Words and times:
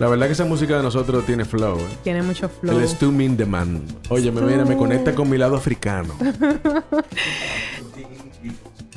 La 0.00 0.08
verdad 0.08 0.28
que 0.28 0.32
esa 0.32 0.46
música 0.46 0.78
de 0.78 0.82
nosotros 0.82 1.26
tiene 1.26 1.44
flow. 1.44 1.78
¿eh? 1.78 1.98
Tiene 2.02 2.22
mucho 2.22 2.48
flow. 2.48 2.78
El 2.78 2.88
Stu 2.88 3.12
Min 3.12 3.36
the 3.36 3.44
Man. 3.44 3.84
Oye, 4.08 4.32
me, 4.32 4.40
mira, 4.40 4.64
me 4.64 4.74
conecta 4.74 5.14
con 5.14 5.28
mi 5.28 5.36
lado 5.36 5.56
africano. 5.56 6.14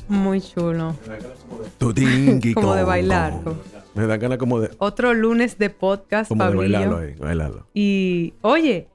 Muy 0.08 0.40
chulo. 0.40 0.96
Como 2.54 2.76
de 2.76 2.84
bailar. 2.86 3.34
Me 3.96 4.08
da 4.08 4.16
ganas 4.16 4.38
como 4.38 4.62
de... 4.62 4.72
Otro 4.78 5.14
lunes 5.14 5.58
de 5.58 5.70
podcast, 5.70 6.30
Como 6.30 6.46
de 6.46 6.56
bailarlo 6.56 7.00
ahí, 7.00 7.16
bailarlo. 7.16 7.68
Y, 7.74 8.36
oye, 8.42 8.88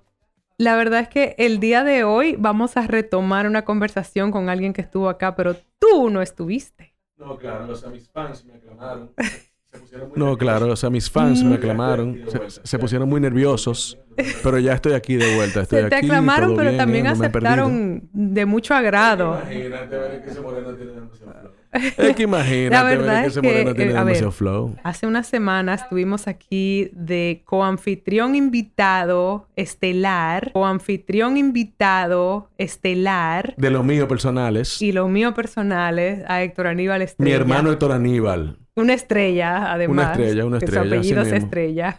la 0.57 0.77
verdad 0.77 1.01
es 1.01 1.09
que 1.09 1.35
el 1.37 1.61
día 1.61 1.85
de 1.85 2.05
hoy 2.05 2.37
vamos 2.39 2.79
a 2.79 2.87
retomar 2.87 3.47
una 3.47 3.67
conversación 3.67 4.31
con 4.31 4.49
alguien 4.49 4.73
que 4.73 4.81
estuvo 4.81 5.11
acá, 5.11 5.37
pero 5.37 5.57
tú 5.79 6.09
no 6.09 6.23
estuviste. 6.23 6.95
No, 7.19 7.37
claro, 7.37 7.71
o 7.71 7.77
sea, 7.77 7.91
mis 7.91 8.09
fans 8.09 8.47
me 8.47 8.55
aclamaron. 8.55 9.11
No, 10.17 10.37
claro, 10.37 10.73
o 10.73 10.77
sea, 10.77 10.91
mis 10.91 11.11
fans 11.11 11.43
me 11.45 11.57
aclamaron. 11.57 12.23
Se, 12.29 12.61
se 12.63 12.79
pusieron 12.79 13.09
muy 13.09 13.21
nerviosos. 13.21 13.99
Pero 14.43 14.59
ya 14.59 14.73
estoy 14.73 14.95
aquí 14.95 15.17
de 15.17 15.37
vuelta. 15.37 15.61
Estoy 15.63 15.83
Se 15.83 15.89
te 15.89 15.97
aquí, 15.97 16.07
aclamaron, 16.07 16.57
pero 16.57 16.71
bien, 16.71 16.79
también 16.79 17.07
eh, 17.07 17.09
no 17.11 17.15
aceptaron 17.15 18.09
de 18.13 18.47
mucho 18.47 18.75
agrado. 18.75 19.41
Imagínate 19.43 19.97
ver 19.97 20.23
que 20.25 20.31
ese 20.31 20.41
moreno 20.41 20.75
tiene 20.75 20.93
demasiado 20.93 21.33
flow. 21.33 21.53
Es 21.99 22.17
que 22.17 22.23
imagínate 22.23 22.71
La 22.71 22.83
ver 22.83 22.99
verdad 22.99 23.21
que 23.21 23.27
es 23.27 23.33
ese 23.33 23.41
que, 23.43 23.47
moreno 23.49 23.75
tiene 23.75 23.93
eh, 23.93 23.97
a 23.97 23.99
ver, 24.03 24.07
demasiado 24.07 24.33
flow. 24.33 24.77
Hace 24.83 25.07
unas 25.07 25.27
semanas 25.27 25.83
estuvimos 25.83 26.27
aquí 26.27 26.91
de 26.95 27.43
coanfitrión 27.45 28.35
invitado 28.35 29.47
estelar, 29.55 30.51
coanfitrión 30.53 31.37
invitado 31.37 32.51
estelar 32.57 33.55
De 33.59 33.71
los 33.71 33.85
míos 33.85 34.09
personales. 34.09 34.81
y 34.81 34.93
los 34.93 35.09
míos 35.11 35.35
personales 35.35 36.25
a 36.27 36.43
Héctor 36.43 36.69
Aníbal 36.69 37.03
Estrella. 37.03 37.31
Mi 37.31 37.37
hermano 37.37 37.71
Héctor 37.71 37.93
Aníbal. 37.93 38.59
Una 38.79 38.95
estrella, 38.95 39.73
además. 39.73 39.95
Una 39.95 40.13
estrella, 40.13 40.45
una 40.47 40.59
que 40.59 40.65
estrella, 40.67 40.83
Su 40.83 40.89
apellido 40.95 41.23
es. 41.23 41.33
Estrella. 41.33 41.97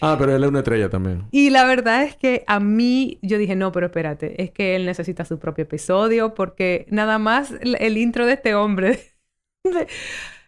Ah, 0.00 0.16
pero 0.18 0.34
él 0.36 0.42
es 0.42 0.48
una 0.50 0.58
estrella 0.60 0.88
también. 0.90 1.24
y 1.30 1.50
la 1.50 1.64
verdad 1.66 2.02
es 2.04 2.16
que 2.16 2.44
a 2.46 2.60
mí, 2.60 3.18
yo 3.22 3.38
dije, 3.38 3.56
no, 3.56 3.72
pero 3.72 3.86
espérate, 3.86 4.42
es 4.42 4.50
que 4.50 4.76
él 4.76 4.86
necesita 4.86 5.24
su 5.24 5.38
propio 5.38 5.62
episodio 5.64 6.34
porque 6.34 6.86
nada 6.90 7.18
más 7.18 7.52
el, 7.60 7.76
el 7.80 7.96
intro 7.98 8.26
de 8.26 8.34
este 8.34 8.54
hombre, 8.54 9.00
de, 9.64 9.86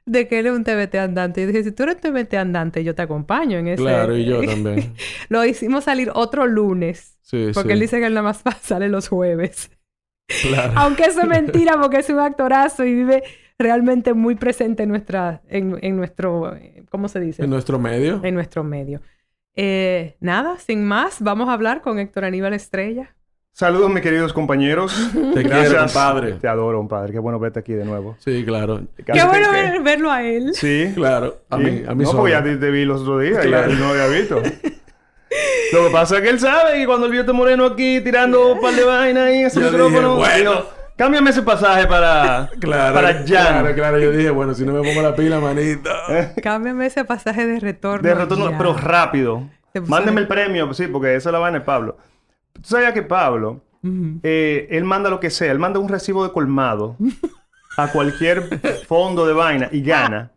de 0.06 0.28
que 0.28 0.38
él 0.40 0.46
es 0.46 0.52
un 0.52 0.64
TBT 0.64 0.96
andante. 0.96 1.40
Yo 1.42 1.48
dije, 1.48 1.64
si 1.64 1.72
tú 1.72 1.84
eres 1.84 1.96
un 1.96 2.00
TBT 2.02 2.34
andante, 2.34 2.84
yo 2.84 2.94
te 2.94 3.02
acompaño 3.02 3.58
en 3.58 3.68
ese. 3.68 3.82
Claro, 3.82 4.16
y 4.16 4.24
yo 4.24 4.42
también. 4.44 4.94
Lo 5.28 5.44
hicimos 5.44 5.84
salir 5.84 6.10
otro 6.14 6.46
lunes. 6.46 7.18
Sí, 7.22 7.50
Porque 7.54 7.70
sí. 7.70 7.72
él 7.74 7.80
dice 7.80 7.98
que 7.98 8.06
él 8.06 8.14
nada 8.14 8.22
más 8.24 8.42
sale 8.62 8.88
los 8.88 9.08
jueves. 9.08 9.70
Claro. 10.42 10.72
Aunque 10.76 11.04
eso 11.04 11.20
es 11.22 11.28
mentira 11.28 11.80
porque 11.80 11.98
es 11.98 12.10
un 12.10 12.18
actorazo 12.20 12.84
y 12.84 12.94
vive 12.94 13.22
realmente 13.58 14.14
muy 14.14 14.34
presente 14.34 14.82
en 14.82 14.88
nuestra, 14.90 15.42
en, 15.48 15.78
en 15.82 15.96
nuestro, 15.96 16.54
¿cómo 16.90 17.08
se 17.08 17.20
dice? 17.20 17.44
En 17.44 17.50
nuestro 17.50 17.78
medio. 17.78 18.20
En 18.22 18.34
nuestro 18.34 18.62
medio. 18.64 19.00
Eh, 19.54 20.16
nada, 20.20 20.58
sin 20.58 20.84
más, 20.84 21.22
vamos 21.22 21.48
a 21.48 21.52
hablar 21.54 21.80
con 21.80 21.98
Héctor 21.98 22.24
Aníbal 22.24 22.52
Estrella. 22.54 23.14
Saludos, 23.52 23.90
mis 23.90 24.02
queridos 24.02 24.34
compañeros. 24.34 24.94
Te 25.34 25.42
quiero, 25.42 25.78
compadre. 25.78 26.32
Te 26.34 26.46
adoro, 26.46 26.76
compadre. 26.76 27.14
Qué 27.14 27.18
bueno 27.18 27.38
verte 27.38 27.60
aquí 27.60 27.72
de 27.72 27.86
nuevo. 27.86 28.14
Sí, 28.18 28.44
claro. 28.44 28.82
Qué 28.96 29.24
bueno 29.24 29.50
ver- 29.50 29.80
verlo 29.82 30.10
a 30.10 30.22
él. 30.22 30.52
Sí. 30.52 30.92
Claro. 30.94 31.38
A 31.48 31.56
mí, 31.56 31.82
a 31.88 31.94
mí 31.94 32.04
No, 32.04 32.10
solo. 32.10 32.18
porque 32.20 32.32
ya 32.32 32.42
te, 32.44 32.56
te 32.58 32.70
vi 32.70 32.84
los 32.84 33.00
otros 33.00 33.22
días 33.22 33.38
Claro. 33.46 33.72
y 33.72 33.76
no 33.76 33.86
había 33.88 34.08
visto. 34.08 34.42
Lo 35.72 35.86
que 35.86 35.90
pasa 35.90 36.16
es 36.16 36.22
que 36.22 36.28
él 36.28 36.38
sabe 36.38 36.74
que 36.78 36.86
cuando 36.86 37.08
vio 37.08 37.20
a 37.20 37.22
este 37.22 37.32
moreno 37.32 37.64
aquí 37.64 38.00
tirando 38.02 38.52
un 38.52 38.60
par 38.60 38.74
de 38.74 38.84
vainas 38.84 39.24
ahí 39.24 39.38
en 39.38 39.46
ese 39.46 39.60
Yo 39.60 39.70
micrófono, 39.70 40.16
bueno. 40.16 40.50
dijo, 40.52 40.68
cámbiame 40.96 41.30
ese 41.30 41.42
pasaje 41.42 41.86
para, 41.86 42.50
Claro. 42.60 42.94
para 42.94 43.12
Jan. 43.14 43.26
Claro, 43.26 43.74
claro. 43.74 43.98
Yo 43.98 44.10
dije, 44.12 44.30
bueno, 44.30 44.54
si 44.54 44.64
no 44.64 44.72
me 44.72 44.80
pongo 44.88 45.02
la 45.02 45.14
pila, 45.14 45.38
manito. 45.40 45.90
Cámbiame 46.42 46.86
ese 46.86 47.04
pasaje 47.04 47.46
de 47.46 47.60
retorno. 47.60 48.06
De 48.08 48.14
retorno, 48.14 48.50
ya. 48.50 48.58
pero 48.58 48.74
rápido. 48.76 49.48
Mándeme 49.86 50.20
el 50.22 50.26
premio, 50.26 50.72
sí, 50.72 50.86
porque 50.86 51.16
esa 51.16 51.28
es 51.28 51.32
la 51.32 51.38
vaina 51.38 51.58
de 51.58 51.64
Pablo. 51.64 51.96
Tú 52.54 52.62
sabías 52.64 52.92
que 52.94 53.02
Pablo, 53.02 53.60
eh, 54.22 54.66
él 54.70 54.84
manda 54.84 55.10
lo 55.10 55.20
que 55.20 55.28
sea, 55.30 55.52
él 55.52 55.58
manda 55.58 55.78
un 55.78 55.88
recibo 55.88 56.24
de 56.26 56.32
colmado 56.32 56.96
a 57.76 57.88
cualquier 57.92 58.60
fondo 58.86 59.26
de 59.26 59.32
vaina 59.34 59.68
y 59.72 59.82
gana. 59.82 60.30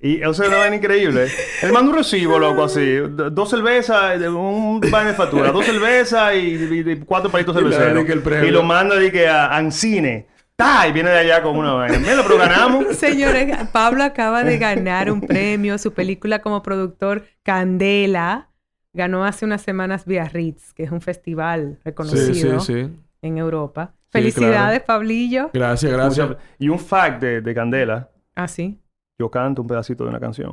Y 0.00 0.22
o 0.24 0.32
sea, 0.34 0.46
es 0.46 0.50
una 0.50 0.58
vaina 0.58 0.76
increíble. 0.76 1.28
Él 1.62 1.72
manda 1.72 1.90
un 1.90 1.96
recibo, 1.96 2.38
loco, 2.38 2.64
así. 2.64 2.96
Dos 2.96 3.50
cervezas, 3.50 4.18
de 4.18 4.28
un 4.28 4.80
vaina 4.80 5.10
de 5.10 5.14
factura. 5.16 5.50
Dos 5.52 5.64
cervezas 5.66 6.34
y, 6.34 6.38
y- 6.38 6.90
y 6.92 6.96
cuatro 7.00 7.30
palitos 7.30 7.54
Y 7.56 7.58
cerveceros. 7.58 8.08
el 8.08 8.20
premio. 8.22 8.48
Y 8.48 8.50
lo 8.50 8.62
manda 8.62 8.96
di 8.96 9.10
que, 9.10 9.28
a 9.28 9.56
Ancine. 9.56 10.26
¡Ta! 10.56 10.88
Y 10.88 10.92
viene 10.92 11.10
de 11.10 11.18
allá 11.18 11.42
con 11.42 11.56
una 11.56 11.72
vaina. 11.74 11.98
Mira, 11.98 12.22
pero 12.24 12.36
ganamos. 12.36 12.84
Señores, 12.96 13.56
Pablo 13.72 14.02
acaba 14.02 14.42
de 14.42 14.58
ganar 14.58 15.10
un 15.10 15.20
premio. 15.20 15.78
Su 15.78 15.92
película 15.92 16.40
como 16.40 16.62
productor, 16.62 17.24
Candela, 17.44 18.48
ganó 18.92 19.24
hace 19.24 19.44
unas 19.44 19.62
semanas 19.62 20.04
Biarritz, 20.04 20.72
que 20.74 20.82
es 20.82 20.90
un 20.90 21.00
festival 21.00 21.74
Sí, 21.76 21.80
reconocido 21.84 22.60
sí, 22.60 22.72
sí. 22.86 22.90
en 23.22 23.38
Europa. 23.38 23.92
Sí, 24.10 24.12
Felicidades, 24.12 24.80
Pablillo. 24.82 25.50
Gracias, 25.52 25.92
gracias. 25.92 26.28
Muchas- 26.28 26.42
Y 26.58 26.68
un 26.70 26.78
fact 26.78 27.20
de, 27.22 27.40
de 27.42 27.54
Candela. 27.54 28.08
Ah, 28.34 28.48
sí. 28.48 28.80
Yo 29.18 29.30
canto 29.30 29.62
un 29.62 29.68
pedacito 29.68 30.04
de 30.04 30.10
una 30.10 30.20
canción. 30.20 30.52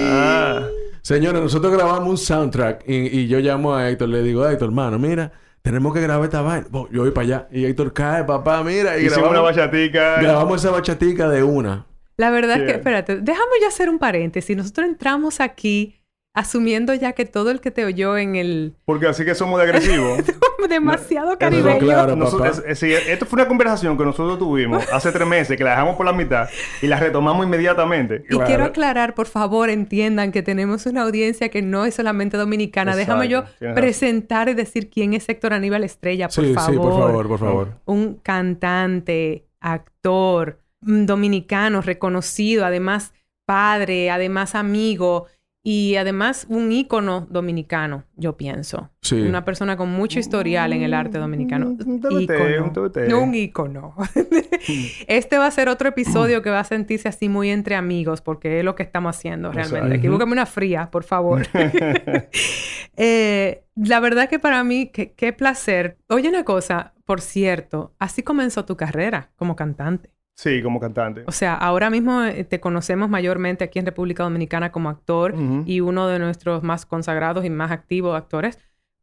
Ah. 0.00 0.66
Señores, 1.02 1.40
nosotros 1.40 1.72
grabamos 1.72 2.08
un 2.08 2.16
soundtrack 2.18 2.84
y, 2.88 3.20
y 3.20 3.28
yo 3.28 3.38
llamo 3.40 3.74
a 3.74 3.88
Héctor, 3.88 4.08
le 4.10 4.22
digo, 4.22 4.46
Héctor, 4.48 4.68
hermano, 4.68 4.98
mira, 4.98 5.32
tenemos 5.62 5.92
que 5.94 6.00
grabar 6.00 6.24
esta 6.24 6.40
vaina. 6.42 6.66
Bo, 6.70 6.88
Yo 6.90 7.02
voy 7.02 7.10
para 7.10 7.24
allá. 7.26 7.48
Y 7.50 7.64
Héctor 7.64 7.92
cae, 7.92 8.24
papá, 8.24 8.62
mira. 8.62 8.96
Y 8.98 9.06
Hicimos 9.06 9.18
una 9.18 9.28
grabamos, 9.40 9.56
bachatica. 9.56 10.20
grabamos 10.20 10.64
esa 10.64 10.70
bachatica 10.72 11.28
de 11.28 11.42
una. 11.42 11.86
La 12.16 12.30
verdad 12.30 12.56
es 12.58 12.64
que, 12.64 12.76
espérate, 12.78 13.16
déjame 13.20 13.52
ya 13.60 13.68
hacer 13.68 13.88
un 13.88 13.98
paréntesis. 13.98 14.56
Nosotros 14.56 14.88
entramos 14.88 15.40
aquí 15.40 15.97
asumiendo 16.38 16.94
ya 16.94 17.12
que 17.12 17.24
todo 17.24 17.50
el 17.50 17.60
que 17.60 17.70
te 17.70 17.84
oyó 17.84 18.16
en 18.16 18.36
el 18.36 18.74
Porque 18.84 19.06
así 19.06 19.24
que 19.24 19.34
somos 19.34 19.58
de 19.58 19.64
agresivos. 19.64 20.20
demasiado 20.68 21.30
Eso 21.30 21.38
caribeño. 21.38 21.78
claro. 21.78 22.16
Nosotros- 22.16 22.62
es- 22.66 22.82
esto 22.82 23.24
fue 23.26 23.38
una 23.40 23.48
conversación 23.48 23.96
que 23.96 24.04
nosotros 24.04 24.38
tuvimos 24.38 24.84
hace 24.92 25.10
tres 25.12 25.26
meses, 25.26 25.56
que 25.56 25.64
la 25.64 25.70
dejamos 25.70 25.96
por 25.96 26.04
la 26.06 26.12
mitad 26.12 26.48
y 26.82 26.86
la 26.86 26.98
retomamos 27.00 27.44
inmediatamente. 27.46 28.22
Y 28.26 28.28
Claro. 28.34 28.44
quiero 28.46 28.64
aclarar, 28.64 29.14
por 29.14 29.26
favor, 29.26 29.70
entiendan 29.70 30.30
que 30.32 30.42
tenemos 30.42 30.84
una 30.86 31.02
audiencia 31.02 31.48
que 31.48 31.62
no 31.62 31.84
es 31.84 31.94
solamente 31.94 32.36
dominicana. 32.36 32.94
Déjame 32.96 33.28
yo 33.28 33.44
tienes 33.58 33.74
presentar 33.76 34.48
y 34.48 34.54
decir 34.54 34.90
quién 34.90 35.14
es 35.14 35.28
Héctor 35.28 35.54
Aníbal 35.54 35.84
Estrella, 35.84 36.28
por 36.28 36.44
sí, 36.44 36.54
favor. 36.54 36.70
sí, 36.72 36.76
por 36.78 36.92
favor, 36.92 37.28
por 37.28 37.38
favor. 37.38 37.68
Un 37.86 38.14
cantante, 38.22 39.46
actor, 39.60 40.58
mm, 40.82 41.04
dominicano, 41.06 41.80
reconocido, 41.80 42.64
además 42.66 43.12
padre, 43.46 44.10
además 44.10 44.54
amigo 44.54 45.26
y 45.70 45.96
además 45.96 46.46
un 46.48 46.72
ícono 46.72 47.26
dominicano, 47.28 48.04
yo 48.16 48.38
pienso. 48.38 48.88
Sí. 49.02 49.20
Una 49.20 49.44
persona 49.44 49.76
con 49.76 49.90
mucho 49.90 50.18
historial 50.18 50.72
en 50.72 50.80
el 50.80 50.94
arte 50.94 51.18
dominicano. 51.18 51.66
Un 51.66 52.00
Ícono. 52.22 52.72
un 52.74 53.12
un 53.12 53.34
ícono. 53.34 53.94
este 55.06 55.36
va 55.36 55.44
a 55.44 55.50
ser 55.50 55.68
otro 55.68 55.90
episodio 55.90 56.40
que 56.40 56.48
va 56.48 56.60
a 56.60 56.64
sentirse 56.64 57.10
así 57.10 57.28
muy 57.28 57.50
entre 57.50 57.74
amigos, 57.74 58.22
porque 58.22 58.60
es 58.60 58.64
lo 58.64 58.74
que 58.74 58.82
estamos 58.82 59.14
haciendo 59.14 59.52
realmente. 59.52 59.78
Exacto. 59.80 59.94
Equivócame 59.96 60.32
una 60.32 60.46
fría, 60.46 60.90
por 60.90 61.04
favor. 61.04 61.46
Eh, 63.00 63.62
la 63.76 64.00
verdad 64.00 64.28
que 64.28 64.40
para 64.40 64.64
mí, 64.64 64.88
qué 64.88 65.32
placer. 65.32 65.98
Oye, 66.08 66.28
una 66.28 66.42
cosa, 66.42 66.94
por 67.04 67.20
cierto, 67.20 67.94
así 68.00 68.24
comenzó 68.24 68.64
tu 68.64 68.76
carrera 68.76 69.30
como 69.36 69.54
cantante. 69.54 70.10
Sí, 70.38 70.62
como 70.62 70.78
cantante. 70.78 71.24
O 71.26 71.32
sea, 71.32 71.54
ahora 71.56 71.90
mismo 71.90 72.22
eh, 72.22 72.44
te 72.44 72.60
conocemos 72.60 73.08
mayormente 73.08 73.64
aquí 73.64 73.80
en 73.80 73.86
República 73.86 74.22
Dominicana 74.22 74.70
como 74.70 74.88
actor 74.88 75.34
Ujú. 75.34 75.64
y 75.66 75.80
uno 75.80 76.06
de 76.06 76.20
nuestros 76.20 76.62
más 76.62 76.86
consagrados 76.86 77.44
y 77.44 77.50
más 77.50 77.72
activos 77.72 78.16
actores, 78.16 78.56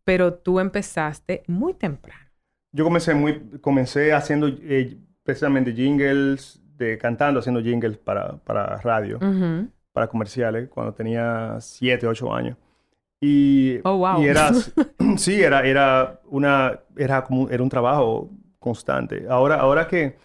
pero 0.05 0.35
tú 0.35 0.61
empezaste 0.61 1.43
muy 1.47 1.73
temprano. 1.73 2.23
Yo 2.71 2.85
comencé 2.85 3.13
muy, 3.13 3.41
comencé 3.59 4.13
haciendo 4.13 4.47
eh, 4.47 4.97
precisamente 5.23 5.73
jingles, 5.73 6.61
de 6.77 6.97
cantando, 6.97 7.41
haciendo 7.41 7.61
jingles 7.61 7.97
para, 7.97 8.37
para 8.37 8.77
radio, 8.77 9.17
Ujú. 9.17 9.67
para 9.91 10.07
comerciales, 10.07 10.69
cuando 10.69 10.93
tenía 10.93 11.57
7, 11.59 12.07
8 12.07 12.33
años. 12.33 12.55
Y, 13.19 13.79
Oh, 13.83 13.97
wow. 13.97 14.21
y 14.23 14.27
era, 14.27 14.51
sí, 15.17 15.41
era, 15.41 15.63
era 15.67 16.21
una, 16.29 16.79
era 16.95 17.25
como, 17.25 17.49
era 17.49 17.61
un 17.61 17.69
trabajo 17.69 18.29
constante. 18.57 19.25
Ahora, 19.29 19.55
ahora 19.55 19.85
que, 19.85 20.15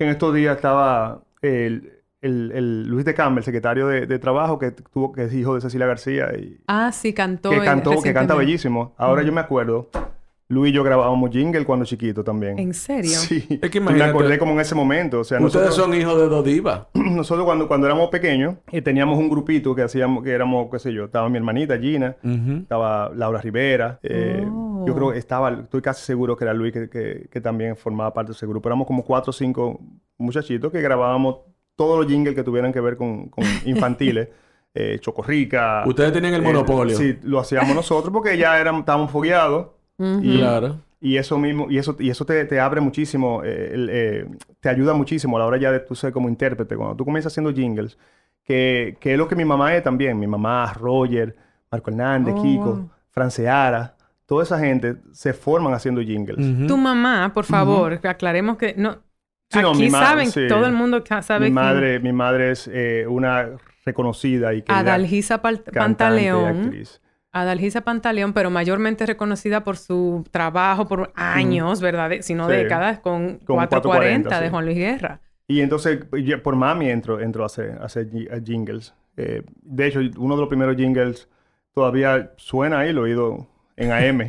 que 0.00 0.04
en 0.04 0.10
estos 0.12 0.34
días 0.34 0.56
estaba, 0.56 1.20
el- 1.42 1.92
el, 2.22 2.52
el 2.52 2.88
Luis 2.88 3.04
de 3.04 3.12
Campbell, 3.12 3.44
secretario 3.44 3.86
de, 3.86 4.06
de, 4.06 4.18
Trabajo, 4.18 4.58
que 4.58 4.70
tuvo 4.70 5.12
que 5.12 5.24
es 5.24 5.34
hijo 5.34 5.54
de 5.54 5.60
Cecilia 5.60 5.86
García. 5.86 6.28
Y, 6.38 6.58
ah, 6.68 6.90
sí, 6.90 7.12
cantó. 7.12 7.50
Que 7.50 7.60
cantó, 7.60 8.00
que 8.00 8.14
canta 8.14 8.34
bellísimo. 8.34 8.94
Ahora 8.96 9.22
yo 9.22 9.30
me 9.30 9.42
acuerdo 9.42 9.90
Luis 10.50 10.72
y 10.72 10.74
yo 10.74 10.82
grabábamos 10.82 11.30
jingle 11.30 11.64
cuando 11.64 11.84
chiquito 11.84 12.24
también. 12.24 12.58
¿En 12.58 12.74
serio? 12.74 13.12
Sí. 13.12 13.46
Es 13.62 13.70
que 13.70 13.80
Me 13.80 14.02
acordé 14.02 14.36
como 14.36 14.52
en 14.52 14.60
ese 14.60 14.74
momento. 14.74 15.20
O 15.20 15.24
sea, 15.24 15.40
Ustedes 15.40 15.74
son 15.74 15.94
hijos 15.94 16.18
de 16.18 16.26
Dodiva. 16.26 16.88
nosotros 16.94 17.44
cuando, 17.44 17.68
cuando 17.68 17.86
éramos 17.86 18.08
pequeños 18.10 18.56
eh, 18.72 18.82
teníamos 18.82 19.16
un 19.16 19.30
grupito 19.30 19.76
que 19.76 19.82
hacíamos, 19.82 20.24
que 20.24 20.32
éramos, 20.32 20.66
qué 20.68 20.80
sé 20.80 20.92
yo, 20.92 21.04
estaba 21.04 21.28
mi 21.28 21.36
hermanita 21.36 21.78
Gina, 21.78 22.16
estaba 22.62 23.12
Laura 23.14 23.40
Rivera. 23.40 24.00
Eh, 24.02 24.44
oh. 24.44 24.84
Yo 24.88 24.94
creo 24.96 25.12
que 25.12 25.18
estaba, 25.18 25.52
estoy 25.52 25.82
casi 25.82 26.04
seguro 26.04 26.36
que 26.36 26.42
era 26.42 26.52
Luis 26.52 26.72
que, 26.72 27.28
que, 27.30 27.40
también 27.40 27.76
formaba 27.76 28.12
parte 28.12 28.32
de 28.32 28.36
ese 28.36 28.46
grupo. 28.46 28.68
Éramos 28.68 28.88
como 28.88 29.04
cuatro 29.04 29.30
o 29.30 29.32
cinco 29.32 29.78
muchachitos 30.18 30.72
que 30.72 30.82
grabábamos 30.82 31.42
todos 31.76 31.96
los 31.96 32.10
jingles 32.10 32.34
que 32.34 32.42
tuvieran 32.42 32.72
que 32.72 32.80
ver 32.80 32.96
con, 32.96 33.28
con 33.28 33.44
infantiles. 33.66 34.28
eh, 34.74 34.98
Chocorrica. 34.98 35.84
Ustedes 35.86 36.12
tenían 36.12 36.34
el 36.34 36.40
eh, 36.40 36.44
monopolio. 36.44 36.96
Sí, 36.96 37.18
lo 37.22 37.38
hacíamos 37.38 37.72
nosotros 37.72 38.12
porque 38.12 38.36
ya 38.36 38.58
éramos, 38.58 38.80
estábamos 38.80 39.12
fogueados 39.12 39.78
y, 40.22 40.38
claro. 40.38 40.80
Y 41.00 41.16
eso 41.16 41.38
mismo, 41.38 41.70
y 41.70 41.78
eso, 41.78 41.96
y 41.98 42.10
eso 42.10 42.24
te, 42.24 42.44
te 42.44 42.60
abre 42.60 42.80
muchísimo, 42.80 43.42
eh, 43.44 43.72
eh, 43.74 44.26
te 44.60 44.68
ayuda 44.68 44.92
muchísimo 44.94 45.36
a 45.36 45.40
la 45.40 45.46
hora 45.46 45.56
ya 45.56 45.72
de 45.72 45.80
tú 45.80 45.94
ser 45.94 46.12
como 46.12 46.28
intérprete. 46.28 46.76
Cuando 46.76 46.96
tú 46.96 47.04
comienzas 47.04 47.32
haciendo 47.32 47.52
jingles, 47.52 47.96
que, 48.44 48.96
que 49.00 49.12
es 49.12 49.18
lo 49.18 49.26
que 49.26 49.36
mi 49.36 49.44
mamá 49.44 49.74
es 49.74 49.82
también. 49.82 50.18
Mi 50.18 50.26
mamá, 50.26 50.72
Roger, 50.74 51.34
Marco 51.70 51.90
Hernández, 51.90 52.34
oh, 52.36 52.42
Kiko, 52.42 52.90
Franceara, 53.10 53.96
toda 54.26 54.42
esa 54.42 54.58
gente 54.58 54.96
se 55.12 55.32
forman 55.32 55.72
haciendo 55.72 56.00
jingles. 56.02 56.66
Tu 56.66 56.76
mamá, 56.76 57.32
por 57.32 57.44
favor, 57.44 58.00
aclaremos 58.04 58.56
que 58.56 58.74
no... 58.76 58.98
Aquí 59.52 59.90
saben, 59.90 60.30
todo 60.48 60.64
el 60.66 60.72
mundo 60.72 61.02
sabe 61.22 61.46
mi 61.46 61.50
madre, 61.52 61.98
Mi 61.98 62.12
madre 62.12 62.52
es 62.52 62.70
eh, 62.72 63.04
una 63.08 63.48
reconocida 63.84 64.54
y 64.54 64.62
que 64.62 64.72
Adalgisa 64.72 65.42
Pantaleón. 65.42 66.72
Adalgisa 67.32 67.82
Pantaleón, 67.82 68.32
pero 68.32 68.50
mayormente 68.50 69.06
reconocida 69.06 69.62
por 69.62 69.76
su 69.76 70.24
trabajo 70.30 70.86
por 70.88 71.12
años, 71.14 71.80
¿verdad? 71.80 72.10
Sino 72.20 72.48
décadas 72.48 72.98
con, 72.98 73.38
440, 73.46 74.40
de 74.40 74.50
Juan 74.50 74.64
Luis 74.64 74.76
Guerra. 74.76 75.20
Y 75.46 75.60
entonces, 75.60 76.00
por 76.42 76.56
mami 76.56 76.90
entro, 76.90 77.20
entro 77.20 77.42
a 77.44 77.46
hacer, 77.46 77.78
a 77.80 77.84
hacer 77.84 78.08
jingles. 78.44 78.94
Eh, 79.16 79.42
de 79.62 79.86
hecho, 79.86 80.00
uno 80.18 80.34
de 80.34 80.40
los 80.40 80.48
primeros 80.48 80.76
jingles 80.76 81.28
todavía 81.72 82.32
suena 82.36 82.80
ahí, 82.80 82.92
lo 82.92 83.02
he 83.06 83.10
oído 83.10 83.46
en 83.76 83.92
AM. 83.92 84.28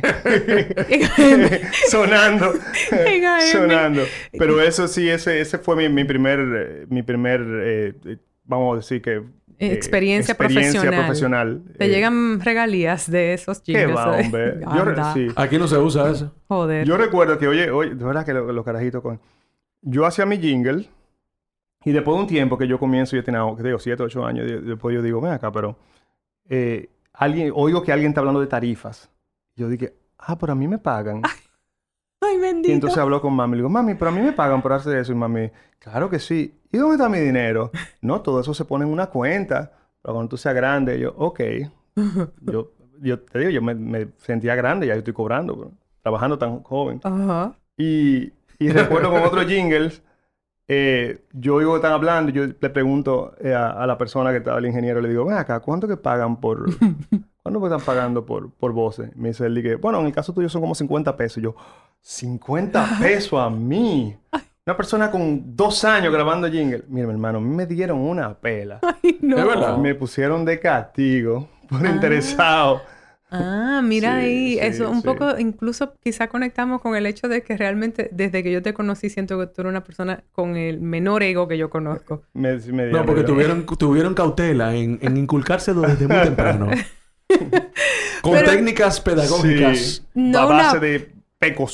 sonando. 1.88 2.52
en 2.90 3.24
AM. 3.24 3.40
sonando. 3.52 4.02
Pero 4.38 4.60
eso 4.60 4.86
sí, 4.88 5.08
ese, 5.08 5.40
ese 5.40 5.58
fue 5.58 5.88
mi, 5.88 6.04
primer, 6.04 6.86
mi 6.88 7.02
primer 7.02 7.40
eh, 7.62 7.94
vamos 8.44 8.74
a 8.74 8.76
decir 8.76 9.02
que 9.02 9.22
eh, 9.62 9.72
experiencia, 9.72 10.36
profesional. 10.36 11.62
Te 11.78 11.88
llegan 11.88 12.40
regalías 12.40 13.08
de 13.08 13.32
esos 13.32 13.62
jingles. 13.62 13.86
Qué 13.86 13.92
va, 13.92 14.16
hombre. 14.18 14.60
Yo, 14.60 15.32
Aquí 15.36 15.56
no 15.56 15.68
se 15.68 15.78
usa 15.78 16.10
eso. 16.10 16.34
Joder. 16.48 16.84
Yo 16.84 16.96
recuerdo 16.96 17.38
que, 17.38 17.46
oye, 17.46 17.70
oye, 17.70 17.94
de 17.94 18.04
verdad 18.04 18.26
que 18.26 18.32
los, 18.32 18.64
carajitos 18.64 19.00
con... 19.02 19.20
Yo 19.80 20.04
hacía 20.04 20.26
mi 20.26 20.38
jingle 20.38 20.88
y 21.84 21.92
después 21.92 22.16
de 22.16 22.22
un 22.22 22.26
tiempo 22.26 22.58
que 22.58 22.66
yo 22.66 22.78
comienzo, 22.78 23.14
yo 23.14 23.22
tenía, 23.22 23.42
que 23.56 23.62
digo, 23.62 23.78
7, 23.78 24.02
8 24.02 24.26
años, 24.26 24.64
después 24.64 24.94
yo 24.94 25.02
digo, 25.02 25.20
ven 25.20 25.32
acá, 25.32 25.52
pero... 25.52 25.76
Eh, 26.48 26.90
alguien, 27.12 27.52
oigo 27.54 27.82
que 27.82 27.92
alguien 27.92 28.10
está 28.10 28.20
hablando 28.20 28.40
de 28.40 28.48
tarifas. 28.48 29.10
Yo 29.54 29.68
dije, 29.68 29.94
ah, 30.18 30.36
pero 30.38 30.52
a 30.52 30.56
mí 30.56 30.66
me 30.66 30.78
pagan. 30.78 31.22
Ay, 32.22 32.38
bendito. 32.38 32.70
Y 32.70 32.72
entonces 32.72 32.98
habló 32.98 33.20
con 33.20 33.34
mami. 33.34 33.56
Le 33.56 33.58
digo, 33.58 33.68
mami, 33.68 33.94
pero 33.94 34.10
a 34.10 34.14
mí 34.14 34.20
me 34.20 34.32
pagan 34.32 34.62
por 34.62 34.72
hacer 34.72 34.96
eso. 34.96 35.12
Y 35.12 35.16
mami, 35.16 35.50
claro 35.78 36.08
que 36.08 36.18
sí. 36.18 36.54
¿Y 36.70 36.78
dónde 36.78 36.94
está 36.94 37.08
mi 37.08 37.18
dinero? 37.18 37.70
no, 38.00 38.22
todo 38.22 38.40
eso 38.40 38.54
se 38.54 38.64
pone 38.64 38.84
en 38.84 38.90
una 38.92 39.08
cuenta. 39.08 39.72
Pero 40.00 40.14
cuando 40.14 40.30
tú 40.30 40.36
seas 40.36 40.54
grande, 40.54 40.98
yo, 40.98 41.12
ok. 41.16 41.40
yo, 42.40 42.72
yo 43.00 43.20
te 43.20 43.38
digo, 43.40 43.50
yo 43.50 43.60
me, 43.60 44.08
sentía 44.18 44.54
grande, 44.54 44.86
ya 44.86 44.94
yo 44.94 45.00
estoy 45.00 45.14
cobrando, 45.14 45.72
trabajando 46.02 46.38
tan 46.38 46.62
joven. 46.62 47.00
Ajá. 47.02 47.54
Y, 47.76 48.32
y 48.58 48.68
recuerdo 48.68 49.10
con 49.10 49.22
otros 49.22 49.46
jingles, 49.46 50.02
eh, 50.68 51.24
yo 51.32 51.56
oigo 51.56 51.72
que 51.72 51.76
están 51.76 51.92
hablando, 51.92 52.30
yo 52.30 52.46
le 52.46 52.70
pregunto 52.70 53.34
eh, 53.40 53.54
a, 53.54 53.86
la 53.86 53.98
persona 53.98 54.30
que 54.30 54.38
estaba, 54.38 54.58
el 54.58 54.66
ingeniero, 54.66 55.00
le 55.00 55.08
digo, 55.08 55.24
ven 55.24 55.36
acá, 55.36 55.60
¿cuánto 55.60 55.88
que 55.88 55.96
pagan 55.96 56.40
por... 56.40 56.66
¿Cuánto 57.42 57.66
están 57.66 57.80
pagando 57.80 58.24
por, 58.24 58.52
por 58.52 58.72
voces? 58.72 59.16
Me 59.16 59.30
dice 59.30 59.46
él, 59.46 59.60
que, 59.62 59.74
bueno, 59.74 59.98
en 59.98 60.06
el 60.06 60.12
caso 60.12 60.32
tuyo 60.32 60.48
son 60.48 60.60
como 60.60 60.76
50 60.76 61.16
pesos. 61.16 61.38
Y 61.38 61.40
yo, 61.42 61.56
50 62.02 62.98
pesos 63.00 63.40
a 63.40 63.48
mí. 63.48 64.16
Una 64.66 64.76
persona 64.76 65.10
con 65.10 65.56
dos 65.56 65.84
años 65.84 66.12
grabando 66.12 66.48
jingle. 66.48 66.84
Mira, 66.88 67.06
mi 67.06 67.12
hermano, 67.12 67.40
me 67.40 67.66
dieron 67.66 67.98
una 67.98 68.34
pela. 68.34 68.80
Ay, 69.02 69.18
no. 69.22 69.36
verdad? 69.36 69.78
Me 69.78 69.94
pusieron 69.94 70.44
de 70.44 70.60
castigo 70.60 71.48
por 71.68 71.86
ah. 71.86 71.90
interesado. 71.90 72.82
Ah, 73.30 73.80
mira 73.82 74.16
ahí. 74.16 74.58
Eso 74.60 74.90
un 74.90 75.02
poco, 75.02 75.38
incluso 75.38 75.94
quizá 76.02 76.28
conectamos 76.28 76.82
con 76.82 76.94
el 76.94 77.06
hecho 77.06 77.28
de 77.28 77.42
que 77.42 77.56
realmente 77.56 78.10
desde 78.12 78.42
que 78.42 78.52
yo 78.52 78.62
te 78.62 78.74
conocí 78.74 79.08
siento 79.08 79.38
que 79.38 79.46
tú 79.46 79.62
eres 79.62 79.70
una 79.70 79.82
persona 79.82 80.22
con 80.32 80.56
el 80.56 80.80
menor 80.80 81.22
ego 81.22 81.48
que 81.48 81.56
yo 81.56 81.70
conozco. 81.70 82.24
Me, 82.34 82.58
no, 82.58 83.06
porque 83.06 83.22
tuvieron, 83.22 83.64
tuvieron 83.64 84.14
cautela 84.14 84.74
en, 84.74 84.98
en 85.00 85.16
inculcárselo 85.16 85.80
desde 85.80 86.06
muy 86.06 86.20
temprano. 86.24 86.68
con 88.20 88.44
técnicas 88.44 89.00
pedagógicas. 89.00 90.04
a 90.14 90.44
base 90.44 90.78
de 90.78 91.21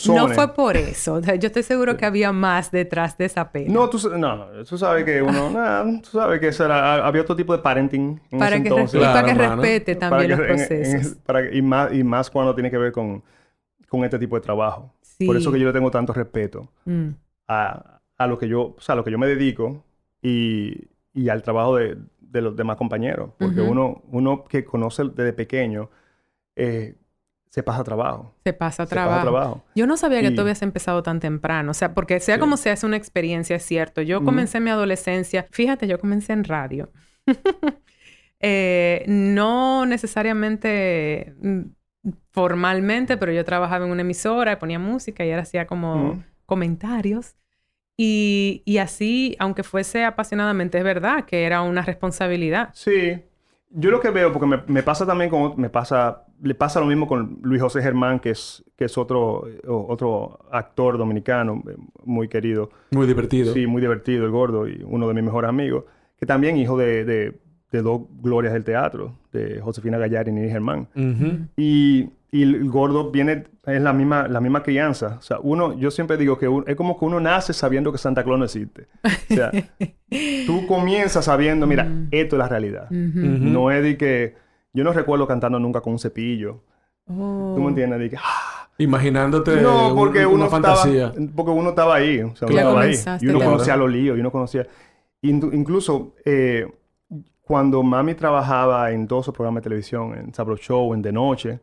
no 0.09 0.29
fue 0.29 0.55
por 0.55 0.77
eso. 0.77 1.21
yo 1.21 1.47
estoy 1.47 1.63
seguro 1.63 1.97
que 1.97 2.07
había 2.07 2.33
más 2.33 2.71
detrás 2.71 3.19
de 3.19 3.27
esa 3.27 3.51
pena. 3.53 3.73
No, 3.73 3.91
tú, 3.91 3.99
no, 4.17 4.47
tú 4.69 4.79
sabes 4.79 5.05
que 5.05 5.23
uno... 5.23 6.01
tú 6.03 6.11
sabes 6.11 6.41
que 6.41 6.49
era, 6.49 7.07
había 7.07 7.23
otro 7.23 7.37
tipo 7.37 7.57
de 7.57 7.63
parenting 7.63 8.21
en 8.31 8.39
para 8.39 8.57
ese 8.57 8.63
que 8.63 8.69
entonces. 8.69 9.01
para 9.01 9.25
que 9.25 9.35
respete 9.35 9.95
también 9.97 10.31
los 10.31 10.41
procesos. 10.41 11.19
y, 11.53 11.63
más, 11.63 11.93
y 11.93 12.03
más 12.03 12.31
cuando 12.31 12.55
tiene 12.55 12.71
que 12.71 12.79
ver 12.79 12.93
con, 12.93 13.23
con 13.89 14.05
este 14.05 14.19
tipo 14.19 14.37
de 14.37 14.43
trabajo. 14.43 14.95
Por 15.25 15.37
eso 15.37 15.51
que 15.51 15.59
yo 15.59 15.67
le 15.67 15.73
tengo 15.73 15.91
tanto 15.91 16.13
respeto 16.13 16.69
mm. 16.85 17.09
a, 17.49 18.01
a, 18.17 18.27
lo 18.27 18.39
que 18.39 18.49
yo... 18.49 18.77
O 18.77 18.81
sea, 18.81 18.93
a 18.93 18.97
lo 18.97 19.05
que 19.05 19.11
yo 19.11 19.19
me 19.19 19.27
dedico 19.27 19.85
y, 20.23 20.89
y 21.13 21.29
al 21.29 21.43
trabajo 21.43 21.77
de, 21.77 21.97
de 22.21 22.41
los 22.41 22.55
demás 22.55 22.77
compañeros. 22.77 23.31
Porque 23.39 23.61
uno, 23.61 24.03
uno 24.11 24.45
que 24.45 24.65
conoce 24.65 25.05
desde 25.15 25.33
pequeño... 25.33 25.91
Eh, 26.55 26.95
se 27.51 27.63
pasa 27.63 27.83
trabajo. 27.83 28.35
Se 28.45 28.53
pasa, 28.53 28.87
trabajo. 28.87 29.65
Yo 29.75 29.87
no 29.87 29.97
sabía 29.97 30.21
que 30.21 30.31
tú 30.31 30.43
habías 30.43 30.63
empezado 30.63 31.03
tan 31.03 31.19
temprano. 31.21 31.71
O 31.71 31.75
sea, 31.75 31.95
porque 31.95 32.21
sea 32.21 32.39
como 32.39 32.57
sea, 32.57 32.75
es 32.75 32.85
una 32.85 32.97
experiencia, 32.97 33.57
es 33.57 33.65
cierto. 33.65 34.03
Yo 34.03 34.23
comencé 34.23 34.61
mi 34.61 34.71
adolescencia. 34.71 35.47
Fíjate, 35.51 35.87
yo 35.87 35.99
comencé 35.99 36.33
en 36.33 36.45
radio. 36.45 36.91
Eh, 38.41 39.03
no 39.09 39.85
necesariamente 39.85 41.35
mm, 41.43 41.63
formalmente, 42.31 43.17
pero 43.17 43.33
yo 43.33 43.45
trabajaba 43.45 43.85
en 43.85 43.91
una 43.91 44.03
emisora 44.03 44.53
y 44.53 44.57
ponía 44.57 44.79
música 44.79 45.25
y 45.25 45.31
ahora 45.31 45.43
hacía 45.43 45.67
como 45.67 46.23
comentarios. 46.47 47.35
Y, 47.97 48.63
y 48.65 48.79
así, 48.79 49.35
aunque 49.41 49.65
fuese 49.65 50.05
apasionadamente, 50.05 50.79
es 50.79 50.85
verdad 50.85 51.25
que 51.25 51.47
era 51.47 51.63
una 51.63 51.83
responsabilidad. 51.83 52.71
Sí. 52.75 53.25
Yo 53.71 53.91
lo 53.91 54.01
que 54.01 54.11
veo, 54.11 54.33
porque 54.33 54.47
me, 54.47 54.63
me 54.67 54.83
pasa 54.83 55.07
también 55.07 55.31
con... 55.31 55.61
Me 55.61 55.71
pasa 55.71 56.25
le 56.43 56.55
pasa 56.55 56.81
lo 56.81 56.87
mismo 56.87 57.07
con 57.07 57.39
Luis 57.43 57.61
José 57.61 57.83
Germán, 57.83 58.21
que 58.21 58.31
es, 58.31 58.65
que 58.77 58.85
es 58.85 58.97
otro, 58.97 59.45
otro 59.67 60.39
actor 60.51 60.99
dominicano 60.99 61.63
eh, 61.69 61.75
muy 62.05 62.29
querido. 62.29 62.71
Muy 62.91 63.07
divertido. 63.07 63.53
Sí, 63.53 63.67
muy 63.67 63.81
divertido, 63.81 64.25
el 64.25 64.31
gordo, 64.31 64.69
y 64.69 64.83
uno 64.87 65.09
de 65.09 65.15
mis 65.15 65.25
mejores 65.25 65.49
amigos, 65.49 65.85
que 66.19 66.27
también 66.27 66.57
hijo 66.57 66.77
de, 66.77 67.05
de, 67.05 67.83
dos 67.83 68.03
glorias 68.23 68.53
del 68.53 68.65
teatro, 68.65 69.15
de 69.33 69.61
Josefina 69.61 69.99
Gallar 69.99 70.29
y 70.29 70.33
Nini 70.33 70.49
Germán. 70.49 70.89
y, 71.57 72.09
y, 72.31 72.43
el 72.43 72.69
gordo 72.71 73.11
viene, 73.11 73.45
es 73.69 73.83
la 73.83 73.93
misma, 73.93 74.29
la 74.29 74.41
misma 74.41 74.63
crianza. 74.63 75.17
O 75.19 75.23
sea, 75.23 75.39
uno, 75.43 75.79
yo 75.79 75.91
siempre 75.91 76.17
digo 76.17 76.39
que 76.39 76.49
es 76.67 76.77
como 76.77 76.99
que 76.99 77.05
uno 77.05 77.21
nace 77.21 77.53
sabiendo 77.53 77.93
que 77.93 77.99
Santa 77.99 78.25
Claus 78.25 78.39
no 78.39 78.45
existe. 78.45 78.87
O 79.31 79.35
sea, 79.35 79.51
tú 80.47 80.67
comienzas 80.67 81.25
sabiendo, 81.25 81.67
mira, 81.67 81.89
esto 82.11 82.37
es 82.37 82.39
la 82.39 82.49
realidad. 82.49 82.91
No 82.91 83.71
es 83.71 83.83
de 83.83 83.97
que 83.97 84.35
yo 84.73 84.85
no 84.85 84.93
recuerdo 84.93 85.27
cantando 85.27 85.59
nunca 85.59 85.81
con 85.81 85.95
un 85.95 85.99
cepillo. 85.99 86.63
¿Tú 87.07 87.15
me 87.15 87.65
oh. 87.65 87.69
entiendes? 87.69 87.99
De 87.99 88.17
¡ah! 88.17 88.69
Imaginándote 88.79 89.61
no, 89.61 89.93
porque 89.95 90.25
uno 90.25 90.45
Estaba, 90.45 90.85
porque 91.35 91.51
uno 91.51 91.71
estaba 91.71 91.97
ahí. 91.97 92.21
O 92.21 92.37
sea, 92.37 92.47
uno 92.47 92.59
estaba 92.59 92.81
ahí. 92.83 92.95
Y 93.21 93.29
uno 93.29 93.41
conocía 93.41 93.77
los 93.77 93.91
líos. 93.91 94.17
Y 94.17 94.21
uno 94.21 94.31
conocía... 94.31 94.67
Incluso 95.21 96.15
eh, 96.25 96.65
cuando 97.43 97.83
mami 97.83 98.15
trabajaba 98.15 98.93
en 98.93 99.09
todos 99.09 99.25
esos 99.25 99.35
programas 99.35 99.63
de 99.63 99.71
televisión, 99.71 100.15
en 100.15 100.33
Sabro 100.33 100.57
Show, 100.57 100.95
en 100.95 101.03
De 101.03 101.11
Noche, 101.11 101.59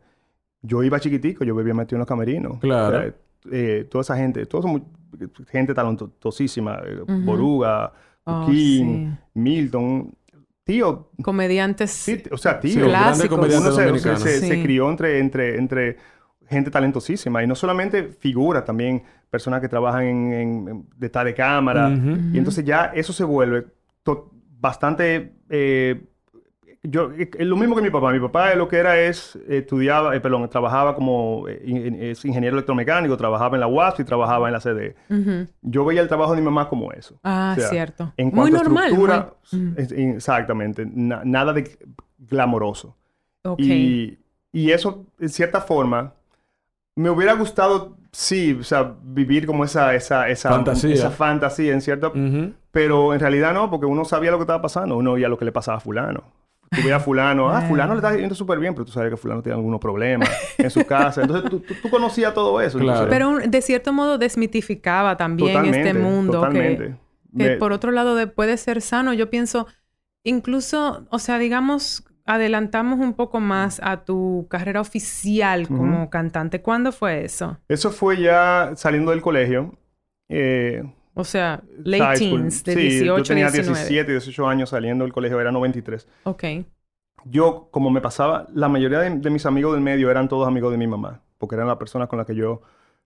yo 0.66 0.84
iba 0.84 1.00
chiquitico, 1.00 1.44
yo 1.44 1.56
vivía 1.56 1.74
metido 1.74 1.98
en 1.98 2.00
los 2.00 2.08
camerinos. 2.08 2.60
Claro. 2.60 3.14
eh, 3.52 3.88
toda 3.90 4.02
esa 4.02 4.18
gente, 4.18 4.46
toda 4.46 4.72
esa 4.72 4.86
gente 5.50 5.74
talentosísima, 5.74 6.82
eh, 6.86 7.02
Boruga, 7.08 7.94
oh, 8.26 8.48
Milton, 9.34 10.14
tío. 10.64 11.12
Comediantes. 11.22 11.92
Sí, 11.92 12.24
o 12.32 12.38
sea, 12.38 12.60
tío. 12.60 12.86
Uno 12.86 13.72
se, 13.72 14.40
se, 14.40 14.64
crió 14.64 14.90
entre, 14.90 15.20
entre, 15.20 15.58
entre 15.58 15.98
gente 16.48 16.72
talentosísima. 16.72 17.44
Y 17.44 17.48
no 17.48 17.56
solamente 17.56 18.04
figuras, 18.20 18.66
también 18.66 19.04
personas 19.30 19.62
que 19.62 19.70
trabajan 19.70 20.04
en, 20.04 20.34
en 20.34 20.88
detrás 20.98 21.26
de 21.26 21.34
cámara. 21.34 21.90
Y 22.34 22.38
entonces 22.38 22.66
ya 22.66 22.86
eso 22.94 23.14
se 23.14 23.24
vuelve 23.24 23.66
bastante... 24.60 25.34
Eh, 25.50 26.04
yo, 26.90 27.12
es 27.12 27.46
lo 27.46 27.56
mismo 27.56 27.76
que 27.76 27.82
mi 27.82 27.90
papá. 27.90 28.12
Mi 28.12 28.20
papá 28.20 28.54
lo 28.56 28.68
que 28.68 28.78
era 28.78 29.00
es, 29.00 29.38
estudiaba, 29.48 30.12
perdón, 30.20 30.50
trabajaba 30.50 30.96
como 30.96 31.48
es 31.48 32.24
ingeniero 32.26 32.56
electromecánico, 32.56 33.18
trabajaba 33.18 33.56
en 33.56 33.62
la 33.62 33.68
UAS 33.68 34.00
y 34.00 34.04
trabajaba 34.04 34.48
en 34.48 34.54
la 34.54 34.60
CD. 34.60 34.96
Yo 35.62 35.86
veía 35.86 36.02
el 36.02 36.08
trabajo 36.08 36.34
de 36.34 36.42
mi 36.42 36.46
mamá 36.46 36.70
como 36.70 36.92
eso. 36.92 37.20
Ah, 37.24 37.56
cierto. 37.58 38.14
En 38.18 38.32
cuanto 38.32 38.52
muy 38.52 38.64
normal, 38.64 38.86
estructura, 38.86 39.34
exactamente, 39.78 40.86
nada 40.86 41.54
de 41.54 41.78
glamoroso. 42.18 42.96
Y, 43.58 44.18
y, 44.52 44.72
eso, 44.72 45.06
en 45.20 45.30
cierta 45.30 45.62
forma, 45.62 46.14
me 46.96 47.12
hubiera 47.12 47.34
gustado, 47.34 47.96
sí, 48.12 48.58
o 48.60 48.64
sea, 48.64 48.96
vivir 49.04 49.46
como 49.46 49.64
esa, 49.64 49.94
esa, 49.94 50.30
esa 50.30 50.50
fantasía, 50.50 50.94
esa 50.94 51.12
fantasía 51.12 51.74
en 51.74 51.82
cierto... 51.82 52.12
Pero 52.72 53.14
en 53.14 53.22
realidad 53.22 53.54
no, 53.54 53.70
porque 53.70 53.86
uno 53.86 54.04
sabía 54.04 54.32
lo 54.32 54.38
que 54.38 54.44
estaba 54.44 54.62
pasando, 54.62 54.98
uno 54.98 55.14
veía 55.14 55.30
lo 55.30 55.38
que 55.38 55.46
le 55.46 55.54
pasaba 55.54 55.78
a 55.78 55.80
fulano. 55.80 56.26
Tú 56.70 56.78
veías 56.82 56.98
a 56.98 57.00
fulano, 57.00 57.50
ah, 57.50 57.62
fulano 57.62 57.94
le 57.94 58.00
está 58.00 58.16
yendo 58.16 58.36
súper 58.36 58.60
bien, 58.60 58.74
pero 58.74 58.86
tú 58.86 58.92
sabes 58.92 59.10
que 59.10 59.18
fulano 59.18 59.42
tiene 59.42 59.56
algunos 59.56 59.80
problemas 59.80 60.30
en 60.58 60.70
su 60.70 60.86
casa. 60.86 61.22
Entonces 61.22 61.50
tú, 61.50 61.60
tú, 61.60 61.90
conocías 61.90 62.34
todo 62.34 62.60
eso. 62.62 62.80
Claro. 62.80 63.08
pero 63.10 63.38
de 63.38 63.62
cierto 63.62 63.94
modo 63.94 64.18
desmitificaba 64.18 65.18
también 65.18 65.66
este 65.66 65.94
mundo. 65.94 66.34
Totalmente. 66.34 66.96
Que, 67.38 67.52
por 67.58 67.72
otro 67.72 67.92
lado 67.92 68.16
de, 68.16 68.28
puede 68.28 68.58
ser 68.58 68.82
sano. 68.82 69.14
Yo 69.14 69.30
pienso, 69.30 69.68
incluso, 70.24 71.06
o 71.10 71.20
sea, 71.20 71.38
digamos, 71.38 72.06
adelantamos 72.26 73.00
un 73.00 73.14
poco 73.14 73.40
más 73.40 73.80
a 73.84 74.04
tu 74.04 74.48
carrera 74.50 74.82
oficial 74.82 75.68
como 75.68 76.10
cantante. 76.10 76.62
¿Cuándo 76.62 76.92
fue 76.92 77.24
eso? 77.26 77.58
Eso 77.68 77.92
fue 77.92 78.20
ya 78.20 78.72
saliendo 78.76 79.12
del 79.12 79.22
colegio. 79.22 79.78
Eh, 80.30 80.84
o 81.16 81.24
sea, 81.24 81.64
late 81.84 82.20
teens, 82.20 82.64
de 82.66 82.74
sí, 82.74 82.80
18 82.80 83.18
yo 83.18 83.24
tenía 83.24 83.50
17, 83.50 84.12
18 84.12 84.48
años 84.48 84.70
saliendo 84.70 85.06
del 85.06 85.14
colegio, 85.14 85.40
era 85.40 85.50
93. 85.50 86.08
Ok. 86.24 86.44
Yo, 87.24 87.70
como 87.72 87.90
me 87.90 88.02
pasaba, 88.02 88.48
la 88.54 88.68
mayoría 88.68 89.00
de, 89.00 89.30
mis 89.30 89.46
amigos 89.46 89.74
del 89.74 89.82
medio 89.82 90.12
eran 90.12 90.28
todos 90.28 90.46
amigos 90.46 90.72
de 90.72 90.78
mi 90.78 90.88
mamá, 90.88 91.22
porque 91.38 91.56
eran 91.56 91.68
las 91.68 91.78
personas 91.78 92.10
con 92.10 92.18
las 92.18 92.28
que 92.28 92.36
yo 92.36 92.62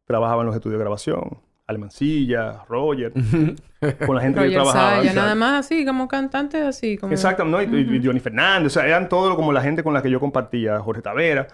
trabajaba 0.05 0.41
en 0.41 0.47
los 0.47 0.55
estudios 0.55 0.79
de 0.79 0.83
grabación. 0.83 1.37
Alemancilla, 1.67 2.63
Roger, 2.67 3.13
con 4.07 4.15
la 4.15 4.21
gente 4.21 4.41
que 4.41 4.51
yo 4.51 4.63
trabajaba. 4.63 4.97
Saya, 4.97 5.13
nada 5.13 5.35
más 5.35 5.65
así, 5.65 5.85
como 5.85 6.07
cantantes 6.07 6.63
así. 6.63 6.97
Como... 6.97 7.13
Exacto, 7.13 7.45
¿no? 7.45 7.61
Y, 7.61 8.01
Johnny 8.03 8.19
Fernández, 8.19 8.75
o 8.75 8.79
sea, 8.79 8.87
eran 8.87 9.07
todos 9.07 9.35
como 9.35 9.53
la 9.53 9.61
gente 9.61 9.83
con 9.83 9.93
la 9.93 10.01
que 10.01 10.09
yo 10.09 10.19
compartía, 10.19 10.79
Jorge 10.79 11.03
Tavera. 11.03 11.47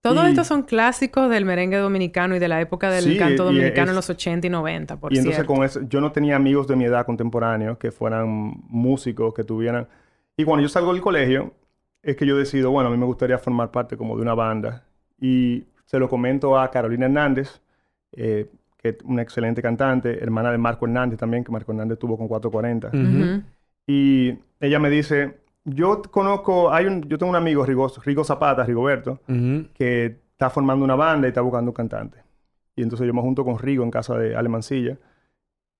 Todos 0.00 0.28
estos 0.28 0.46
son 0.46 0.62
clásicos 0.62 1.28
del 1.28 1.44
merengue 1.44 1.76
dominicano 1.76 2.36
y 2.36 2.38
de 2.38 2.48
la 2.48 2.60
época 2.60 2.90
del 2.90 3.18
canto 3.18 3.44
dominicano 3.44 3.90
en 3.90 3.96
los 3.96 4.08
80 4.08 4.46
y 4.46 4.50
90, 4.50 4.96
por 4.96 5.12
Y 5.12 5.18
entonces 5.18 5.44
con 5.44 5.64
eso, 5.64 5.80
yo 5.88 6.00
no 6.00 6.12
tenía 6.12 6.36
amigos 6.36 6.68
de 6.68 6.76
mi 6.76 6.84
edad 6.84 7.04
contemporánea 7.04 7.74
que 7.74 7.90
fueran 7.90 8.62
músicos, 8.68 9.34
que 9.34 9.44
tuvieran... 9.44 9.88
Y 10.36 10.44
cuando 10.44 10.62
yo 10.62 10.68
salgo 10.68 10.92
del 10.92 11.02
colegio, 11.02 11.52
es 12.02 12.16
que 12.16 12.26
yo 12.26 12.36
decido, 12.36 12.70
bueno, 12.70 12.88
a 12.88 12.92
mí 12.92 12.98
me 12.98 13.06
gustaría 13.06 13.38
formar 13.38 13.70
parte 13.72 13.96
como 13.96 14.16
de 14.16 14.22
una 14.22 14.34
banda. 14.34 14.84
Y 15.20 15.64
se 15.84 15.98
lo 15.98 16.08
comento 16.08 16.58
a 16.58 16.70
Carolina 16.70 17.06
Hernández, 17.06 17.60
eh, 18.12 18.48
que 18.76 18.90
es 18.90 18.96
una 19.04 19.22
excelente 19.22 19.62
cantante, 19.62 20.22
hermana 20.22 20.52
de 20.52 20.58
Marco 20.58 20.86
Hernández 20.86 21.18
también, 21.18 21.42
que 21.42 21.50
Marco 21.50 21.72
Hernández 21.72 21.98
tuvo 21.98 22.16
con 22.16 22.28
440. 22.28 23.42
Y 23.86 24.38
ella 24.60 24.78
me 24.78 24.90
dice, 24.90 25.38
yo 25.68 26.02
conozco, 26.10 26.72
hay 26.72 26.86
un, 26.86 27.02
yo 27.08 27.18
tengo 27.18 27.30
un 27.30 27.36
amigo, 27.36 27.64
Rigo, 27.64 27.90
Rigo 28.04 28.24
Zapata, 28.24 28.64
Rigoberto, 28.64 29.20
que 29.74 30.18
está 30.32 30.50
formando 30.50 30.84
una 30.84 30.94
banda 30.94 31.26
y 31.26 31.30
está 31.30 31.40
buscando 31.40 31.70
un 31.70 31.74
cantante. 31.74 32.18
Y 32.76 32.82
entonces 32.82 33.06
yo 33.06 33.14
me 33.14 33.20
junto 33.20 33.44
con 33.44 33.58
Rigo 33.58 33.82
en 33.82 33.90
casa 33.90 34.16
de 34.16 34.36
Alemancilla. 34.36 34.96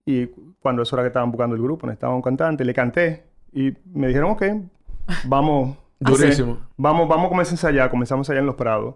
Y 0.05 0.27
cuando 0.59 0.83
eso 0.83 0.97
era 0.97 1.05
que 1.05 1.09
estaban 1.09 1.31
buscando 1.31 1.55
el 1.55 1.63
grupo, 1.63 1.87
necesitaban 1.87 2.17
un 2.17 2.23
cantante, 2.23 2.65
le 2.65 2.75
canté 2.75 3.25
y 3.53 3.73
me 3.93 4.09
dijeron, 4.09 4.33
ok, 4.33 4.43
vamos. 5.25 5.77
Durísimo. 6.01 6.59
vamos, 6.77 7.09
vamos 7.09 7.27
a 7.27 7.29
comenzar 7.29 7.53
a 7.53 7.55
ensayar. 7.55 7.91
Comenzamos 7.91 8.31
allá 8.31 8.39
en 8.39 8.47
Los 8.47 8.55
Prados. 8.55 8.95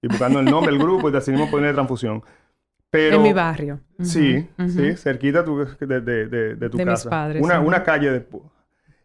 Y 0.00 0.08
buscando 0.08 0.40
el 0.40 0.46
nombre 0.46 0.72
del 0.72 0.80
grupo 0.80 1.08
y 1.08 1.12
decidimos 1.12 1.50
poner 1.50 1.74
transfusión. 1.74 2.22
Pero, 2.90 3.16
en 3.16 3.22
mi 3.22 3.32
barrio. 3.32 3.80
Sí, 4.00 4.48
sí, 4.68 4.96
cerquita 4.96 5.42
de, 5.42 6.00
de, 6.00 6.54
de, 6.56 6.70
tu 6.70 6.78
casa. 6.78 6.90
Mis 6.90 7.04
padres. 7.04 7.42
Una, 7.42 7.60
una 7.60 7.82
calle 7.82 8.10
de... 8.10 8.26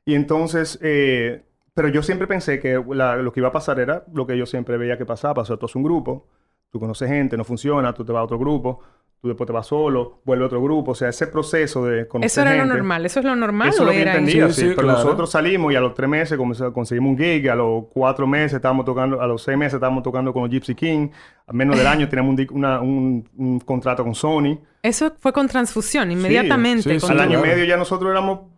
Y 0.05 0.15
entonces, 0.15 0.79
eh, 0.81 1.43
pero 1.74 1.88
yo 1.88 2.03
siempre 2.03 2.27
pensé 2.27 2.60
que 2.60 2.74
lo 2.74 3.33
que 3.33 3.39
iba 3.39 3.50
a 3.50 3.53
pasar 3.53 3.79
era 3.79 4.03
lo 4.13 4.27
que 4.27 4.38
yo 4.38 4.45
siempre 4.45 4.77
veía 4.77 4.98
que 4.98 5.05
pasaba. 5.05 5.33
Pasó, 5.36 5.57
tú 5.57 5.65
haces 5.65 5.75
un 5.75 5.83
grupo, 5.83 6.27
tú 6.69 6.79
conoces 6.79 7.10
gente, 7.10 7.38
no 7.38 7.43
funciona, 7.43 7.93
tú 7.93 8.05
te 8.05 8.12
vas 8.12 8.22
a 8.22 8.24
otro 8.24 8.38
grupo, 8.38 8.81
tú 9.22 9.29
después 9.29 9.48
te 9.48 9.53
vas 9.53 9.65
solo, 9.65 10.22
vuelve 10.25 10.43
a 10.43 10.48
otro 10.48 10.62
grupo. 10.62 10.91
O 10.91 10.95
sea, 10.95 11.10
ese 11.10 11.27
proceso 11.27 11.86
de 11.86 12.07
conocer 12.07 12.25
Eso 12.25 12.41
era 12.41 12.63
lo 12.63 12.72
normal, 12.72 13.05
eso 13.05 13.22
es 13.22 13.25
lo 13.25 13.36
normal. 13.36 13.69
Eso 13.69 13.83
es 13.83 13.88
lo 13.88 13.91
que 13.91 14.01
entendía, 14.01 14.51
sí, 14.51 14.74
pero 14.75 14.88
nosotros 14.88 15.31
salimos 15.31 15.74
y 15.74 15.75
a 15.75 15.79
los 15.79 15.95
tres 15.95 16.10
meses 16.10 16.38
conseguimos 16.74 17.12
un 17.12 17.17
gig, 17.17 17.50
a 17.50 17.55
los 17.55 17.86
cuatro 17.91 18.27
meses 18.27 18.53
estábamos 18.53 18.86
tocando, 18.86 19.19
a 19.19 19.25
los 19.25 19.41
seis 19.41 19.57
meses 19.57 19.75
estábamos 19.75 20.03
tocando 20.03 20.31
con 20.31 20.43
los 20.43 20.51
Gypsy 20.51 20.75
King, 20.75 21.10
a 21.48 21.53
menos 21.53 21.77
del 21.77 21.88
año 21.88 22.07
teníamos 22.10 22.38
un, 22.81 23.27
un, 23.38 23.60
contrato 23.62 24.03
con 24.03 24.13
Sony. 24.13 24.60
Eso 24.83 25.13
fue 25.17 25.33
con 25.33 25.48
transfusión, 25.48 26.12
inmediatamente. 26.12 27.00
Al 27.10 27.19
año 27.19 27.39
y 27.39 27.41
medio 27.41 27.65
ya 27.65 27.77
nosotros 27.77 28.12
éramos 28.12 28.52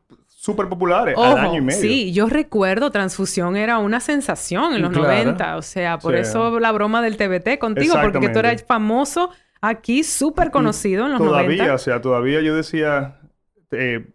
súper 0.46 0.70
populares 0.70 1.18
al 1.18 1.38
año 1.40 1.58
y 1.58 1.62
medio. 1.62 1.82
Sí, 1.82 2.14
yo 2.14 2.28
recuerdo 2.28 2.92
Transfusión 2.92 3.58
era 3.58 3.80
una 3.80 4.00
sensación 4.00 4.74
en 4.74 4.84
los 4.84 4.92
90. 4.92 5.58
O 5.58 5.62
sea, 5.64 5.98
por 5.98 6.16
eso 6.16 6.60
la 6.60 6.72
broma 6.72 7.02
del 7.02 7.18
TBT 7.18 7.58
contigo, 7.60 7.96
porque 8.02 8.30
tú 8.30 8.40
eras 8.40 8.64
famoso 8.64 9.32
aquí, 9.60 10.04
súper 10.04 10.52
conocido 10.52 11.06
en 11.06 11.14
los 11.14 11.20
todavía, 11.20 11.42
90. 11.42 11.64
Todavía, 11.64 11.76
o 11.76 11.78
sea, 11.80 12.02
todavía 12.02 12.42
yo 12.42 12.56
decía... 12.56 13.20
Eh, 13.72 14.06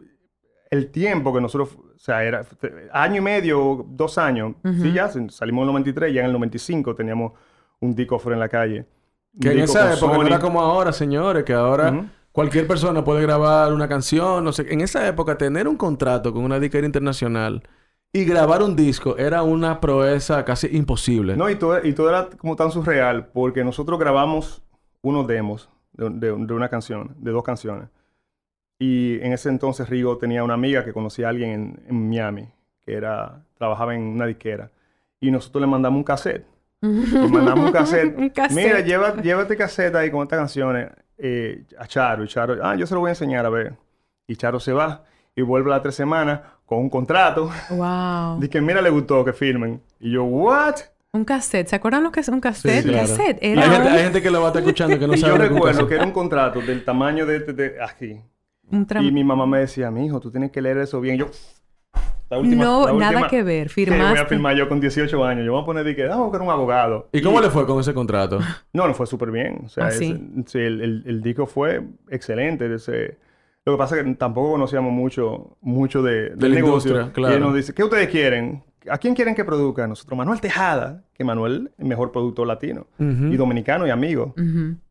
el 0.70 0.92
tiempo 0.92 1.34
que 1.34 1.40
nosotros... 1.40 1.76
O 1.76 1.98
sea, 1.98 2.22
era 2.22 2.46
año 2.92 3.16
y 3.16 3.20
medio, 3.20 3.84
dos 3.88 4.16
años. 4.16 4.54
Sí, 4.80 4.92
ya 4.92 5.08
salimos 5.08 5.62
en 5.62 5.68
el 5.68 5.72
93, 5.72 6.14
ya 6.14 6.20
en 6.20 6.26
el 6.26 6.32
95 6.32 6.94
teníamos 6.94 7.32
un 7.80 7.94
disco 7.94 8.18
fuera 8.18 8.36
en 8.36 8.40
la 8.40 8.48
calle. 8.48 8.86
Que 9.38 9.50
en 9.50 9.58
esa 9.60 9.92
época 9.92 10.16
no 10.16 10.26
era 10.26 10.38
como 10.38 10.60
ahora, 10.60 10.92
señores, 10.92 11.44
que 11.44 11.52
ahora... 11.52 12.06
Cualquier 12.32 12.66
persona 12.66 13.02
puede 13.02 13.22
grabar 13.22 13.72
una 13.72 13.88
canción, 13.88 14.44
no 14.44 14.52
sé. 14.52 14.72
En 14.72 14.80
esa 14.80 15.06
época, 15.08 15.36
tener 15.36 15.66
un 15.66 15.76
contrato 15.76 16.32
con 16.32 16.44
una 16.44 16.60
disquera 16.60 16.86
internacional 16.86 17.62
y 18.12 18.24
grabar 18.24 18.62
un 18.62 18.76
disco 18.76 19.16
era 19.16 19.42
una 19.42 19.80
proeza 19.80 20.44
casi 20.44 20.68
imposible. 20.76 21.36
No, 21.36 21.50
y 21.50 21.56
todo, 21.56 21.84
y 21.84 21.92
todo 21.92 22.08
era 22.08 22.28
como 22.30 22.56
tan 22.56 22.70
surreal, 22.70 23.26
porque 23.28 23.64
nosotros 23.64 23.98
grabamos 23.98 24.62
unos 25.02 25.26
demos 25.26 25.70
de, 25.92 26.32
una 26.32 26.68
canción, 26.68 27.14
de 27.18 27.30
dos 27.30 27.42
canciones. 27.42 27.88
Y 28.78 29.20
en 29.20 29.32
ese 29.32 29.48
entonces 29.48 29.88
Rigo 29.88 30.16
tenía 30.18 30.42
una 30.42 30.54
amiga 30.54 30.84
que 30.84 30.92
conocía 30.92 31.26
a 31.26 31.30
alguien 31.30 31.82
en, 31.86 32.08
Miami, 32.08 32.48
que 32.80 32.94
era, 32.94 33.44
trabajaba 33.58 33.94
en 33.94 34.02
una 34.02 34.26
disquera. 34.26 34.70
Y 35.20 35.30
nosotros 35.30 35.60
le 35.60 35.66
mandamos 35.66 35.98
un 35.98 36.04
cassette. 36.04 36.46
le 36.80 37.28
mandamos 37.28 37.66
un 37.66 37.72
cassette. 37.72 38.16
un 38.18 38.30
cassette. 38.30 38.56
Mira, 38.56 38.80
lleva, 38.80 39.20
llévate 39.20 39.56
cassette 39.56 39.94
ahí 39.96 40.10
con 40.10 40.22
estas 40.22 40.38
canciones. 40.38 40.90
Eh, 41.22 41.64
a 41.78 41.86
Charo. 41.86 42.24
Y 42.24 42.28
Charo, 42.28 42.56
ah, 42.62 42.74
yo 42.76 42.86
se 42.86 42.94
lo 42.94 43.00
voy 43.00 43.08
a 43.08 43.12
enseñar 43.12 43.44
a 43.44 43.50
ver. 43.50 43.74
Y 44.26 44.36
Charo 44.36 44.58
se 44.60 44.72
va 44.72 45.04
y 45.34 45.42
vuelve 45.42 45.70
a 45.70 45.74
las 45.74 45.82
tres 45.82 45.94
semanas 45.94 46.40
con 46.66 46.78
un 46.78 46.90
contrato. 46.90 47.50
Wow. 47.70 48.36
Dice 48.36 48.50
que 48.50 48.60
mira, 48.60 48.80
le 48.80 48.90
gustó 48.90 49.24
que 49.24 49.32
firmen. 49.32 49.82
Y 49.98 50.12
yo, 50.12 50.24
¿what? 50.24 50.76
Un 51.12 51.24
cassette. 51.24 51.68
¿Se 51.68 51.76
acuerdan 51.76 52.04
lo 52.04 52.12
que 52.12 52.20
es 52.20 52.28
un 52.28 52.40
cassette? 52.40 52.84
Sí, 52.84 52.92
cassette. 52.92 53.38
Era 53.42 53.92
hay, 53.92 54.02
gente, 54.04 54.22
que 54.22 54.30
lo 54.30 54.40
va 54.40 54.46
a 54.46 54.48
estar 54.50 54.62
escuchando 54.62 54.98
que 54.98 55.06
no 55.06 55.16
sabe. 55.16 55.32
yo 55.32 55.38
recuerdo 55.38 55.86
que 55.86 55.94
era 55.94 56.04
un 56.04 56.12
contrato 56.12 56.60
del 56.60 56.84
tamaño 56.84 57.26
de, 57.26 57.40
de, 57.40 57.82
aquí. 57.82 58.20
y 58.70 59.12
mi 59.12 59.24
mamá 59.24 59.46
me 59.46 59.58
decía, 59.58 59.90
mi 59.90 60.06
hijo, 60.06 60.20
tú 60.20 60.30
tienes 60.30 60.52
que 60.52 60.62
leer 60.62 60.78
eso 60.78 61.00
bien. 61.00 61.16
Y 61.16 61.18
yo, 61.18 61.30
no, 62.30 62.92
nada 62.98 63.28
que 63.28 63.42
ver. 63.42 63.68
Firmaste. 63.68 64.10
voy 64.10 64.18
a 64.18 64.26
firmar 64.26 64.56
yo 64.56 64.68
con 64.68 64.80
18 64.80 65.24
años. 65.24 65.44
Yo 65.44 65.52
voy 65.52 65.62
a 65.62 65.64
poner 65.64 65.84
de 65.84 65.96
que, 65.96 66.04
ah, 66.04 66.16
buscar 66.16 66.42
un 66.42 66.50
abogado. 66.50 67.08
¿Y 67.12 67.20
cómo 67.20 67.40
le 67.40 67.50
fue 67.50 67.66
con 67.66 67.80
ese 67.80 67.94
contrato? 67.94 68.38
No, 68.72 68.86
no 68.86 68.94
fue 68.94 69.06
súper 69.06 69.30
bien. 69.30 69.62
O 69.64 69.68
sea, 69.68 69.86
¿Ah, 69.86 69.90
sí? 69.90 70.10
el, 70.54 71.02
el, 71.04 71.22
disco 71.22 71.46
fue 71.46 71.82
excelente. 72.08 72.72
Ese... 72.72 73.18
Lo 73.64 73.72
que 73.72 73.78
pasa 73.78 73.96
es 73.96 74.04
que 74.04 74.14
tampoco 74.14 74.52
conocíamos 74.52 74.92
mucho, 74.92 75.56
mucho 75.60 76.02
de, 76.02 76.30
del 76.30 76.54
negocio. 76.54 77.12
Claro. 77.12 77.34
Y 77.34 77.36
él 77.36 77.42
nos 77.42 77.54
dice, 77.54 77.74
¿qué 77.74 77.82
ustedes 77.82 78.08
quieren? 78.08 78.62
¿A 78.88 78.98
quién 78.98 79.14
quieren 79.14 79.34
que 79.34 79.44
produzca? 79.44 79.86
Nosotros, 79.86 80.16
Manuel 80.16 80.40
Tejada, 80.40 81.04
que 81.12 81.24
Manuel 81.24 81.70
es 81.74 81.80
el 81.80 81.86
mejor 81.86 82.12
productor 82.12 82.46
latino. 82.46 82.86
Y 82.98 83.36
dominicano 83.36 83.86
y 83.86 83.90
amigo. 83.90 84.34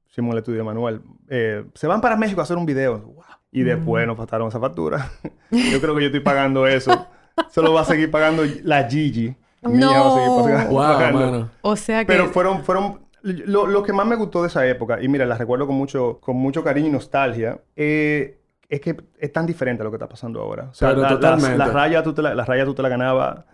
Hicimos 0.10 0.34
el 0.34 0.40
estudio 0.40 0.60
de 0.60 0.64
Manuel. 0.64 1.02
Eh, 1.30 1.64
se 1.74 1.88
van 1.88 2.02
para 2.02 2.18
México 2.18 2.42
a 2.42 2.44
hacer 2.44 2.58
un 2.58 2.66
video. 2.66 3.16
Y 3.52 3.64
después 3.64 4.06
nos 4.06 4.18
pasaron 4.18 4.50
esa 4.50 4.60
factura. 4.60 5.12
yo 5.52 5.82
creo 5.82 5.96
que 5.96 6.02
yo 6.02 6.08
estoy 6.08 6.20
pagando 6.20 6.68
eso. 6.68 7.08
Solo 7.50 7.74
va 7.74 7.82
a 7.82 7.86
seguir 7.86 8.12
pagando 8.12 8.44
la 8.64 8.88
Gigi. 8.88 9.36
No. 9.62 10.70
wow, 10.70 11.48
O 11.62 11.76
sea 11.76 12.00
que... 12.02 12.08
Pero 12.08 12.30
fueron... 12.30 12.64
fueron 12.64 13.10
lo, 13.22 13.68
lo, 13.68 13.84
que 13.84 13.92
más 13.92 14.08
me 14.08 14.16
gustó 14.16 14.42
de 14.42 14.48
esa 14.48 14.66
época, 14.66 15.02
y 15.02 15.10
mira, 15.10 15.26
la 15.26 15.38
recuerdo 15.38 15.68
con 15.68 15.76
mucho, 15.76 16.20
con 16.22 16.38
mucho 16.38 16.64
cariño 16.64 16.88
y 16.88 16.92
nostalgia, 16.92 17.60
eh, 17.76 18.40
es 18.70 18.82
que 18.82 18.96
es 19.18 19.34
tan 19.34 19.46
diferente 19.46 19.82
a 19.82 19.84
lo 19.84 19.92
que 19.92 19.96
está 19.96 20.08
pasando 20.08 20.40
ahora. 20.42 20.70
O 20.72 20.74
sea, 20.74 20.94
la, 20.94 21.10
totalmente. 21.10 21.58
La, 21.58 21.68
raya 21.68 22.04
tú 22.04 22.14
te 22.14 22.22
la, 22.22 22.36
la 22.36 22.46
raya 22.46 22.66
tú 22.66 22.74
te 22.74 22.82
la 22.84 22.90
ganabas 22.90 23.46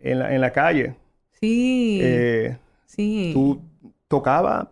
En, 0.00 0.18
la, 0.18 0.34
en 0.34 0.40
la 0.40 0.52
calle. 0.52 0.96
Sí. 1.40 2.00
Eh, 2.02 2.58
sí. 2.84 3.30
Tú 3.32 3.62
tocabas 4.08 4.66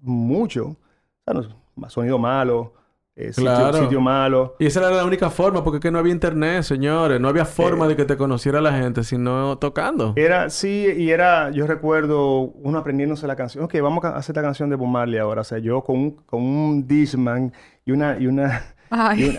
mucho. 0.00 0.76
O 1.24 1.42
sea, 1.42 1.90
sonido 1.90 2.18
malo, 2.18 2.72
eh, 3.16 3.32
sitio, 3.32 4.00
malo. 4.00 4.56
Y 4.58 4.66
esa 4.66 4.80
era 4.80 4.90
la 4.90 5.04
única 5.04 5.30
forma, 5.30 5.64
porque 5.64 5.78
es 5.78 5.82
que 5.82 5.90
no 5.90 5.98
había 5.98 6.12
internet, 6.12 6.62
señores. 6.62 7.18
No 7.18 7.28
había 7.28 7.46
forma 7.46 7.86
eh, 7.86 7.88
de 7.88 7.96
que 7.96 8.04
te 8.04 8.18
conociera 8.18 8.60
la 8.60 8.72
gente, 8.72 9.04
sino 9.04 9.56
tocando. 9.56 10.12
Era, 10.16 10.50
sí, 10.50 10.86
y 10.94 11.10
era, 11.10 11.50
yo 11.50 11.66
recuerdo 11.66 12.40
uno 12.40 12.78
aprendiéndose 12.78 13.26
la 13.26 13.34
canción. 13.34 13.64
Ok, 13.64 13.74
vamos 13.80 14.04
a 14.04 14.16
hacer 14.16 14.36
la 14.36 14.42
canción 14.42 14.68
de 14.68 14.76
Bob 14.76 14.88
Marley 14.88 15.18
ahora. 15.18 15.40
O 15.40 15.44
sea, 15.44 15.58
yo 15.58 15.82
con 15.82 15.96
un, 15.96 16.10
con 16.26 16.42
un 16.42 16.86
Disman 16.86 17.54
y 17.86 17.92
una, 17.92 18.18
y 18.18 18.26
una, 18.26 18.74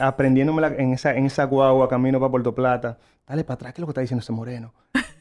aprendiéndome 0.01 0.65
en 0.77 0.93
esa, 0.93 1.13
en 1.13 1.27
esa 1.27 1.43
guagua 1.43 1.87
camino 1.87 2.19
para 2.19 2.31
Puerto 2.31 2.55
Plata. 2.55 2.97
Dale 3.27 3.43
para 3.43 3.55
atrás, 3.55 3.73
¿qué 3.73 3.79
es 3.79 3.81
lo 3.81 3.87
que 3.87 3.91
está 3.91 4.01
diciendo 4.01 4.21
ese 4.21 4.31
moreno? 4.31 4.73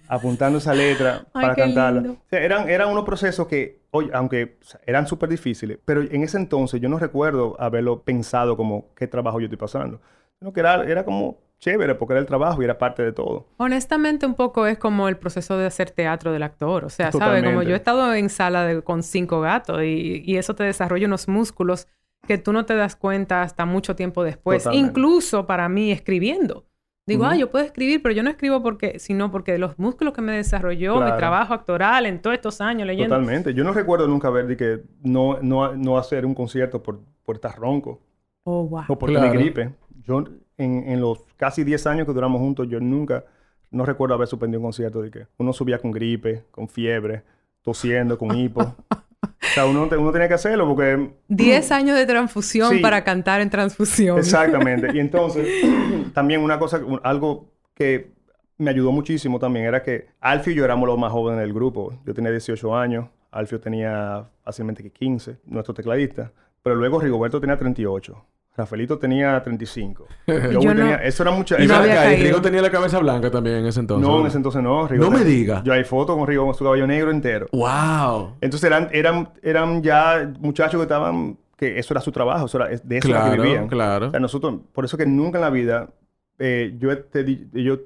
Apuntando 0.08 0.58
esa 0.58 0.74
letra 0.74 1.26
para 1.32 1.54
cantarla. 1.54 2.12
O 2.12 2.16
sea, 2.28 2.40
eran, 2.40 2.68
eran 2.68 2.90
unos 2.90 3.04
procesos 3.04 3.46
que, 3.46 3.80
oye, 3.90 4.10
aunque 4.12 4.58
eran 4.86 5.06
súper 5.06 5.28
difíciles, 5.28 5.78
pero 5.84 6.02
en 6.02 6.22
ese 6.22 6.36
entonces 6.36 6.80
yo 6.80 6.88
no 6.88 6.98
recuerdo 6.98 7.56
haberlo 7.58 8.02
pensado 8.02 8.56
como 8.56 8.94
qué 8.94 9.06
trabajo 9.06 9.40
yo 9.40 9.46
estoy 9.46 9.58
pasando. 9.58 10.00
Sino 10.38 10.52
que 10.52 10.60
era, 10.60 10.84
era 10.84 11.04
como 11.04 11.38
chévere 11.58 11.94
porque 11.94 12.12
era 12.12 12.20
el 12.20 12.26
trabajo 12.26 12.60
y 12.60 12.64
era 12.64 12.78
parte 12.78 13.02
de 13.02 13.12
todo. 13.12 13.46
Honestamente, 13.56 14.26
un 14.26 14.34
poco 14.34 14.66
es 14.66 14.78
como 14.78 15.08
el 15.08 15.16
proceso 15.16 15.56
de 15.56 15.66
hacer 15.66 15.90
teatro 15.90 16.32
del 16.32 16.42
actor. 16.42 16.84
O 16.84 16.90
sea, 16.90 17.12
¿sabes? 17.12 17.42
Como 17.42 17.62
yo 17.62 17.72
he 17.72 17.76
estado 17.76 18.12
en 18.14 18.28
sala 18.28 18.80
con 18.82 19.02
cinco 19.02 19.40
gatos 19.40 19.82
y, 19.82 20.22
y, 20.24 20.36
eso 20.36 20.54
te 20.54 20.64
desarrolla 20.64 21.06
unos 21.06 21.28
músculos 21.28 21.88
que 22.26 22.38
tú 22.38 22.52
no 22.52 22.66
te 22.66 22.74
das 22.74 22.96
cuenta 22.96 23.42
hasta 23.42 23.64
mucho 23.64 23.96
tiempo 23.96 24.24
después. 24.24 24.68
Incluso 24.72 25.46
para 25.46 25.68
mí 25.68 25.90
escribiendo. 25.92 26.65
Digo, 27.06 27.24
ah, 27.24 27.36
yo 27.36 27.52
puedo 27.52 27.64
escribir, 27.64 28.02
pero 28.02 28.12
yo 28.16 28.24
no 28.24 28.30
escribo 28.30 28.62
porque, 28.64 28.98
sino 28.98 29.30
porque 29.30 29.58
los 29.58 29.78
músculos 29.78 30.12
que 30.12 30.22
me 30.22 30.32
desarrolló, 30.32 31.00
mi 31.00 31.16
trabajo 31.16 31.54
actoral 31.54 32.04
en 32.04 32.20
todos 32.20 32.34
estos 32.34 32.60
años 32.60 32.84
leyendo. 32.84 33.14
Totalmente. 33.14 33.54
Yo 33.54 33.62
no 33.62 33.72
recuerdo 33.72 34.08
nunca 34.08 34.26
haber 34.26 34.48
de 34.48 34.56
que 34.56 34.80
no, 35.04 35.38
no, 35.40 35.76
no 35.76 35.98
hacer 35.98 36.26
un 36.26 36.34
concierto 36.34 36.82
por, 36.82 37.00
por 37.24 37.36
estar 37.36 37.56
ronco. 37.56 38.00
Oh, 38.42 38.66
wow. 38.66 38.82
O 38.88 38.98
por 38.98 39.12
tener 39.12 39.30
gripe. 39.30 39.72
Yo, 40.02 40.24
en, 40.56 40.88
en, 40.88 41.00
los 41.00 41.20
casi 41.36 41.62
10 41.62 41.86
años 41.86 42.06
que 42.06 42.12
duramos 42.12 42.40
juntos, 42.40 42.66
yo 42.68 42.80
nunca, 42.80 43.24
no 43.70 43.86
recuerdo 43.86 44.16
haber 44.16 44.26
suspendido 44.26 44.58
un 44.58 44.66
concierto 44.66 45.00
de 45.00 45.12
que 45.12 45.26
uno 45.36 45.52
subía 45.52 45.78
con 45.78 45.92
gripe, 45.92 46.42
con 46.50 46.68
fiebre, 46.68 47.22
tosiendo, 47.62 48.18
con 48.18 48.36
hipo. 48.36 48.74
O 49.22 49.54
sea, 49.54 49.66
uno, 49.66 49.88
uno 49.90 50.12
tenía 50.12 50.28
que 50.28 50.34
hacerlo 50.34 50.66
porque... 50.66 51.10
10 51.28 51.72
años 51.72 51.96
de 51.96 52.06
transfusión 52.06 52.80
para 52.80 53.04
cantar 53.04 53.40
en 53.40 53.50
transfusión. 53.50 54.18
Exactamente. 54.18 54.90
Y 54.94 54.98
entonces, 55.00 55.48
también 56.14 56.42
una 56.42 56.58
cosa, 56.58 56.80
algo 57.02 57.50
que 57.74 58.12
me 58.58 58.70
ayudó 58.70 58.92
muchísimo 58.92 59.38
también 59.38 59.66
era 59.66 59.82
que 59.82 60.08
Alfio 60.20 60.52
y 60.52 60.56
yo 60.56 60.64
éramos 60.64 60.88
los 60.88 60.98
más 60.98 61.12
jóvenes 61.12 61.40
del 61.40 61.52
grupo. 61.52 61.92
Yo 62.04 62.14
tenía 62.14 62.30
18 62.30 62.76
años, 62.76 63.06
Alfio 63.30 63.60
tenía 63.60 64.28
fácilmente 64.42 64.82
que 64.82 64.90
15, 64.90 65.38
nuestro 65.46 65.74
tecladista. 65.74 66.32
Pero 66.62 66.76
luego 66.76 67.00
Rigoberto 67.00 67.40
tenía 67.40 67.56
38. 67.56 68.24
Rafaelito 68.56 68.98
tenía 68.98 69.42
35. 69.42 70.06
Yo, 70.26 70.60
tenía... 70.60 70.96
Eso 70.96 71.22
era 71.22 71.32
mucha... 71.32 71.60
Y, 71.60 71.66
Rigo 71.66 72.40
tenía 72.40 72.62
la 72.62 72.70
cabeza 72.70 72.98
blanca 72.98 73.30
también 73.30 73.56
en 73.56 73.66
ese 73.66 73.80
entonces. 73.80 74.08
No, 74.08 74.20
en 74.20 74.26
ese 74.26 74.38
entonces 74.38 74.62
no. 74.62 74.88
no 74.88 75.10
me 75.10 75.24
diga. 75.24 75.62
Yo 75.62 75.72
hay 75.72 75.84
fotos 75.84 76.16
con 76.16 76.26
Rigo 76.26 76.46
con 76.46 76.54
su 76.54 76.64
cabello 76.64 76.86
negro 76.86 77.10
entero. 77.10 77.48
¡Wow! 77.52 78.36
Entonces 78.40 78.64
eran, 78.64 78.88
eran, 78.92 79.28
eran 79.42 79.82
ya 79.82 80.32
muchachos 80.40 80.78
que 80.78 80.84
estaban... 80.84 81.36
Que 81.56 81.78
eso 81.78 81.94
era 81.94 82.00
su 82.00 82.12
trabajo. 82.12 82.46
Eso 82.46 82.58
era, 82.62 82.68
de 82.82 82.98
eso 82.98 83.08
era 83.08 83.30
que 83.30 83.40
vivían. 83.40 83.68
Claro, 83.68 84.08
O 84.08 84.10
sea, 84.10 84.20
nosotros... 84.20 84.54
Por 84.72 84.84
eso 84.84 84.96
que 84.96 85.06
nunca 85.06 85.38
en 85.38 85.42
la 85.42 85.50
vida... 85.50 85.90
Eh, 86.38 86.74
yo, 86.78 86.92
he, 86.92 87.04
yo 87.52 87.78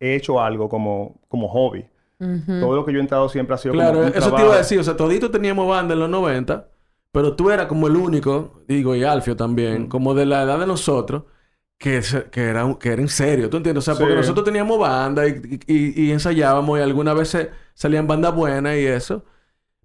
he 0.00 0.14
hecho 0.14 0.40
algo 0.40 0.68
como, 0.68 1.20
como 1.28 1.48
hobby. 1.48 1.84
Todo 2.18 2.74
lo 2.74 2.84
que 2.86 2.92
yo 2.92 2.98
he 2.98 3.02
entrado 3.02 3.28
siempre 3.28 3.54
ha 3.54 3.58
sido 3.58 3.74
claro, 3.74 3.98
como 3.98 4.08
eso 4.08 4.34
te 4.34 4.42
iba 4.42 4.54
a 4.54 4.58
decir. 4.58 4.80
O 4.80 4.84
sea, 4.84 4.96
todito 4.96 5.30
teníamos 5.30 5.68
banda 5.68 5.92
en 5.92 6.00
los 6.00 6.08
90 6.08 6.66
pero 7.12 7.34
tú 7.34 7.50
eras 7.50 7.66
como 7.66 7.86
el 7.86 7.96
único, 7.96 8.62
digo, 8.68 8.94
y 8.94 9.04
Alfio 9.04 9.36
también, 9.36 9.84
mm. 9.84 9.88
como 9.88 10.14
de 10.14 10.26
la 10.26 10.42
edad 10.42 10.58
de 10.58 10.66
nosotros, 10.66 11.24
que, 11.78 12.00
que, 12.30 12.42
era, 12.42 12.76
que 12.78 12.88
era 12.90 13.02
en 13.02 13.08
serio, 13.08 13.50
¿tú 13.50 13.58
entiendes? 13.58 13.86
O 13.86 13.92
sea, 13.92 13.98
porque 13.98 14.14
nosotros 14.14 14.44
teníamos 14.44 14.78
banda 14.78 15.26
y, 15.26 15.58
y, 15.66 16.10
ensayábamos 16.10 16.78
y 16.78 16.82
algunas 16.82 17.14
veces 17.14 17.48
salían 17.74 18.06
bandas 18.06 18.34
buenas 18.34 18.76
y 18.76 18.86
eso. 18.86 19.24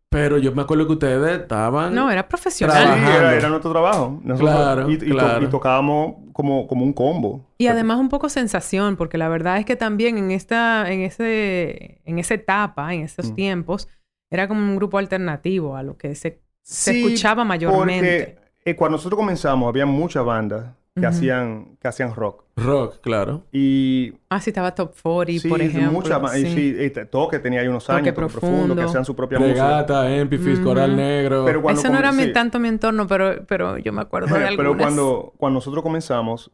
Pero 0.09 0.37
yo 0.37 0.51
me 0.51 0.61
acuerdo 0.61 0.87
que 0.87 0.93
ustedes 0.93 1.39
estaban... 1.39 1.95
No, 1.95 2.11
era 2.11 2.27
profesional. 2.27 2.99
Sí, 2.99 3.37
era, 3.37 3.47
nuestro 3.47 3.71
trabajo. 3.71 4.21
claro, 4.37 4.91
y, 4.91 4.97
claro. 4.97 5.45
y, 5.45 5.49
tocábamos 5.49 6.15
como, 6.33 6.67
como 6.67 6.83
un 6.83 6.91
combo. 6.91 7.47
Y 7.57 7.67
además 7.67 7.97
un 7.97 8.09
poco 8.09 8.27
sensación, 8.27 8.97
porque 8.97 9.17
la 9.17 9.29
verdad 9.29 9.57
es 9.57 9.65
que 9.65 9.77
también 9.77 10.17
en 10.17 10.31
esta, 10.31 10.91
en 10.91 10.99
ese, 10.99 12.01
en 12.03 12.19
esa 12.19 12.33
etapa, 12.33 12.93
en 12.93 13.03
esos 13.03 13.31
mm. 13.31 13.35
tiempos, 13.35 13.87
era 14.29 14.49
como 14.49 14.59
un 14.59 14.75
grupo 14.75 14.97
alternativo 14.97 15.77
a 15.77 15.83
lo 15.83 15.97
que 15.97 16.13
se 16.15 16.41
se 16.61 16.99
escuchaba 16.99 17.43
mayormente. 17.43 18.37
Porque 18.37 18.71
eh, 18.71 18.75
cuando 18.75 18.97
nosotros 18.97 19.17
comenzamos 19.17 19.67
había 19.67 19.85
muchas 19.85 20.23
bandas 20.23 20.73
que, 20.99 21.05
hacían, 21.05 21.77
que 21.79 21.87
hacían 21.87 22.13
rock. 22.13 22.43
Rock, 22.57 22.99
claro. 23.01 23.45
Y... 23.51 24.13
Ah, 24.29 24.39
sí, 24.41 24.49
estaba 24.49 24.75
Top 24.75 24.93
40, 25.01 25.47
por 25.47 25.61
ejemplo. 25.61 25.91
Muchas 25.91 26.31
sí. 26.33 26.45
sí, 26.53 26.75
y 26.79 26.89
Toque 27.05 27.39
tenía 27.39 27.61
ahí 27.61 27.67
unos 27.67 27.89
años, 27.89 28.13
Toque 28.13 28.13
profundo. 28.13 28.75
que 28.75 28.83
hacían 28.83 29.05
su 29.05 29.15
propia 29.15 29.39
Regata, 29.39 30.01
música. 30.01 30.17
Empifis, 30.17 30.59
Coral 30.59 30.95
Negro. 30.95 31.45
Pero 31.45 31.69
Eso 31.69 31.89
no 31.89 31.97
era 31.97 32.11
tanto 32.33 32.59
mi 32.59 32.67
entorno, 32.67 33.07
pero, 33.07 33.45
pero 33.47 33.77
yo 33.77 33.93
me 33.93 34.01
acuerdo 34.01 34.35
de 34.35 34.47
algunas. 34.47 34.57
Pero 34.57 34.77
cuando, 34.77 35.33
cuando 35.37 35.57
nosotros 35.57 35.81
comenzamos, 35.81 36.51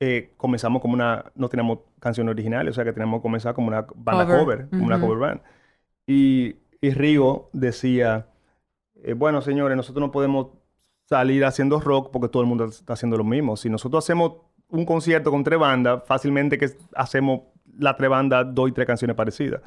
eh, 0.00 0.32
comenzamos 0.36 0.80
como 0.80 0.94
una... 0.94 1.26
No 1.34 1.48
teníamos 1.48 1.80
canciones 2.00 2.32
originales, 2.32 2.72
o 2.72 2.74
sea 2.74 2.84
que 2.84 2.92
teníamos 2.92 3.20
que 3.20 3.22
comenzar 3.22 3.54
como 3.54 3.68
una 3.68 3.86
banda 3.94 4.26
cover, 4.26 4.68
como 4.70 4.86
una 4.86 4.98
cover 4.98 5.18
band. 5.18 5.40
Y, 6.06 6.56
y 6.80 6.90
Rigo 6.90 7.50
decía 7.52 8.26
eh, 9.04 9.12
bueno, 9.12 9.42
señores, 9.42 9.76
nosotros 9.76 10.00
no 10.00 10.10
podemos 10.10 10.48
salir 11.04 11.44
haciendo 11.44 11.78
rock 11.80 12.10
porque 12.10 12.28
todo 12.28 12.42
el 12.42 12.48
mundo 12.48 12.64
está 12.64 12.94
haciendo 12.94 13.16
lo 13.16 13.24
mismo. 13.24 13.56
Si 13.56 13.68
nosotros 13.68 14.04
hacemos 14.04 14.38
un 14.68 14.86
concierto 14.86 15.30
con 15.30 15.44
tres 15.44 15.58
bandas, 15.58 16.02
fácilmente 16.06 16.58
que 16.58 16.70
hacemos 16.96 17.42
la 17.78 17.96
tres 17.96 18.10
bandas, 18.10 18.46
dos 18.54 18.68
y 18.68 18.72
tres 18.72 18.86
canciones 18.86 19.16
parecidas. 19.16 19.60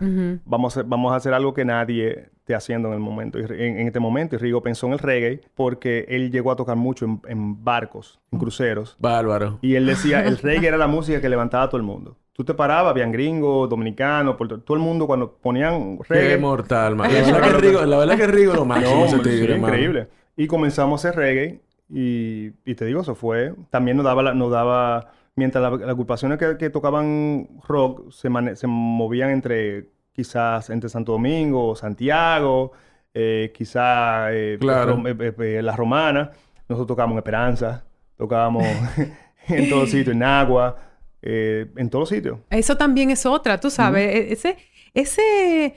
vamos, 0.45 0.77
a 0.77 0.79
hacer, 0.79 0.89
vamos 0.89 1.11
a 1.13 1.15
hacer 1.15 1.33
algo 1.33 1.53
que 1.53 1.65
nadie 1.65 2.29
esté 2.39 2.55
haciendo 2.55 2.87
en 2.89 2.93
el 2.95 2.99
momento, 2.99 3.37
en, 3.37 3.87
este 3.87 3.99
momento. 3.99 4.35
Y 4.35 4.39
Rigo 4.39 4.61
pensó 4.61 4.87
en 4.87 4.93
el 4.93 4.99
reggae 4.99 5.41
porque 5.55 6.05
él 6.07 6.31
llegó 6.31 6.51
a 6.51 6.55
tocar 6.55 6.77
mucho 6.77 7.05
en, 7.27 7.63
barcos, 7.63 8.19
en 8.31 8.39
cruceros. 8.39 8.95
Bárbaro. 8.99 9.59
Y 9.61 9.75
él 9.75 9.85
decía, 9.85 10.25
el 10.25 10.37
reggae 10.39 10.67
era 10.67 10.77
la 10.77 10.87
música 10.87 11.21
que 11.21 11.29
levantaba 11.29 11.63
a 11.63 11.69
todo 11.69 11.77
el 11.77 11.83
mundo. 11.83 12.17
Tú 12.33 12.43
te 12.43 12.53
parabas, 12.53 12.91
habían 12.91 13.11
gringos, 13.11 13.67
dominicanos, 13.67 14.37
todo 14.37 14.77
el 14.77 14.79
mundo 14.79 15.07
cuando 15.07 15.33
ponían 15.33 15.99
reggae. 16.07 16.35
Qué 16.35 16.37
mortal, 16.37 16.95
man. 16.95 17.11
la, 17.13 17.19
verdad 17.19 17.51
que 17.51 17.57
Rigo, 17.57 17.85
la 17.85 17.97
verdad 17.97 18.17
que 18.17 18.27
Rigo 18.27 18.53
lo 18.53 18.65
máximo 18.65 19.05
ese 19.05 19.19
tigre, 19.19 19.57
increíble. 19.57 20.07
Y 20.35 20.45
comenzamos 20.45 21.03
a 21.03 21.09
hacer 21.09 21.19
reggae 21.19 21.61
y, 21.89 22.51
y, 22.63 22.75
te 22.75 22.85
digo, 22.85 23.01
eso 23.01 23.15
fue... 23.15 23.53
También 23.71 23.97
nos 23.97 24.05
daba... 24.05 24.33
Nos 24.33 24.51
daba 24.51 25.16
mientras 25.37 25.61
las 25.61 25.89
agrupaciones 25.89 26.37
que, 26.37 26.57
que, 26.57 26.69
tocaban 26.69 27.47
rock 27.67 28.11
se, 28.11 28.29
se, 28.55 28.67
movían 28.67 29.29
entre... 29.29 29.89
Quizás 30.11 30.71
entre 30.71 30.89
Santo 30.89 31.11
Domingo, 31.11 31.75
Santiago, 31.75 32.71
eh, 33.13 33.53
quizás 33.55 34.31
eh, 34.33 34.57
claro. 34.59 35.03
eh, 35.07 35.33
eh, 35.37 35.61
La 35.61 35.75
Romana. 35.75 36.31
Nosotros 36.67 36.87
tocábamos 36.87 37.13
en 37.13 37.19
Esperanza, 37.19 37.85
tocábamos 38.17 38.63
en 39.47 39.69
todo 39.69 39.85
sitio, 39.85 40.13
en 40.13 40.23
Agua. 40.23 40.75
Eh, 41.21 41.65
en 41.75 41.89
todos 41.89 42.09
sitios. 42.09 42.39
Eso 42.49 42.77
también 42.77 43.09
es 43.09 43.25
otra, 43.25 43.59
tú 43.59 43.69
sabes, 43.69 44.15
e-, 44.15 44.33
ese, 44.33 44.57
ese, 44.93 45.75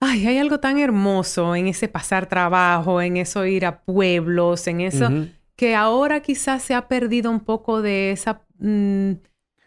ay, 0.00 0.26
hay 0.26 0.38
algo 0.38 0.60
tan 0.60 0.78
hermoso 0.78 1.56
en 1.56 1.66
ese 1.66 1.88
pasar 1.88 2.26
trabajo, 2.26 3.00
en 3.00 3.16
eso 3.16 3.46
ir 3.46 3.64
a 3.64 3.80
pueblos, 3.80 4.66
en 4.66 4.82
eso, 4.82 5.08
que 5.56 5.74
ahora 5.74 6.20
quizás 6.20 6.62
se 6.62 6.74
ha 6.74 6.88
perdido 6.88 7.30
un 7.30 7.40
poco 7.40 7.80
de 7.82 8.10
esa... 8.12 8.42
Mm, 8.58 9.12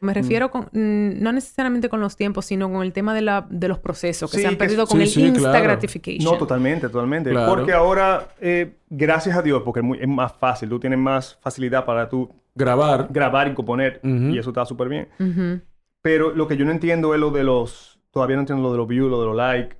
me 0.01 0.13
refiero 0.13 0.49
con, 0.49 0.69
mm, 0.71 1.21
no 1.21 1.31
necesariamente 1.33 1.89
con 1.89 1.99
los 1.99 2.15
tiempos, 2.15 2.45
sino 2.45 2.71
con 2.71 2.83
el 2.83 2.93
tema 2.93 3.13
de, 3.13 3.21
la, 3.21 3.47
de 3.49 3.67
los 3.67 3.79
procesos, 3.79 4.31
que 4.31 4.39
se 4.39 4.47
han 4.47 4.55
perdido 4.55 4.87
con 4.87 5.01
el 5.01 5.07
insta 5.07 5.59
gratification. 5.59 6.23
No, 6.23 6.37
totalmente, 6.37 6.87
totalmente. 6.87 7.33
Porque 7.33 7.73
ahora, 7.73 8.29
eh, 8.39 8.75
gracias 8.89 9.35
a 9.37 9.41
Dios, 9.41 9.61
porque 9.63 9.81
es, 9.81 9.85
muy, 9.85 9.99
es, 9.99 10.07
más 10.07 10.33
fácil, 10.33 10.69
tú 10.69 10.79
tienes 10.79 10.99
más 10.99 11.37
facilidad 11.41 11.85
para 11.85 12.07
tú 12.07 12.29
Grabar. 12.55 13.07
Grabar 13.09 13.47
y 13.47 13.53
componer. 13.53 14.01
Y 14.03 14.37
eso 14.37 14.49
está 14.49 14.65
súper 14.65 14.89
bien. 14.89 15.63
Pero 16.01 16.33
lo 16.33 16.47
que 16.47 16.57
yo 16.57 16.65
no 16.65 16.71
entiendo 16.71 17.13
es 17.13 17.19
lo 17.19 17.31
de 17.31 17.43
los... 17.43 17.99
Todavía 18.11 18.35
no 18.35 18.41
entiendo 18.41 18.63
lo 18.63 18.71
de 18.71 18.77
los 18.77 18.87
views, 18.87 19.09
lo 19.09 19.19
de 19.19 19.25
los 19.27 19.35
likes. 19.35 19.77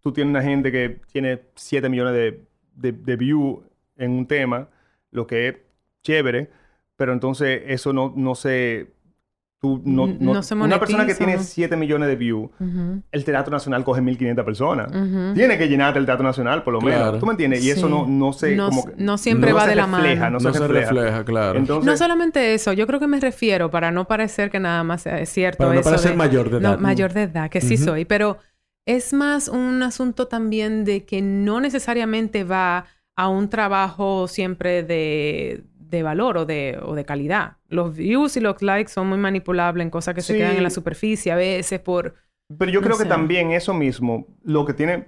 Tú 0.00 0.12
tienes 0.12 0.30
una 0.30 0.42
gente 0.42 0.72
que 0.72 1.00
tiene 1.12 1.42
7 1.54 1.88
millones 1.88 2.14
de, 2.14 2.44
de, 2.74 2.92
de 2.92 3.16
views 3.16 3.58
en 3.96 4.12
un 4.12 4.26
tema, 4.26 4.68
lo 5.10 5.26
que 5.26 5.48
es 5.48 5.56
chévere, 6.02 6.50
pero 6.96 7.12
entonces 7.12 7.62
eso 7.66 7.92
no, 7.92 8.12
no 8.16 8.34
se 8.34 8.96
no, 9.84 10.04
una 10.04 10.78
persona 10.78 11.06
que 11.06 11.14
tiene 11.14 11.38
7 11.38 11.76
millones 11.76 12.08
de 12.08 12.16
views, 12.16 12.50
el 13.10 13.24
Teatro 13.24 13.50
Nacional 13.50 13.84
coge 13.84 14.00
1500 14.00 14.44
personas. 14.44 14.92
Tiene 15.34 15.58
que 15.58 15.68
llenarte 15.68 15.98
el 15.98 16.06
Teatro 16.06 16.24
Nacional, 16.24 16.62
por 16.62 16.74
lo 16.74 16.80
menos. 16.80 17.18
¿Tú 17.18 17.26
me 17.26 17.32
entiendes? 17.32 17.64
Y 17.64 17.70
eso 17.70 17.88
no, 17.88 18.06
no 18.06 18.32
se... 18.32 18.54
No, 18.54 18.70
no 18.96 19.18
siempre 19.18 19.52
va 19.52 19.66
de 19.66 19.74
la 19.74 19.86
mano. 19.86 20.30
No, 20.30 20.52
se, 20.52 20.68
refleja. 20.68 21.24
claro. 21.24 21.60
no 21.60 21.96
solamente 21.96 22.54
eso. 22.54 22.72
Yo 22.72 22.86
creo 22.86 23.00
que 23.00 23.06
me 23.06 23.20
refiero, 23.20 23.70
para 23.70 23.90
no 23.90 24.06
parecer 24.06 24.50
que 24.50 24.60
nada 24.60 24.84
más 24.84 25.06
es 25.06 25.28
cierto 25.28 25.64
Para 25.64 25.74
no 25.74 25.82
parecer 25.82 26.16
mayor 26.16 26.50
de 26.50 26.58
edad. 26.58 26.78
mayor 26.78 27.12
de 27.12 27.22
edad, 27.22 27.50
que 27.50 27.60
sí 27.60 27.76
soy. 27.76 28.04
Pero 28.04 28.38
es 28.84 29.12
más 29.12 29.48
un 29.48 29.82
asunto 29.82 30.28
también 30.28 30.84
de 30.84 31.04
que 31.04 31.22
no 31.22 31.60
necesariamente 31.60 32.44
va 32.44 32.86
a 33.16 33.28
un 33.28 33.48
trabajo 33.48 34.28
siempre 34.28 34.82
de 34.82 35.64
de 35.90 36.02
valor 36.02 36.38
o 36.38 36.46
de, 36.46 36.78
o 36.82 36.94
de 36.94 37.04
calidad. 37.04 37.56
Los 37.68 37.96
views 37.96 38.36
y 38.36 38.40
los 38.40 38.60
likes 38.62 38.90
son 38.90 39.08
muy 39.08 39.18
manipulables 39.18 39.84
en 39.84 39.90
cosas 39.90 40.14
que 40.14 40.20
se 40.20 40.36
quedan 40.36 40.56
en 40.56 40.62
la 40.62 40.70
superficie 40.70 41.32
a 41.32 41.36
veces 41.36 41.80
por... 41.80 42.14
Pero 42.58 42.70
yo 42.70 42.80
creo 42.80 42.96
que 42.96 43.04
también 43.04 43.50
eso 43.52 43.74
mismo, 43.74 44.26
lo 44.44 44.64
que 44.64 44.72
tiene 44.72 45.06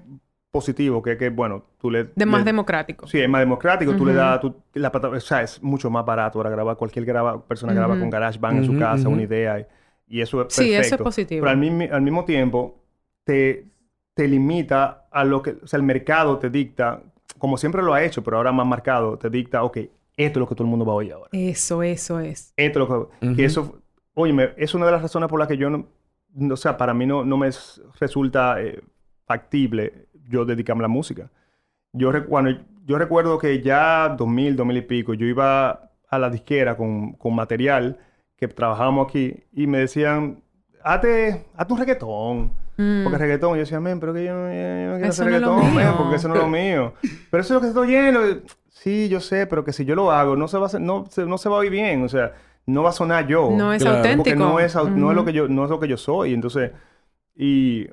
positivo, 0.50 1.02
que, 1.02 1.16
que 1.16 1.30
bueno, 1.30 1.64
tú 1.78 1.90
le... 1.90 2.04
De 2.14 2.26
más 2.26 2.44
democrático. 2.44 3.06
Sí, 3.06 3.20
es 3.20 3.28
más 3.28 3.40
democrático. 3.40 3.94
Tú 3.94 4.06
le 4.06 4.14
das... 4.14 4.40
la, 4.74 4.88
o 4.88 5.20
sea, 5.20 5.42
es 5.42 5.62
mucho 5.62 5.90
más 5.90 6.04
barato 6.04 6.38
ahora 6.38 6.50
grabar. 6.50 6.76
Cualquier 6.76 7.04
graba, 7.04 7.42
persona 7.44 7.72
graba 7.72 7.98
con 7.98 8.10
GarageBand 8.10 8.58
en 8.58 8.64
su 8.64 8.78
casa, 8.78 9.08
una 9.08 9.22
idea. 9.22 9.66
Y, 10.06 10.20
eso 10.20 10.40
es 10.40 10.46
perfecto. 10.46 10.62
Sí, 10.62 10.74
eso 10.74 10.94
es 10.94 11.00
positivo. 11.00 11.42
Pero 11.42 11.50
al, 11.50 11.58
mismo, 11.58 11.84
al 11.92 12.02
mismo 12.02 12.24
tiempo, 12.24 12.82
te, 13.24 13.66
te 14.14 14.26
limita 14.26 15.06
a 15.10 15.24
lo 15.24 15.42
que... 15.42 15.56
O 15.62 15.66
sea, 15.66 15.76
el 15.76 15.82
mercado 15.82 16.38
te 16.38 16.50
dicta, 16.50 17.02
como 17.38 17.56
siempre 17.56 17.82
lo 17.82 17.94
ha 17.94 18.02
hecho, 18.02 18.24
pero 18.24 18.38
ahora 18.38 18.50
más 18.50 18.66
marcado, 18.66 19.18
te 19.18 19.28
dicta, 19.30 19.62
ok, 19.62 19.78
esto 20.18 20.38
es 20.38 20.40
lo 20.40 20.48
que 20.48 20.54
todo 20.54 20.64
el 20.64 20.70
mundo 20.70 20.84
va 20.84 20.92
a 20.92 20.96
oír 20.96 21.12
ahora. 21.12 21.30
Eso, 21.32 21.82
eso 21.82 22.20
es. 22.20 22.52
Esto 22.56 22.82
es 22.82 22.88
lo 22.88 23.10
que... 23.20 23.36
que 23.36 23.44
eso... 23.44 23.80
Oye, 24.14 24.52
es 24.56 24.74
una 24.74 24.86
de 24.86 24.92
las 24.92 25.00
razones 25.00 25.28
por 25.28 25.38
las 25.38 25.48
que 25.48 25.56
yo 25.56 25.70
no... 25.70 25.86
O 26.50 26.56
sea, 26.56 26.76
para 26.76 26.92
mí 26.92 27.06
no, 27.06 27.24
no 27.24 27.36
me 27.36 27.48
resulta 28.00 28.60
eh, 28.60 28.82
factible 29.26 30.08
yo 30.28 30.44
dedicarme 30.44 30.80
a 30.80 30.82
la 30.82 30.88
música. 30.88 31.30
Yo, 31.92 32.10
cuando, 32.26 32.50
yo 32.84 32.98
recuerdo 32.98 33.38
que 33.38 33.62
ya 33.62 34.14
2000, 34.16 34.56
2000 34.56 34.76
y 34.76 34.82
pico, 34.82 35.14
yo 35.14 35.24
iba 35.24 35.90
a 36.08 36.18
la 36.18 36.30
disquera 36.30 36.76
con, 36.76 37.12
con 37.12 37.34
material 37.34 37.98
que 38.36 38.48
trabajábamos 38.48 39.08
aquí 39.08 39.44
y 39.52 39.66
me 39.66 39.78
decían, 39.78 40.42
hazte, 40.82 41.46
hazte 41.56 41.72
un 41.72 41.78
reggaetón. 41.78 42.52
Mm. 42.76 43.02
Porque 43.02 43.18
reggaetón, 43.18 43.54
yo 43.54 43.60
decía, 43.60 43.80
men, 43.80 43.98
pero 43.98 44.14
que 44.14 44.24
yo, 44.24 44.34
no 44.34 44.48
quiero 44.48 45.08
hacer 45.08 45.26
reggaetón, 45.26 45.74
men, 45.74 45.94
porque 45.96 46.16
eso 46.16 46.28
no 46.28 46.34
es 46.34 46.40
lo 46.40 46.48
mío. 46.48 46.94
pero 47.30 47.40
eso 47.40 47.54
es 47.54 47.56
lo 47.56 47.60
que 47.60 47.68
estoy 47.68 47.88
lleno. 47.88 48.20
Sí, 48.68 49.08
yo 49.08 49.20
sé, 49.20 49.46
pero 49.46 49.64
que 49.64 49.72
si 49.72 49.84
yo 49.84 49.94
lo 49.94 50.12
hago, 50.12 50.36
no 50.36 50.48
se 50.48 50.58
va 50.58 50.68
a, 50.72 50.78
no, 50.78 51.06
no 51.26 51.38
se 51.38 51.48
va 51.48 51.56
a 51.56 51.58
oír 51.58 51.70
bien. 51.70 52.04
O 52.04 52.08
sea, 52.08 52.34
no 52.66 52.82
va 52.82 52.90
a 52.90 52.92
sonar 52.92 53.26
yo. 53.26 53.50
No 53.50 53.72
es 53.72 53.84
auténtico. 53.84 54.16
Porque 54.18 54.36
no 54.36 54.60
es, 54.60 54.74
no 54.74 55.10
es 55.10 55.16
lo 55.16 55.24
que 55.24 55.32
yo, 55.32 55.48
no 55.48 55.64
es 55.64 55.70
lo 55.70 55.80
que 55.80 55.88
yo 55.88 55.96
soy. 55.96 56.34
Entonces, 56.34 56.72
y 57.34 57.86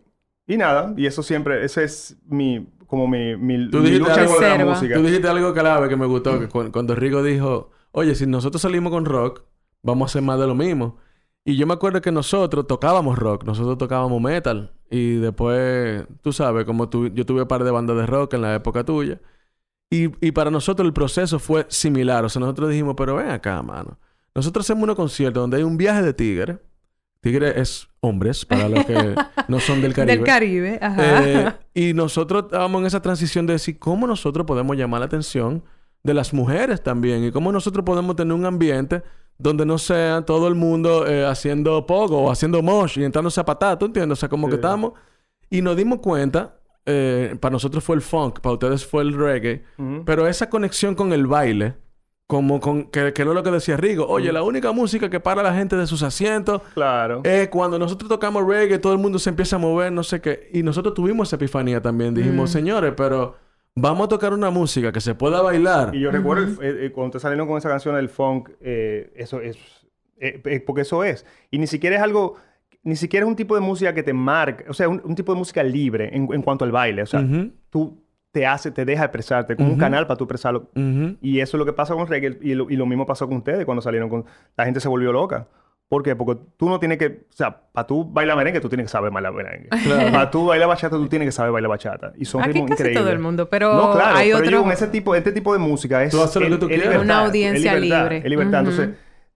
y 0.47 0.57
nada, 0.57 0.93
y 0.95 1.07
eso 1.07 1.23
siempre, 1.23 1.65
ese 1.65 1.83
es 1.83 2.17
mi, 2.27 2.67
como 2.85 3.07
mi, 3.07 3.35
mi, 3.35 3.69
¿Tú 3.69 3.79
lucha 3.79 4.13
algo, 4.13 4.39
la 4.39 4.65
música. 4.65 4.95
Tú 4.95 5.01
dijiste 5.01 5.27
algo 5.27 5.53
clave 5.53 5.89
que 5.89 5.95
me 5.95 6.05
gustó, 6.05 6.39
que 6.39 6.47
cuando 6.47 6.93
Rico 6.93 7.23
dijo, 7.23 7.71
oye, 7.91 8.13
si 8.13 8.27
nosotros 8.27 8.61
salimos 8.61 8.91
con 8.91 9.05
rock, 9.05 9.43
vamos 9.81 10.07
a 10.07 10.09
hacer 10.11 10.21
más 10.21 10.39
de 10.39 10.45
lo 10.45 10.53
mismo. 10.53 10.97
Y 11.43 11.57
yo 11.57 11.65
me 11.65 11.73
acuerdo 11.73 12.01
que 12.01 12.11
nosotros 12.11 12.67
tocábamos 12.67 13.17
rock, 13.17 13.43
nosotros 13.43 13.77
tocábamos 13.77 14.21
metal. 14.21 14.73
Y 14.89 15.15
después, 15.15 16.05
tú 16.21 16.31
sabes, 16.31 16.65
como 16.65 16.89
tú, 16.89 17.07
yo 17.07 17.25
tuve 17.25 17.41
un 17.41 17.47
par 17.47 17.63
de 17.63 17.71
bandas 17.71 17.97
de 17.97 18.05
rock 18.05 18.35
en 18.35 18.41
la 18.41 18.55
época 18.55 18.83
tuya. 18.83 19.19
Y, 19.89 20.06
y 20.26 20.32
para 20.32 20.52
nosotros 20.52 20.86
el 20.86 20.93
proceso 20.93 21.39
fue 21.39 21.65
similar. 21.69 22.26
O 22.26 22.30
sea, 22.30 22.39
nosotros 22.39 22.69
dijimos, 22.69 22.95
pero 22.98 23.15
ven 23.15 23.30
acá, 23.30 23.62
mano. 23.62 24.00
Nosotros 24.34 24.65
hacemos 24.65 24.84
unos 24.84 24.95
conciertos 24.95 25.41
donde 25.41 25.58
hay 25.58 25.63
un 25.63 25.78
viaje 25.78 26.02
de 26.02 26.13
tigre 26.13 26.60
Tigre 27.26 27.60
es 27.60 27.88
hombres, 28.02 28.45
para 28.45 28.69
los 28.69 28.86
que 28.86 29.15
no 29.48 29.60
son 29.60 29.82
del 29.82 29.95
Caribe. 29.95 30.15
Del 30.15 30.24
Caribe, 30.24 30.80
ajá. 30.80 31.28
Eh, 31.28 31.54
y 31.74 31.93
nosotros 31.95 32.43
estábamos 32.43 32.82
en 32.82 32.86
esa 32.86 33.02
transición 33.02 33.48
de 33.48 33.54
decir 33.54 33.80
cómo 33.80 34.06
nosotros 34.06 34.45
podemos 34.45 34.78
llamar 34.78 35.00
la 35.00 35.08
atención 35.08 35.63
de 36.04 36.13
las 36.13 36.36
mujeres 36.36 36.84
también 36.84 37.24
y 37.24 37.32
cómo 37.32 37.52
nosotros 37.52 37.84
podemos 37.84 38.15
tener 38.15 38.32
un 38.32 38.45
ambiente 38.45 39.02
donde 39.39 39.65
no 39.65 39.80
sea 39.80 40.21
todo 40.21 40.48
el 40.48 40.54
mundo 40.54 41.08
eh, 41.08 41.26
haciendo 41.26 41.88
pogo 41.88 42.26
o 42.26 42.32
haciendo 42.32 42.62
mosh 42.62 43.00
y 43.00 43.04
entrándose 43.04 43.41
a 43.41 43.43
patada, 43.43 43.80
¿tú 43.80 43.88
entiendes? 43.88 44.19
O 44.19 44.19
sea, 44.19 44.30
como 44.30 44.48
que 44.48 44.56
estamos... 44.56 44.93
Y 45.50 45.63
nos 45.63 45.76
dimos 45.76 46.02
cuenta, 46.02 46.60
eh, 46.86 47.36
para 47.39 47.54
nosotros 47.54 47.84
fue 47.84 47.95
el 47.95 48.02
funk, 48.02 48.39
para 48.39 48.54
ustedes 48.54 48.86
fue 48.86 49.04
el 49.04 49.13
reggae, 49.13 49.63
pero 50.06 50.28
esa 50.28 50.50
conexión 50.50 50.95
con 50.95 51.13
el 51.13 51.28
baile 51.28 51.76
como 52.28 52.60
con... 52.60 52.89
Que, 52.89 53.13
que 53.13 53.24
no 53.24 53.32
es 53.32 53.36
lo 53.36 53.43
que 53.43 53.52
decía 53.52 53.78
Rigo. 53.78 54.08
Oye, 54.08 54.32
la 54.32 54.43
única 54.43 54.71
música 54.71 55.10
que 55.10 55.19
para 55.19 55.41
a 55.41 55.43
la 55.43 55.54
gente 55.54 55.76
de 55.76 55.86
sus 55.86 56.02
asientos... 56.02 56.62
Claro. 56.74 57.21
Es 57.24 57.50
cuando 57.50 57.78
nosotros 57.78 58.10
tocamos 58.10 58.48
reggae, 58.48 58.80
todo 58.80 58.93
el 58.93 59.00
mundo 59.00 59.19
se 59.19 59.30
empieza 59.30 59.58
a 59.58 59.60
mover, 59.60 59.91
no 59.91 60.04
sé 60.04 60.21
qué. 60.21 60.50
Y 60.54 60.63
nosotros 60.63 60.93
tuvimos 60.93 61.30
esa 61.30 61.36
epifanía 61.36 61.82
también. 61.82 62.13
Dijimos, 62.13 62.52
señores, 62.52 62.93
pero... 62.95 63.36
Vamos 63.78 64.06
a 64.06 64.08
tocar 64.08 64.32
una 64.34 64.50
música 64.50 64.93
que 64.93 65.02
se 65.02 65.15
pueda 65.15 65.41
bailar. 65.41 65.93
Y 65.93 66.00
yo 66.00 66.10
recuerdo 66.10 66.63
eh, 66.63 66.86
eh, 66.86 66.91
cuando 66.93 67.12
te 67.12 67.19
salieron 67.19 67.45
con 67.45 67.58
esa 67.58 67.67
canción 67.67 67.95
del 67.95 68.08
funk, 68.08 68.50
eh, 68.62 69.12
eso 69.17 69.41
es... 69.41 69.58
porque 70.65 70.84
eso 70.84 71.04
es. 71.04 71.26
Y 71.52 71.60
ni 71.60 71.67
siquiera 71.67 71.98
es 71.98 72.02
algo... 72.02 72.38
Ni 72.86 72.95
siquiera 72.95 73.26
es 73.26 73.30
un 73.30 73.36
tipo 73.36 73.56
de 73.56 73.62
música 73.62 73.93
que 73.93 74.04
te 74.04 74.13
marca. 74.13 74.63
O 74.69 74.74
sea, 74.74 74.88
un, 74.88 75.15
tipo 75.15 75.34
de 75.34 75.39
música 75.39 75.63
libre 75.63 76.15
en, 76.15 76.32
en, 76.32 76.41
cuanto 76.43 76.65
al 76.65 76.71
baile. 76.71 77.02
O 77.02 77.08
sea, 77.08 77.26
tú 77.71 78.00
te 78.32 78.45
hace, 78.45 78.69
te 78.69 78.86
deja 78.86 79.06
expresarte, 79.06 79.56
como 79.56 79.71
un 79.71 79.78
canal 79.78 80.06
para 80.06 80.17
tú 80.17 80.26
expresarlo. 80.26 80.69
Y 81.19 81.39
eso 81.39 81.58
es 81.58 81.60
lo 81.60 81.65
que 81.65 81.74
pasa 81.74 81.95
con 81.95 82.06
reggae 82.06 82.38
y 82.41 82.54
lo, 82.54 82.69
y 82.69 82.76
lo, 82.76 82.86
mismo 82.86 83.06
pasó 83.08 83.28
con 83.28 83.38
ustedes 83.38 83.65
cuando 83.65 83.82
salieron 83.82 84.08
con... 84.08 84.26
La 84.56 84.65
gente 84.65 84.80
se 84.80 84.88
volvió 84.88 85.12
loca. 85.12 85.48
¿Por 85.88 86.04
qué? 86.04 86.15
Porque 86.15 86.39
tú 86.58 86.69
no 86.69 86.80
tienes 86.80 87.00
que... 87.00 87.08
O 87.08 87.34
sea, 87.34 87.60
para 87.71 87.88
tú 87.88 88.06
bailar 88.06 88.38
merengue, 88.38 88.60
tú 88.60 88.69
tienes 88.69 88.86
que 88.86 88.91
saber 88.91 89.12
bailar 89.12 89.34
merengue. 89.34 89.69
Para 90.12 90.30
tú 90.30 90.45
bailar 90.45 90.67
bachata, 90.67 90.95
tú 90.95 91.08
tienes 91.08 91.28
que 91.28 91.32
saber 91.32 91.54
bailar 91.54 91.69
bachata. 91.69 92.13
Y 92.17 92.26
son 92.26 92.41
Aquí 92.41 92.54
ritmos 92.54 92.69
casi 92.69 92.84
increíbles. 92.84 93.04
todo 93.04 93.13
el 93.13 93.19
mundo, 93.19 93.50
pero 93.50 93.74
no, 93.74 93.93
claro, 93.93 94.15
hay 94.17 94.32
pero 94.32 94.60
otro... 94.60 94.71
ese 94.71 94.88
tipo, 94.88 95.15
este 95.15 95.32
tipo 95.32 95.54
de 95.54 95.60
música 95.60 96.04
es... 96.04 96.12
Tú 96.12 96.21
haces 96.21 96.41
lo 96.41 96.50
que 96.50 96.58
tú 96.58 96.67
quieras. 96.67 97.02
Una 97.02 97.26
audiencia 97.26 97.76
libre. 97.76 98.17
Es 98.17 98.26
libertad. 98.26 98.60
Entonces, 98.60 98.89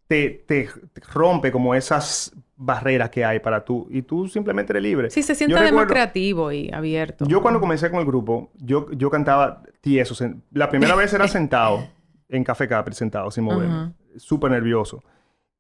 te, 0.08 0.44
te 0.46 0.70
rompe 1.14 1.52
como 1.52 1.74
esas 1.74 2.36
barreras 2.62 3.10
que 3.10 3.24
hay 3.24 3.40
para 3.40 3.64
tú 3.64 3.88
y 3.90 4.02
tú 4.02 4.28
simplemente 4.28 4.74
eres 4.74 4.84
libre. 4.84 5.10
Sí, 5.10 5.24
se 5.24 5.34
siente 5.34 5.72
más 5.72 5.88
creativo 5.88 6.52
y 6.52 6.70
abierto. 6.72 7.26
Yo 7.26 7.42
cuando 7.42 7.62
comencé 7.62 7.90
con 7.90 8.02
el 8.02 8.06
grupo, 8.06 8.52
yo, 8.56 8.92
yo 8.92 9.10
cantaba 9.10 9.64
tieso. 9.80 10.14
La 10.52 10.70
primera 10.70 10.94
vez 10.96 11.14
era 11.14 11.28
sentado 11.30 11.88
en 12.28 12.44
Café 12.44 12.68
Capri, 12.68 12.94
sentado 12.94 13.32
sin 13.32 13.46
moverme. 13.46 13.94
Súper 14.18 14.52
nervioso. 14.52 15.02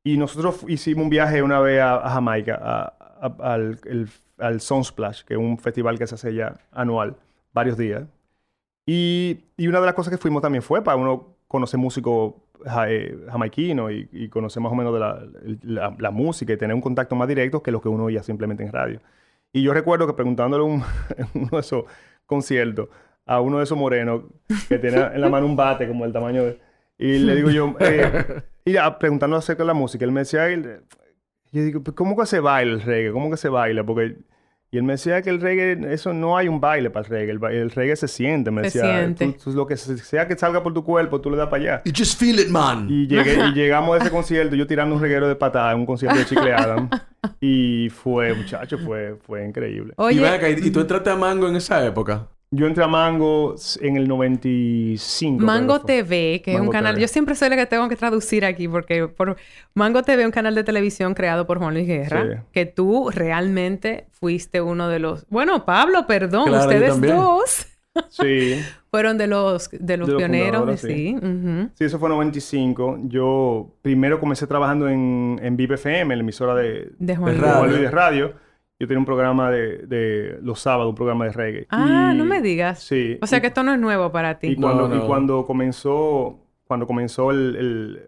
Y 0.04 0.18
nosotros 0.18 0.66
hicimos 0.68 1.06
un 1.06 1.10
viaje 1.10 1.42
una 1.42 1.60
vez 1.62 1.82
a, 1.82 2.10
Jamaica, 2.10 2.94
al, 3.40 3.80
el, 3.86 4.10
al 4.38 4.60
Sunsplash, 4.60 5.24
que 5.24 5.36
es 5.36 5.40
un 5.40 5.58
festival 5.58 5.98
que 5.98 6.06
se 6.06 6.16
hace 6.16 6.34
ya 6.34 6.54
anual, 6.72 7.16
varios 7.54 7.78
días. 7.78 8.04
Y, 8.86 9.46
y 9.56 9.68
una 9.68 9.80
de 9.80 9.86
las 9.86 9.96
cosas 9.96 10.12
que 10.12 10.18
fuimos 10.18 10.42
también 10.42 10.62
fue 10.62 10.84
para 10.84 10.98
uno 10.98 11.36
conocer 11.48 11.80
músicos 11.80 12.34
jamaiquino 12.66 13.92
y, 13.92 14.10
y, 14.12 14.30
conocer 14.30 14.62
más 14.62 14.72
o 14.72 14.76
menos 14.76 14.94
de 14.94 15.00
la, 15.64 16.12
música 16.12 16.54
y 16.54 16.58
tener 16.58 16.76
un 16.76 16.82
contacto 16.82 17.16
más 17.16 17.28
directo 17.28 17.64
que 17.64 17.72
lo 17.72 17.82
que 17.82 17.90
uno 17.90 18.06
oía 18.06 18.24
simplemente 18.24 18.64
en 18.64 18.72
radio. 18.72 19.00
Y 19.54 19.64
yo 19.64 19.74
recuerdo 19.74 20.08
que 20.08 20.14
preguntándole 20.14 20.64
un, 20.64 20.84
en 21.18 21.28
uno 21.34 21.50
de 21.52 21.60
esos 21.60 21.86
conciertos 22.26 22.90
a 23.26 23.42
uno 23.42 23.60
de 23.60 23.64
esos 23.64 23.78
morenos 23.78 24.24
que 24.68 24.80
tenía 24.80 25.12
en 25.14 25.22
la 25.22 25.30
mano 25.30 25.46
un 25.46 25.56
bate 25.56 25.88
como 25.88 26.04
el 26.04 26.12
tamaño 26.12 26.46
de... 26.46 26.60
Y 26.98 27.20
le 27.20 27.36
digo 27.36 27.52
yo, 27.52 27.76
eh, 27.80 28.42
y 28.66 28.76
preguntando 29.00 29.38
acerca 29.38 29.64
de 29.64 29.68
la 29.68 29.74
música, 29.74 30.04
él 30.04 30.12
me 30.12 30.22
decía, 30.22 30.50
yo 31.52 31.64
digo, 31.64 31.82
¿cómo 31.96 32.18
que 32.18 32.26
se 32.26 32.40
baila 32.40 32.74
el 32.74 32.82
reggae? 32.82 33.12
¿Cómo 33.12 33.30
que 33.30 33.38
se 33.38 33.50
baila? 33.50 33.84
Porque 33.84 34.18
y 34.72 34.78
él 34.78 34.84
me 34.84 34.94
decía 34.94 35.24
que 35.24 35.32
el 35.32 35.42
reggae, 35.42 35.94
eso 35.94 36.14
no 36.14 36.38
hay 36.38 36.48
un 36.48 36.62
baile 36.62 36.92
para 36.92 37.06
el 37.06 37.10
reggae. 37.10 37.60
El, 37.60 37.72
reggae 37.72 37.96
se 37.96 38.08
siente, 38.08 38.52
me 38.52 38.62
decía. 38.62 38.84
Siente. 38.84 39.36
lo 39.48 39.66
que 39.66 39.76
sea 39.78 40.28
que 40.28 40.38
salga 40.38 40.62
por 40.62 40.76
tu 40.76 40.84
cuerpo, 40.84 41.20
tú 41.20 41.32
le 41.32 41.38
das 41.38 41.50
para 41.50 41.64
allá. 41.64 41.82
You 41.86 41.92
just 41.96 42.20
feel 42.20 42.40
it, 42.40 42.50
man. 42.50 42.88
Y, 42.88 43.08
llegué, 43.08 43.48
y 43.48 43.54
llegamos 43.54 43.96
a 43.96 44.04
ese 44.04 44.12
concierto, 44.12 44.56
yo 44.56 44.68
tirando 44.68 44.96
un 44.96 45.02
reguero 45.02 45.28
de 45.28 45.36
patada 45.36 45.72
en 45.72 45.80
un 45.80 45.86
concierto 45.88 46.20
de 46.20 46.26
Chicle 46.26 46.54
Adam. 46.56 46.88
y 47.42 47.90
fue, 47.90 48.36
muchacho, 48.36 48.78
fue, 48.78 49.16
fue 49.26 49.44
increíble. 49.44 49.94
Oye. 49.98 50.22
Y, 50.22 50.68
¿y 50.68 50.72
tú 50.72 50.82
entraste 50.82 51.10
a 51.10 51.16
Mango 51.16 51.48
en 51.48 51.56
esa 51.56 51.84
época? 51.84 52.28
Yo 52.52 52.66
entré 52.66 52.84
a 52.84 52.88
Mango 52.88 53.56
en 53.80 53.96
el 53.96 54.08
95. 54.08 55.46
Mango 55.46 55.82
TV, 55.82 56.42
que 56.44 56.56
es 56.56 56.60
un 56.60 56.70
canal. 56.70 56.98
Yo 56.98 57.08
siempre 57.08 57.36
soy 57.36 57.50
la 57.50 57.56
que 57.56 57.68
tengo 57.68 57.88
que 57.90 57.96
traducir 57.96 58.44
aquí, 58.44 58.68
porque 58.68 59.08
por 59.08 59.38
Mango 59.76 60.02
TV 60.02 60.24
es 60.24 60.26
un 60.26 60.32
canal 60.32 60.56
de 60.56 60.64
televisión 60.64 61.14
creado 61.14 61.46
por 61.46 61.60
Juan 61.60 61.76
Luis 61.76 61.88
Guerra. 61.88 62.46
Que 62.52 62.66
tú 62.66 63.12
realmente 63.12 64.08
fuiste 64.12 64.62
uno 64.62 64.90
de 64.90 64.98
los. 64.98 65.28
Bueno, 65.30 65.64
Pablo, 65.64 66.08
perdón, 66.08 66.52
ustedes 66.52 67.00
dos. 67.00 67.68
Sí. 68.10 68.60
Fueron 68.90 69.20
de 69.20 69.28
los, 69.28 69.70
de 69.72 69.98
los, 69.98 70.10
pioneros, 70.10 70.80
sí. 70.80 71.16
Sí. 71.76 71.84
eso 71.84 72.00
fue 72.00 72.10
en 72.10 72.16
95. 72.16 73.02
Yo 73.04 73.76
primero 73.84 74.20
comencé 74.20 74.48
trabajando 74.48 74.90
en, 74.90 75.40
en 75.44 75.56
Vive 75.56 75.76
FM, 75.76 76.16
la 76.16 76.22
emisora 76.22 76.56
de, 76.56 76.92
de 76.98 77.16
Juan 77.16 77.38
Luis 77.68 77.82
de 77.82 77.92
Radio. 77.92 78.34
Yo 78.80 78.88
tenía 78.88 79.00
un 79.00 79.06
programa 79.06 79.52
de, 79.52 79.80
de, 79.80 80.40
los 80.42 80.62
sábados, 80.62 80.92
un 80.92 80.96
programa 80.96 81.26
de 81.26 81.32
reggae. 81.34 81.68
Ah, 81.70 82.14
no 82.16 82.24
me 82.24 82.42
digas. 82.42 82.82
Sí. 82.82 83.18
O 83.22 83.28
sea 83.28 83.42
que 83.42 83.48
esto 83.48 83.62
no 83.62 83.74
es 83.74 83.80
nuevo 83.80 84.10
para 84.12 84.40
ti. 84.40 84.48
Y 84.48 84.56
cuando, 84.56 84.96
y 84.96 85.00
cuando 85.00 85.46
comenzó, 85.46 86.40
cuando 86.66 86.88
comenzó 86.88 87.32
el, 87.32 87.56
el 87.58 88.02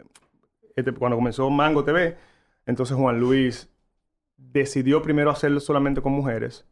este, 0.74 0.92
cuando 0.92 1.16
comenzó 1.16 1.50
Mango 1.50 1.84
TV, 1.84 2.16
entonces 2.64 2.96
Juan 2.96 3.20
Luis 3.20 3.68
decidió 4.36 5.02
primero 5.02 5.30
hacerlo 5.30 5.60
solamente 5.60 6.00
con 6.00 6.12
mujeres. 6.12 6.64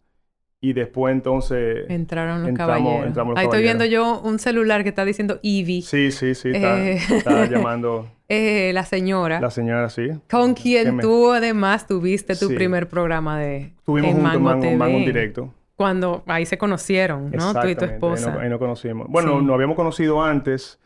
Y 0.62 0.74
después 0.74 1.12
entonces... 1.12 1.88
Entraron 1.88 2.42
los 2.42 2.52
caballeros. 2.52 3.16
Ahí 3.36 3.44
estoy 3.44 3.62
viendo 3.62 3.84
yo 3.86 4.20
un 4.20 4.38
celular 4.38 4.82
que 4.82 4.90
está 4.90 5.04
diciendo 5.04 5.40
Ivy. 5.42 5.82
Sí, 5.82 6.10
sí, 6.10 6.34
sí. 6.34 6.50
Está, 6.52 6.80
eh, 6.82 7.00
está 7.10 7.46
llamando... 7.46 8.08
Eh, 8.30 8.70
la 8.72 8.84
señora. 8.84 9.40
La 9.40 9.50
señora, 9.50 9.90
sí. 9.90 10.08
Con 10.30 10.54
quien 10.54 11.00
tú 11.00 11.32
además 11.32 11.86
tuviste 11.86 12.36
tu 12.36 12.54
primer 12.54 12.88
programa 12.88 13.38
de... 13.38 13.72
Tuvimos 13.84 14.14
un 14.14 14.22
Mango, 14.22 14.76
Mango, 14.76 14.98
directo. 14.98 15.52
Cuando 15.74 16.22
ahí 16.26 16.46
se 16.46 16.56
conocieron, 16.56 17.30
¿no? 17.32 17.52
Tú 17.60 17.66
y 17.66 17.74
tu 17.74 17.84
esposa. 17.84 18.28
Ahí, 18.28 18.34
no, 18.34 18.40
ahí 18.42 18.48
nos 18.50 18.58
conocimos. 18.60 19.08
Bueno, 19.08 19.42
nos 19.42 19.54
habíamos 19.54 19.74
conocido 19.74 20.22
antes 20.22 20.78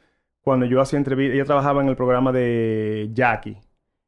cuando 0.45 0.67
yo 0.67 0.81
hacía 0.81 0.99
entrevistas, 0.99 1.35
ella 1.35 1.45
trabajaba 1.45 1.83
en 1.83 1.89
el 1.89 1.97
programa 1.97 2.31
de 2.31 3.11
Jackie. 3.13 3.59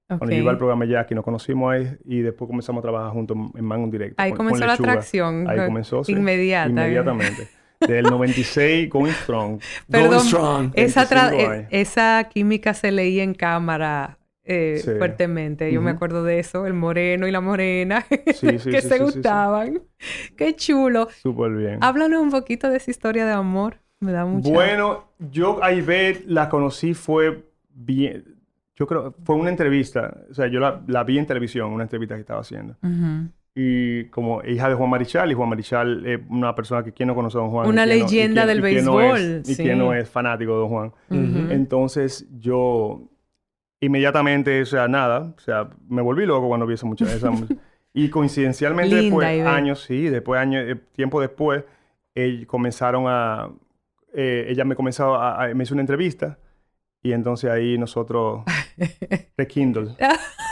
Cuando 0.07 0.31
yo 0.31 0.43
iba 0.43 0.53
al 0.53 0.59
programa 0.59 0.85
Jackie, 0.85 1.15
nos 1.15 1.25
conocimos 1.25 1.73
ahí 1.73 1.97
y 2.05 2.21
después 2.21 2.47
comenzamos 2.47 2.81
a 2.81 2.83
trabajar 2.83 3.13
juntos 3.13 3.37
en 3.55 3.65
Mango 3.65 3.89
Directo. 3.89 4.23
Ahí 4.23 4.33
comenzó 4.33 4.65
la 4.65 4.75
atracción. 4.75 5.49
Ahí 5.49 5.67
comenzó, 5.67 6.05
sí. 6.05 6.13
Inmediata. 6.13 6.69
Inmediatamente. 6.69 7.49
Del 7.81 8.05
96, 8.05 8.89
Going 8.89 9.13
Strong. 9.13 9.61
Perdón, 9.91 10.11
going 10.11 10.21
strong. 10.27 10.71
Esa, 10.75 11.35
e, 11.35 11.69
esa 11.71 12.29
química 12.33 12.75
se 12.75 12.91
leía 12.93 13.23
en 13.23 13.35
cámara 13.35 14.19
eh, 14.45 14.81
fuertemente. 14.99 15.73
Yo 15.73 15.83
me 15.83 15.91
acuerdo 15.91 16.23
de 16.23 16.39
eso, 16.39 16.67
el 16.67 16.73
moreno 16.73 17.27
y 17.27 17.33
la 17.33 17.41
morena, 17.41 18.05
que 18.41 18.81
se 18.81 18.99
gustaban. 18.99 19.83
Qué 20.37 20.55
chulo. 20.55 21.09
Súper 21.23 21.53
bien. 21.53 21.79
Háblanos 21.83 22.23
un 22.23 22.31
poquito 22.31 22.71
de 22.71 22.77
esa 22.77 22.91
historia 22.91 23.27
de 23.27 23.33
amor. 23.33 23.79
Me 23.99 24.13
da 24.13 24.25
mucho. 24.25 24.51
Bueno, 24.51 25.13
yo 25.19 25.63
a 25.63 25.73
Ivette 25.73 26.25
la 26.27 26.49
conocí 26.49 26.95
fue 26.95 27.45
bien. 27.71 28.37
Yo 28.77 28.87
creo, 28.87 29.15
fue 29.25 29.37
una 29.37 29.51
entrevista. 29.51 30.15
O 30.31 30.35
sea, 30.35 30.47
yo 30.47 30.61
la, 30.61 31.05
vi 31.05 31.19
en 31.19 31.27
televisión, 31.27 31.73
una 31.73 31.85
entrevista 31.85 32.15
que 32.15 32.21
estaba 32.21 32.41
haciendo. 32.41 32.77
Y 33.59 34.05
como 34.11 34.43
hija 34.45 34.69
de 34.69 34.75
Juan 34.75 34.91
Marichal, 34.91 35.31
y 35.31 35.35
Juan 35.35 35.49
Marichal 35.49 36.05
es 36.05 36.21
una 36.29 36.55
persona 36.55 36.85
que 36.85 36.93
quien 36.93 37.07
no 37.07 37.15
conoce 37.15 37.39
a 37.39 37.41
Don 37.41 37.51
Juan. 37.51 37.67
Una 37.67 37.87
leyenda 37.87 38.45
del 38.45 38.61
béisbol. 38.61 39.43
y 39.47 39.57
quien 39.57 39.79
no 39.79 39.95
es 39.95 40.09
fanático 40.11 40.53
de 40.53 40.59
Don 40.59 40.69
Juan. 40.69 40.93
Entonces 41.51 42.27
yo 42.39 43.09
inmediatamente, 43.81 44.61
o 44.61 44.67
sea, 44.67 44.89
nada, 44.89 45.33
o 45.37 45.41
sea, 45.41 45.71
me 45.89 46.03
volví 46.03 46.27
loco 46.27 46.49
cuando 46.49 46.67
vi 46.67 46.75
esa 46.75 46.87
muchacha. 46.87 47.31
y 47.95 48.09
coincidencialmente 48.11 48.95
después, 48.95 49.47
años, 49.47 49.83
sí, 49.83 50.09
después, 50.11 50.39
años, 50.39 50.65
eh, 50.67 50.77
tiempo 50.93 51.21
después, 51.21 51.65
comenzaron 52.47 53.05
a, 53.07 53.51
eh, 54.15 54.47
ella 54.49 54.65
me 54.65 54.77
comenzó 54.77 55.15
a, 55.15 55.49
me 55.55 55.65
hizo 55.65 55.75
una 55.75 55.83
entrevista 55.83 56.39
y 57.03 57.13
entonces 57.13 57.51
ahí 57.51 57.79
nosotros, 57.79 58.45
de 59.37 59.47
Kindle. 59.47 59.97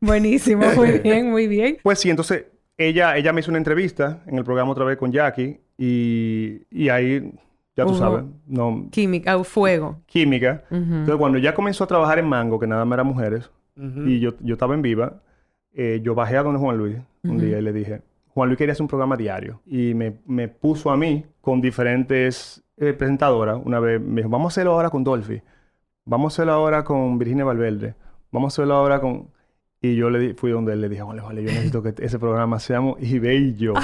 Buenísimo, 0.00 0.66
muy 0.74 0.98
bien, 0.98 1.30
muy 1.30 1.46
bien. 1.46 1.78
Pues 1.82 1.98
sí, 1.98 2.10
entonces 2.10 2.46
ella, 2.76 3.16
ella 3.16 3.32
me 3.32 3.40
hizo 3.40 3.50
una 3.50 3.58
entrevista 3.58 4.22
en 4.26 4.38
el 4.38 4.44
programa 4.44 4.70
otra 4.72 4.84
vez 4.84 4.96
con 4.98 5.12
Jackie 5.12 5.60
y, 5.78 6.62
y 6.70 6.88
ahí 6.88 7.32
ya 7.76 7.84
tú 7.84 7.94
sabes. 7.94 8.24
No, 8.46 8.88
química, 8.90 9.42
fuego. 9.44 10.00
Química. 10.06 10.64
Entonces, 10.70 11.16
cuando 11.16 11.38
ya 11.38 11.54
comenzó 11.54 11.84
a 11.84 11.86
trabajar 11.86 12.18
en 12.18 12.26
Mango, 12.26 12.58
que 12.58 12.66
nada 12.66 12.84
más 12.84 12.96
era 12.96 13.04
mujeres, 13.04 13.50
y 13.76 14.20
yo, 14.20 14.32
yo 14.40 14.54
estaba 14.54 14.74
en 14.74 14.80
Viva, 14.80 15.20
eh, 15.74 16.00
yo 16.02 16.14
bajé 16.14 16.38
a 16.38 16.42
donde 16.42 16.58
Juan 16.58 16.78
Luis 16.78 16.96
un 17.22 17.38
día 17.38 17.58
y 17.58 17.62
le 17.62 17.72
dije, 17.74 18.00
Juan 18.28 18.48
Luis 18.48 18.56
quería 18.56 18.72
hacer 18.72 18.82
un 18.82 18.88
programa 18.88 19.16
diario. 19.16 19.60
Y 19.66 19.92
me, 19.92 20.20
me 20.26 20.48
puso 20.48 20.90
a 20.90 20.96
mí 20.96 21.26
con 21.42 21.60
diferentes 21.60 22.64
eh, 22.78 22.94
presentadoras. 22.94 23.58
Una 23.62 23.78
vez 23.80 24.00
me 24.00 24.22
dijo, 24.22 24.30
vamos 24.30 24.46
a 24.46 24.52
hacerlo 24.54 24.72
ahora 24.72 24.88
con 24.88 25.04
Dolphy. 25.04 25.42
Vamos 26.06 26.32
a 26.32 26.34
hacerlo 26.34 26.52
ahora 26.52 26.84
con 26.84 27.18
Virginia 27.18 27.44
Valverde. 27.44 27.94
Vamos 28.30 28.52
a 28.52 28.54
hacerlo 28.54 28.74
ahora 28.74 29.00
con... 29.00 29.28
Y 29.80 29.94
yo 29.94 30.10
le 30.10 30.34
fui 30.34 30.50
donde 30.50 30.72
él 30.72 30.80
le 30.80 30.88
dije, 30.88 31.02
vale, 31.02 31.20
vale, 31.20 31.42
yo 31.42 31.48
necesito 31.48 31.82
que 31.82 31.94
ese 31.98 32.18
programa 32.18 32.58
seamos 32.58 32.96
y 33.00 33.54
yo. 33.56 33.74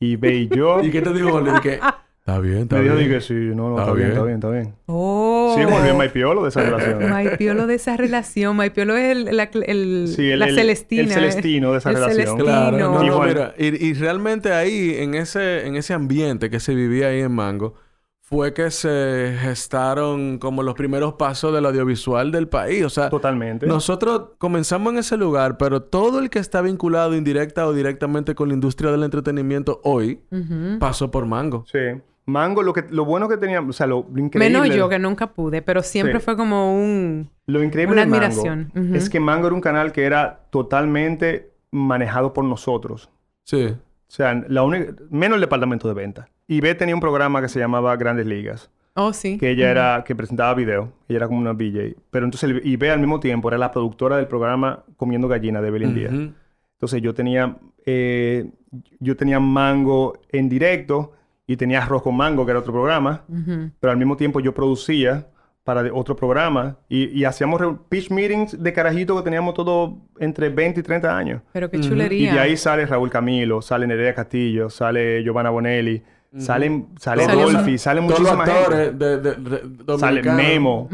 Ibe 0.00 0.34
y 0.34 0.48
yo. 0.48 0.82
¿Y 0.82 0.90
qué 0.92 1.02
te 1.02 1.12
digo? 1.12 1.40
Le 1.40 1.52
dije, 1.52 1.80
Está 2.26 2.40
bien, 2.40 2.60
está 2.60 2.80
bien. 2.80 2.94
Me 2.94 3.00
dijo 3.00 3.12
que 3.16 3.20
sí, 3.20 3.34
no, 3.34 3.68
no, 3.68 3.78
está, 3.78 3.92
bien, 3.92 4.08
está 4.08 4.22
bien, 4.22 4.34
está 4.36 4.48
bien. 4.48 4.74
Oh. 4.86 5.54
Sí, 5.58 5.64
volvió 5.66 5.94
Maipiolo 5.94 6.42
de 6.42 6.48
esa 6.48 6.62
relación. 6.62 7.10
Maipiolo 7.10 7.66
de 7.66 7.74
esa 7.74 7.98
relación. 7.98 8.56
Maipiolo 8.56 8.96
es 8.96 9.12
el, 9.12 9.36
la, 9.36 9.50
el, 9.52 10.08
sí, 10.08 10.30
el, 10.30 10.38
la 10.38 10.46
Celestina. 10.46 11.02
El 11.02 11.10
Celestino 11.10 11.72
de 11.72 11.78
esa 11.78 11.90
el 11.90 11.96
relación. 11.96 12.38
Claro. 12.38 12.78
No, 12.78 13.02
no, 13.02 13.20
mira, 13.24 13.54
y, 13.58 13.88
y, 13.88 13.92
realmente 13.92 14.54
ahí, 14.54 14.94
en 14.96 15.14
ese, 15.14 15.66
en 15.66 15.76
ese 15.76 15.92
ambiente 15.92 16.48
que 16.48 16.60
se 16.60 16.74
vivía 16.74 17.08
ahí 17.08 17.20
en 17.20 17.32
Mango, 17.32 17.74
fue 18.34 18.52
que 18.52 18.72
se 18.72 19.36
gestaron 19.38 20.38
como 20.38 20.64
los 20.64 20.74
primeros 20.74 21.14
pasos 21.14 21.54
del 21.54 21.66
audiovisual 21.66 22.32
del 22.32 22.48
país. 22.48 22.84
O 22.84 22.90
sea, 22.90 23.08
totalmente. 23.08 23.64
Nosotros 23.64 24.30
comenzamos 24.38 24.92
en 24.92 24.98
ese 24.98 25.16
lugar, 25.16 25.56
pero 25.56 25.82
todo 25.82 26.18
el 26.18 26.30
que 26.30 26.40
está 26.40 26.60
vinculado 26.60 27.14
indirecta 27.14 27.64
o 27.64 27.72
directamente 27.72 28.34
con 28.34 28.48
la 28.48 28.54
industria 28.54 28.90
del 28.90 29.04
entretenimiento 29.04 29.80
hoy 29.84 30.20
pasó 30.80 31.12
por 31.12 31.26
Mango. 31.26 31.64
Sí. 31.70 31.78
Mango, 32.26 32.64
lo, 32.64 32.72
que, 32.72 32.84
lo 32.90 33.04
bueno 33.04 33.28
que 33.28 33.36
tenía, 33.36 33.60
o 33.60 33.72
sea, 33.72 33.86
lo, 33.86 34.04
increíble... 34.16 34.50
Menos 34.50 34.74
yo, 34.74 34.88
que 34.88 34.98
nunca 34.98 35.32
pude, 35.32 35.62
pero 35.62 35.82
siempre 35.82 36.18
fue 36.18 36.36
como 36.36 36.74
un... 36.74 37.30
Lo 37.46 37.62
increíble 37.62 37.92
una 37.92 38.02
admiración. 38.02 38.72
es 38.94 39.10
que 39.10 39.20
Mango 39.20 39.46
era 39.46 39.54
un 39.54 39.60
canal 39.60 39.92
que 39.92 40.02
era 40.02 40.40
totalmente 40.50 41.52
manejado 41.70 42.32
por 42.32 42.44
nosotros. 42.44 43.10
Sí. 43.44 43.66
O 43.66 44.10
sea, 44.10 44.42
la 44.48 44.64
única... 44.64 44.92
Menos 45.10 45.36
el 45.36 45.42
departamento 45.42 45.86
de 45.86 45.94
venta. 45.94 46.28
Y 46.46 46.60
B 46.60 46.74
tenía 46.74 46.94
un 46.94 47.00
programa 47.00 47.40
que 47.40 47.48
se 47.48 47.58
llamaba 47.58 47.96
Grandes 47.96 48.26
Ligas. 48.26 48.70
Oh, 48.94 49.12
sí. 49.12 49.38
Que 49.38 49.50
ella 49.50 49.70
era... 49.70 50.04
Que 50.04 50.14
presentaba 50.14 50.54
video. 50.54 50.92
Ella 51.08 51.18
era 51.18 51.26
como 51.26 51.40
una 51.40 51.52
BJ. 51.52 51.96
Pero 52.10 52.26
entonces... 52.26 52.60
Y 52.62 52.76
B 52.76 52.90
al 52.90 53.00
mismo 53.00 53.20
tiempo 53.20 53.48
era 53.48 53.58
la 53.58 53.70
productora 53.72 54.16
del 54.16 54.28
programa 54.28 54.84
Comiendo 54.96 55.26
Gallina 55.26 55.60
de 55.60 55.70
Belén 55.70 55.94
Díaz. 55.94 56.12
Entonces 56.12 57.02
yo 57.02 57.14
tenía... 57.14 57.56
Eh, 57.86 58.50
yo 59.00 59.16
tenía 59.16 59.40
Mango 59.40 60.18
en 60.30 60.48
directo 60.48 61.12
y 61.46 61.56
tenía 61.56 61.82
Arroz 61.82 62.02
con 62.02 62.16
Mango, 62.16 62.44
que 62.44 62.50
era 62.50 62.60
otro 62.60 62.72
programa, 62.72 63.24
pero 63.80 63.90
al 63.90 63.98
mismo 63.98 64.16
tiempo 64.16 64.40
yo 64.40 64.54
producía 64.54 65.28
para 65.62 65.92
otro 65.94 66.14
programa 66.14 66.76
y, 66.88 67.24
hacíamos 67.24 67.60
pitch 67.88 68.10
meetings 68.10 68.62
de 68.62 68.72
carajito 68.72 69.16
que 69.16 69.22
teníamos 69.22 69.54
todo 69.54 69.98
entre 70.18 70.50
20 70.50 70.80
y 70.80 70.82
30 70.82 71.16
años. 71.16 71.42
Pero 71.52 71.70
qué 71.70 71.80
chulería. 71.80 72.30
Y 72.30 72.34
de 72.34 72.40
ahí 72.40 72.56
sale 72.56 72.86
Raúl 72.86 73.10
Camilo, 73.10 73.62
sale 73.62 73.86
Nerea 73.86 74.14
Castillo, 74.14 74.68
sale 74.68 75.22
Giovanna 75.22 75.50
Bonelli, 75.50 76.02
salen, 76.38 76.88
sale 76.98 77.26
Dolphy, 77.26 77.78
salen 77.78 78.04
muchísimas 78.04 78.48
actores 78.48 78.98
de, 78.98 79.18
de, 79.18 79.98
Sale 79.98 80.22
Memo. 80.22 80.88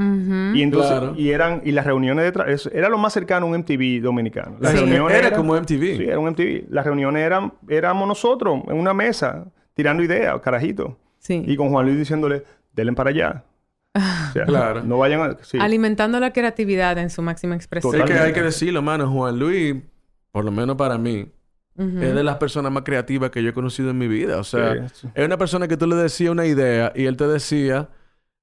Y 0.55 0.62
entonces, 0.62 1.18
y 1.18 1.31
eran, 1.31 1.62
y 1.64 1.72
las 1.72 1.87
reuniones 1.87 2.33
de 2.33 2.70
era 2.72 2.88
lo 2.88 2.98
más 2.98 3.12
cercano 3.12 3.46
a 3.46 3.48
un 3.48 3.59
MTV 3.59 4.03
dominicano. 4.03 4.57
Las 4.61 4.74
reuniones 4.74 5.18
era, 5.18 5.33
como 5.33 5.55
MTV. 5.55 5.96
Sí, 5.96 6.05
era 6.05 6.18
un 6.18 6.31
MTV. 6.31 6.66
Las 6.70 6.85
reuniones 6.85 7.24
eran, 7.24 7.53
éramos 7.68 8.07
nosotros 8.07 8.62
en 8.68 8.76
una 8.76 8.94
mesa 8.94 9.46
tirando 9.74 10.03
ideas, 10.03 10.40
carajito. 10.40 10.98
Sí. 11.18 11.42
Y 11.46 11.57
con 11.57 11.70
Juan 11.70 11.87
Luis 11.87 11.98
diciéndole, 11.98 12.44
denle 12.72 12.92
para 12.92 13.11
allá. 13.11 13.44
claro. 14.46 14.83
No 14.83 14.98
vayan 14.98 15.20
a... 15.20 15.62
Alimentando 15.62 16.20
la 16.20 16.33
creatividad 16.33 16.98
en 16.98 17.11
su 17.11 17.22
máxima 17.22 17.57
expresión. 17.57 17.94
Es 17.96 18.05
que 18.05 18.12
hay 18.12 18.33
que 18.33 18.42
decirlo, 18.42 18.83
mano. 18.83 19.11
Juan 19.11 19.38
Luis, 19.38 19.76
por 20.31 20.44
lo 20.44 20.50
menos 20.50 20.76
para 20.76 20.98
mí, 20.98 21.26
es 21.80 22.14
de 22.14 22.22
las 22.22 22.36
personas 22.36 22.70
más 22.70 22.82
creativas 22.82 23.30
que 23.30 23.42
yo 23.42 23.50
he 23.50 23.52
conocido 23.54 23.90
en 23.90 23.98
mi 23.98 24.08
vida. 24.08 24.38
O 24.38 24.44
sea, 24.44 24.74
es 25.14 25.24
una 25.24 25.38
persona 25.38 25.66
que 25.66 25.76
tú 25.76 25.86
le 25.86 25.96
decías 25.96 26.30
una 26.30 26.46
idea 26.46 26.92
y 26.94 27.06
él 27.06 27.16
te 27.16 27.26
decía 27.26 27.88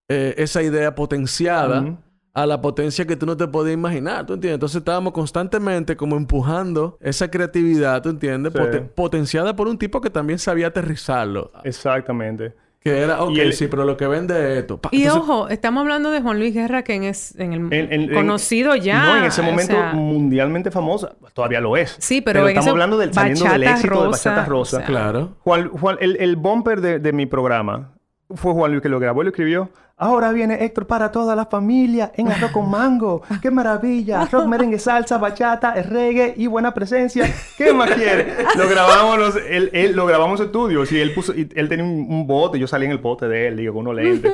eh, 0.10 0.36
esa 0.38 0.64
idea 0.64 0.96
potenciada 0.96 1.98
a 2.34 2.46
la 2.46 2.62
potencia 2.62 3.06
que 3.06 3.16
tú 3.16 3.26
no 3.26 3.36
te 3.36 3.48
podías 3.48 3.74
imaginar, 3.74 4.26
¿tú 4.26 4.34
entiendes? 4.34 4.58
Entonces 4.58 4.78
estábamos 4.78 5.12
constantemente 5.12 5.98
como 5.98 6.16
empujando 6.18 6.98
esa 7.02 7.32
creatividad, 7.32 8.02
¿tú 8.04 8.10
entiendes? 8.10 8.54
potenciada 8.94 9.56
por 9.56 9.68
un 9.68 9.78
tipo 9.78 10.02
que 10.02 10.12
también 10.12 10.38
sabía 10.38 10.68
aterrizarlo. 10.68 11.52
Exactamente. 11.64 12.54
Que 12.88 13.02
era, 13.02 13.22
ok, 13.22 13.38
sí, 13.52 13.68
pero 13.68 13.84
lo 13.84 13.98
que 13.98 14.08
vende 14.08 14.54
es 14.54 14.60
esto. 14.60 14.80
y 14.92 15.08
ojo, 15.08 15.50
estamos 15.50 15.82
hablando 15.82 16.10
de 16.10 16.22
Juan 16.22 16.40
Luis 16.40 16.54
Guerra, 16.54 16.84
que 16.84 17.10
es 17.10 17.36
en 17.38 17.70
el 17.72 18.14
conocido 18.14 18.76
ya. 18.78 19.04
No, 19.04 19.18
en 19.18 19.24
ese 19.26 19.42
momento 19.42 19.78
mundialmente 19.94 20.72
famoso. 20.72 21.14
Todavía 21.34 21.60
lo 21.60 21.76
es. 21.76 21.98
Sí, 22.00 22.22
pero, 22.22 22.48
estamos 22.48 22.70
hablando 22.70 22.98
del 22.98 23.14
saliendo 23.14 23.44
del 23.44 23.64
éxito 23.64 24.04
de 24.04 24.08
Bachata 24.08 24.46
Rosa. 24.46 24.84
claro. 24.86 25.36
Juan, 25.42 25.70
el, 26.00 26.16
el 26.16 26.38
bumper 26.38 26.80
de, 26.80 27.00
de 27.00 27.12
mi 27.12 27.26
programa 27.26 27.92
fue 28.34 28.54
Juan 28.54 28.72
Luis 28.72 28.82
que 28.82 28.90
lo 28.90 29.00
grabó 29.00 29.22
y 29.22 29.26
lo 29.26 29.30
escribió. 29.32 29.70
Ahora 30.00 30.32
viene 30.32 30.64
Héctor 30.64 30.86
para 30.86 31.12
toda 31.12 31.36
la 31.36 31.48
familia 31.48 32.12
en 32.16 32.28
arroz 32.32 32.52
con 32.52 32.70
mango. 32.70 33.24
¡Qué 33.42 33.50
maravilla! 33.50 34.22
Arroz, 34.22 34.48
merengue, 34.48 34.78
salsa, 34.78 35.18
bachata, 35.18 35.74
reggae 35.82 36.36
y 36.38 36.46
buena 36.46 36.72
presencia. 36.72 37.26
¿Qué 37.58 37.74
más 37.74 37.90
quiere? 37.90 38.32
Lo 38.56 38.70
grabamos, 38.70 39.36
él, 39.50 39.94
lo 39.96 40.06
grabamos 40.06 40.40
en 40.40 40.46
estudio. 40.46 40.86
Sí, 40.86 41.00
él, 41.00 41.16
puso, 41.16 41.34
él 41.34 41.68
tenía 41.68 41.84
un, 41.84 42.28
bote. 42.28 42.60
Yo 42.60 42.68
salí 42.68 42.86
en 42.86 42.92
el 42.92 43.00
bote 43.00 43.28
de 43.28 43.48
él, 43.48 43.58
digo, 43.58 43.74
con 43.74 43.88
unos 43.88 43.96
lentes. 43.96 44.32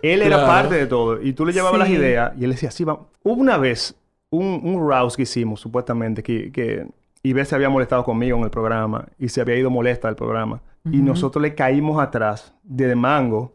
Él 0.00 0.22
era 0.22 0.46
parte 0.46 0.76
de 0.76 0.86
todo. 0.86 1.20
Y 1.20 1.32
tú 1.32 1.44
le 1.44 1.52
llevabas 1.52 1.80
las 1.80 1.90
ideas 1.90 2.32
y 2.38 2.44
él 2.44 2.52
decía, 2.52 2.70
sí, 2.70 2.84
va. 2.84 3.00
Hubo 3.24 3.40
una 3.40 3.58
vez 3.58 3.96
un, 4.30 4.60
un 4.62 4.88
rouse 4.88 5.16
que 5.16 5.22
hicimos, 5.22 5.60
supuestamente, 5.60 6.22
que, 6.22 6.52
que 6.52 6.86
Iber 7.24 7.46
se 7.46 7.56
había 7.56 7.68
molestado 7.68 8.04
conmigo 8.04 8.38
en 8.38 8.44
el 8.44 8.50
programa 8.50 9.06
y 9.18 9.28
se 9.28 9.40
había 9.40 9.56
ido 9.56 9.70
molesta 9.70 10.06
del 10.06 10.14
programa. 10.14 10.62
Y 10.84 10.98
nosotros 10.98 11.42
le 11.42 11.56
caímos 11.56 12.00
atrás, 12.00 12.54
desde 12.62 12.94
Mango 12.94 13.52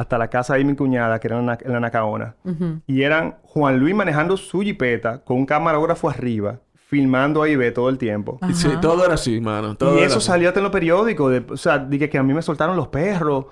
hasta 0.00 0.16
la 0.16 0.28
casa 0.28 0.54
de 0.54 0.64
mi 0.64 0.74
cuñada, 0.74 1.20
que 1.20 1.28
era 1.28 1.38
en 1.38 1.44
la, 1.44 1.80
Nacaona. 1.80 2.34
Y 2.86 3.02
eran 3.02 3.36
Juan 3.42 3.78
Luis 3.78 3.94
manejando 3.94 4.38
su 4.38 4.62
jipeta 4.62 5.18
con 5.22 5.36
un 5.36 5.44
camarógrafo 5.44 6.08
arriba, 6.08 6.58
filmando 6.90 7.40
a 7.44 7.48
Ivette 7.48 7.76
todo 7.76 7.88
el 7.88 7.98
tiempo. 7.98 8.40
Sí, 8.52 8.68
todo 8.82 9.04
era 9.04 9.14
así, 9.14 9.40
mano. 9.40 9.76
y 9.96 10.00
eso 10.00 10.20
salió 10.20 10.48
hasta 10.48 10.58
en 10.58 10.64
los 10.64 10.72
periódicos. 10.72 11.30
De, 11.30 11.44
o 11.48 11.56
sea, 11.56 11.78
dije 11.78 12.10
que 12.10 12.18
a 12.18 12.22
mí 12.24 12.34
me 12.34 12.42
soltaron 12.42 12.76
los 12.76 12.88
perros. 12.88 13.46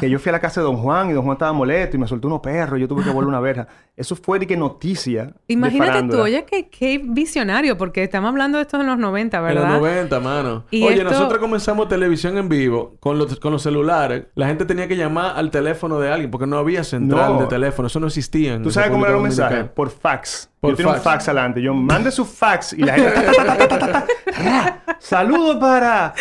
que 0.00 0.10
yo 0.10 0.18
fui 0.18 0.30
a 0.30 0.32
la 0.32 0.40
casa 0.40 0.60
de 0.60 0.64
Don 0.64 0.76
Juan 0.76 1.08
y 1.08 1.12
Don 1.12 1.22
Juan 1.22 1.34
estaba 1.34 1.52
molesto 1.52 1.96
y 1.96 2.00
me 2.00 2.08
soltó 2.08 2.26
unos 2.26 2.40
perros. 2.40 2.78
Y 2.78 2.80
yo 2.80 2.88
tuve 2.88 3.04
que 3.04 3.10
volver 3.10 3.28
una 3.28 3.38
verja. 3.50 3.68
Eso 3.96 4.16
fue 4.16 4.40
de 4.40 4.46
que 4.48 4.56
noticia. 4.56 5.34
Imagínate 5.46 6.08
tú, 6.08 6.20
oye, 6.20 6.44
qué, 6.44 7.00
visionario, 7.04 7.78
porque 7.78 8.02
estamos 8.02 8.30
hablando 8.30 8.58
de 8.58 8.62
esto 8.62 8.80
en 8.80 8.88
los 8.88 8.98
90, 8.98 9.40
¿verdad? 9.40 9.62
En 9.62 9.72
los 9.72 9.80
90, 9.82 10.20
mano. 10.20 10.64
oye, 10.72 11.04
nosotros 11.04 11.38
comenzamos 11.38 11.88
televisión 11.88 12.38
en 12.38 12.48
vivo 12.48 12.96
con 12.98 13.18
los, 13.18 13.38
con 13.38 13.52
los 13.52 13.62
celulares. 13.62 14.24
La 14.34 14.48
gente 14.48 14.64
tenía 14.64 14.88
que 14.88 14.96
llamar 14.96 15.34
al 15.36 15.52
teléfono 15.52 16.00
de 16.00 16.10
alguien 16.10 16.28
porque 16.32 16.48
no 16.48 16.58
había 16.58 16.82
central 16.82 17.38
de 17.38 17.46
teléfono. 17.46 17.86
Eso 17.86 18.00
no 18.00 18.08
existía. 18.08 18.60
¿Tú 18.60 18.72
sabes 18.72 18.90
cómo 18.90 19.06
era 19.06 19.16
un 19.16 19.22
mensaje? 19.22 19.62
Por 19.64 19.90
fax. 19.90 20.50
Por 20.60 20.72
yo 20.72 20.76
tengo 20.76 20.92
un 20.92 21.00
fax 21.00 21.28
adelante. 21.28 21.62
Yo 21.62 21.72
mande 21.72 22.10
su 22.10 22.24
fax 22.24 22.74
y 22.74 22.82
la 22.82 22.94
gente. 22.94 23.20
¡Saludo 24.98 25.58
para! 25.58 26.14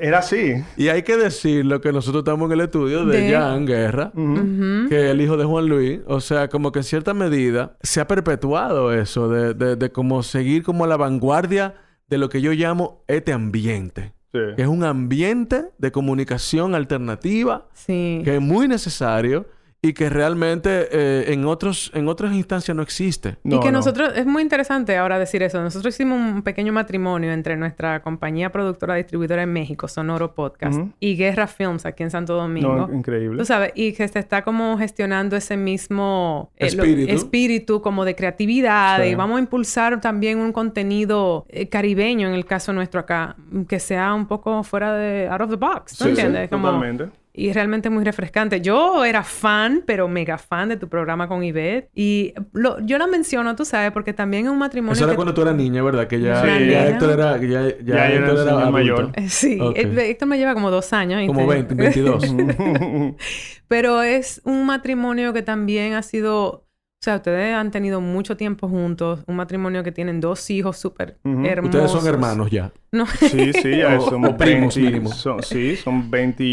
Era 0.00 0.18
así. 0.18 0.62
Y 0.76 0.88
hay 0.88 1.02
que 1.02 1.16
decir 1.16 1.64
lo 1.64 1.80
que 1.80 1.90
nosotros 1.92 2.20
estamos 2.20 2.46
en 2.48 2.52
el 2.52 2.60
estudio 2.66 3.06
de, 3.06 3.32
Jan 3.32 3.66
Guerra, 3.66 4.12
que 4.14 5.06
es 5.06 5.10
el 5.10 5.20
hijo 5.20 5.38
de 5.38 5.44
Juan 5.46 5.66
Luis. 5.66 6.00
O 6.06 6.20
sea, 6.20 6.48
como 6.48 6.70
que 6.70 6.80
en 6.80 6.84
cierta 6.84 7.14
medida 7.14 7.76
se 7.82 8.00
ha 8.00 8.06
perpetuado 8.06 8.92
eso 8.92 9.28
de, 9.28 9.54
de, 9.54 9.76
de 9.76 9.90
como 9.90 10.22
seguir 10.22 10.62
como 10.62 10.86
la 10.86 10.98
vanguardia 10.98 11.74
de 12.08 12.18
lo 12.18 12.28
que 12.28 12.40
yo 12.40 12.52
llamo 12.52 13.04
este 13.08 13.32
ambiente. 13.32 14.12
Que 14.30 14.62
es 14.62 14.68
un 14.68 14.84
ambiente 14.84 15.70
de 15.78 15.90
comunicación 15.90 16.74
alternativa 16.74 17.66
que 17.86 18.34
es 18.36 18.40
muy 18.40 18.68
necesario 18.68 19.46
y 19.80 19.92
que 19.92 20.10
realmente 20.10 20.88
eh, 20.90 21.32
en 21.32 21.44
otros 21.44 21.92
en 21.94 22.08
otras 22.08 22.34
instancias 22.34 22.76
no 22.76 22.82
existe. 22.82 23.36
y 23.44 23.60
que 23.60 23.70
nosotros 23.70 24.12
es 24.16 24.26
muy 24.26 24.42
interesante 24.42 24.96
ahora 24.96 25.18
decir 25.18 25.42
eso. 25.42 25.62
Nosotros 25.62 25.94
hicimos 25.94 26.18
un 26.18 26.42
pequeño 26.42 26.72
matrimonio 26.72 27.32
entre 27.32 27.56
nuestra 27.56 28.02
compañía 28.02 28.50
productora 28.50 28.96
distribuidora 28.96 29.42
en 29.42 29.52
México, 29.52 29.86
Sonoro 29.86 30.34
Podcast, 30.34 30.80
y 30.98 31.16
Guerra 31.16 31.46
Films 31.46 31.86
aquí 31.86 32.02
en 32.02 32.10
Santo 32.10 32.34
Domingo. 32.34 32.88
No, 32.88 32.94
increíble. 32.94 33.38
Tú 33.38 33.44
sabes, 33.44 33.72
y 33.76 33.92
que 33.92 34.08
se 34.08 34.18
está 34.18 34.42
como 34.42 34.76
gestionando 34.78 35.36
ese 35.36 35.56
mismo 35.56 36.50
eh, 36.56 36.66
espíritu. 36.66 37.12
espíritu 37.12 37.82
como 37.82 38.04
de 38.04 38.16
creatividad 38.16 39.04
y 39.04 39.14
vamos 39.14 39.36
a 39.36 39.40
impulsar 39.40 40.00
también 40.00 40.38
un 40.40 40.52
contenido 40.52 41.46
eh, 41.48 41.68
caribeño 41.68 42.28
en 42.28 42.34
el 42.34 42.46
caso 42.46 42.72
nuestro 42.72 43.00
acá, 43.00 43.36
que 43.68 43.78
sea 43.78 44.12
un 44.14 44.26
poco 44.26 44.64
fuera 44.64 44.94
de 44.94 45.28
out 45.28 45.42
of 45.42 45.50
the 45.50 45.56
box, 45.56 45.96
¿tú 45.98 46.08
entiendes? 46.08 46.50
totalmente 46.50 47.10
y 47.38 47.52
realmente 47.52 47.88
muy 47.88 48.02
refrescante. 48.02 48.60
Yo 48.60 49.04
era 49.04 49.22
fan, 49.22 49.84
pero 49.86 50.08
mega 50.08 50.38
fan 50.38 50.70
de 50.70 50.76
tu 50.76 50.88
programa 50.88 51.28
con 51.28 51.44
Ivette. 51.44 51.88
Y 51.94 52.34
yo 52.82 52.98
la 52.98 53.06
menciono, 53.06 53.54
tú 53.54 53.64
sabes, 53.64 53.92
porque 53.92 54.12
también 54.12 54.46
es 54.46 54.50
un 54.50 54.58
matrimonio. 54.58 54.94
Eso 54.94 55.04
era 55.04 55.14
cuando 55.14 55.32
tú 55.32 55.42
eras 55.42 55.54
niña, 55.54 55.80
¿verdad? 55.84 56.08
Que 56.08 56.20
ya, 56.20 56.44
ya 56.44 56.88
Héctor 56.88 57.10
era, 57.10 57.36
ya, 57.40 57.78
ya, 57.80 58.12
Héctor 58.12 58.38
era, 58.40 58.70
mayor. 58.72 59.12
Eh, 59.14 59.28
sí, 59.28 59.56
Héctor 59.76 60.26
me 60.26 60.36
lleva 60.36 60.52
como 60.54 60.72
dos 60.72 60.92
años. 60.92 61.24
Como 61.28 61.46
20, 61.46 61.74
22. 61.76 62.34
pero 63.68 64.02
es 64.02 64.40
un 64.44 64.66
matrimonio 64.66 65.32
que 65.32 65.42
también 65.42 65.94
ha 65.94 66.02
sido. 66.02 66.64
O 67.00 67.04
sea, 67.04 67.16
ustedes 67.16 67.54
han 67.54 67.70
tenido 67.70 68.00
mucho 68.00 68.36
tiempo 68.36 68.68
juntos, 68.68 69.22
un 69.28 69.36
matrimonio 69.36 69.84
que 69.84 69.92
tienen 69.92 70.20
dos 70.20 70.50
hijos 70.50 70.76
súper 70.76 71.18
hermosos. 71.22 71.82
Ustedes 71.82 71.90
son 71.92 72.12
hermanos 72.12 72.50
ya. 72.50 72.72
No. 72.90 73.06
Sí, 73.06 73.52
sí, 73.52 73.78
ya 73.78 74.00
somos 74.00 74.32
primos 74.32 74.74
sí, 74.74 75.76
son 75.76 76.10
20 76.10 76.44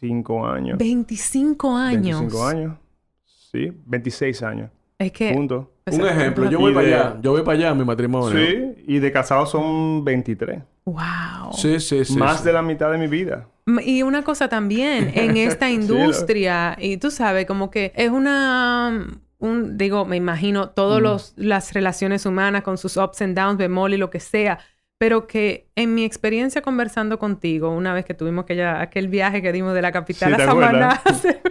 25 0.00 0.46
años. 0.46 0.78
25 0.78 1.76
años. 1.76 2.20
25 2.20 2.46
años. 2.46 2.76
Sí, 3.24 3.72
26 3.86 4.42
años. 4.42 4.70
Es 4.98 5.12
que... 5.12 5.32
Punto. 5.32 5.72
Un 5.86 6.06
ejemplo, 6.06 6.50
yo 6.50 6.58
voy 6.58 6.74
para 6.74 6.86
allá. 6.86 7.18
Yo 7.22 7.32
voy 7.32 7.42
para 7.42 7.58
allá 7.58 7.70
a 7.70 7.74
mi 7.74 7.84
matrimonio. 7.84 8.36
Sí, 8.36 8.84
y 8.88 8.98
de 8.98 9.12
casados 9.12 9.50
son 9.50 10.04
23. 10.04 10.60
Wow. 10.84 11.52
Sí, 11.52 11.78
sí, 11.78 12.04
sí. 12.04 12.16
Más 12.16 12.42
de 12.42 12.52
la 12.52 12.62
mitad 12.62 12.90
de 12.90 12.98
mi 12.98 13.06
vida. 13.06 13.46
Y 13.84 14.02
una 14.02 14.22
cosa 14.22 14.48
también, 14.48 15.12
en 15.14 15.36
esta 15.36 15.70
industria, 15.70 16.76
y 16.80 16.96
tú 16.96 17.10
sabes, 17.10 17.46
como 17.46 17.70
que 17.70 17.92
es 17.94 18.10
una 18.10 19.06
un, 19.38 19.76
digo, 19.76 20.04
me 20.04 20.16
imagino, 20.16 20.70
todas 20.70 21.34
mm. 21.36 21.40
las 21.42 21.72
relaciones 21.72 22.26
humanas 22.26 22.62
con 22.62 22.78
sus 22.78 22.96
ups 22.96 23.22
and 23.22 23.36
downs, 23.36 23.58
bemol 23.58 23.94
y 23.94 23.96
lo 23.96 24.10
que 24.10 24.20
sea, 24.20 24.58
pero 24.98 25.26
que 25.26 25.68
en 25.76 25.94
mi 25.94 26.04
experiencia 26.04 26.62
conversando 26.62 27.18
contigo, 27.18 27.70
una 27.70 27.92
vez 27.92 28.06
que 28.06 28.14
tuvimos 28.14 28.46
aquel 28.48 29.08
viaje 29.08 29.42
que 29.42 29.52
dimos 29.52 29.74
de 29.74 29.82
la 29.82 29.92
capital 29.92 30.34
a 30.34 30.38
Samaná, 30.38 31.02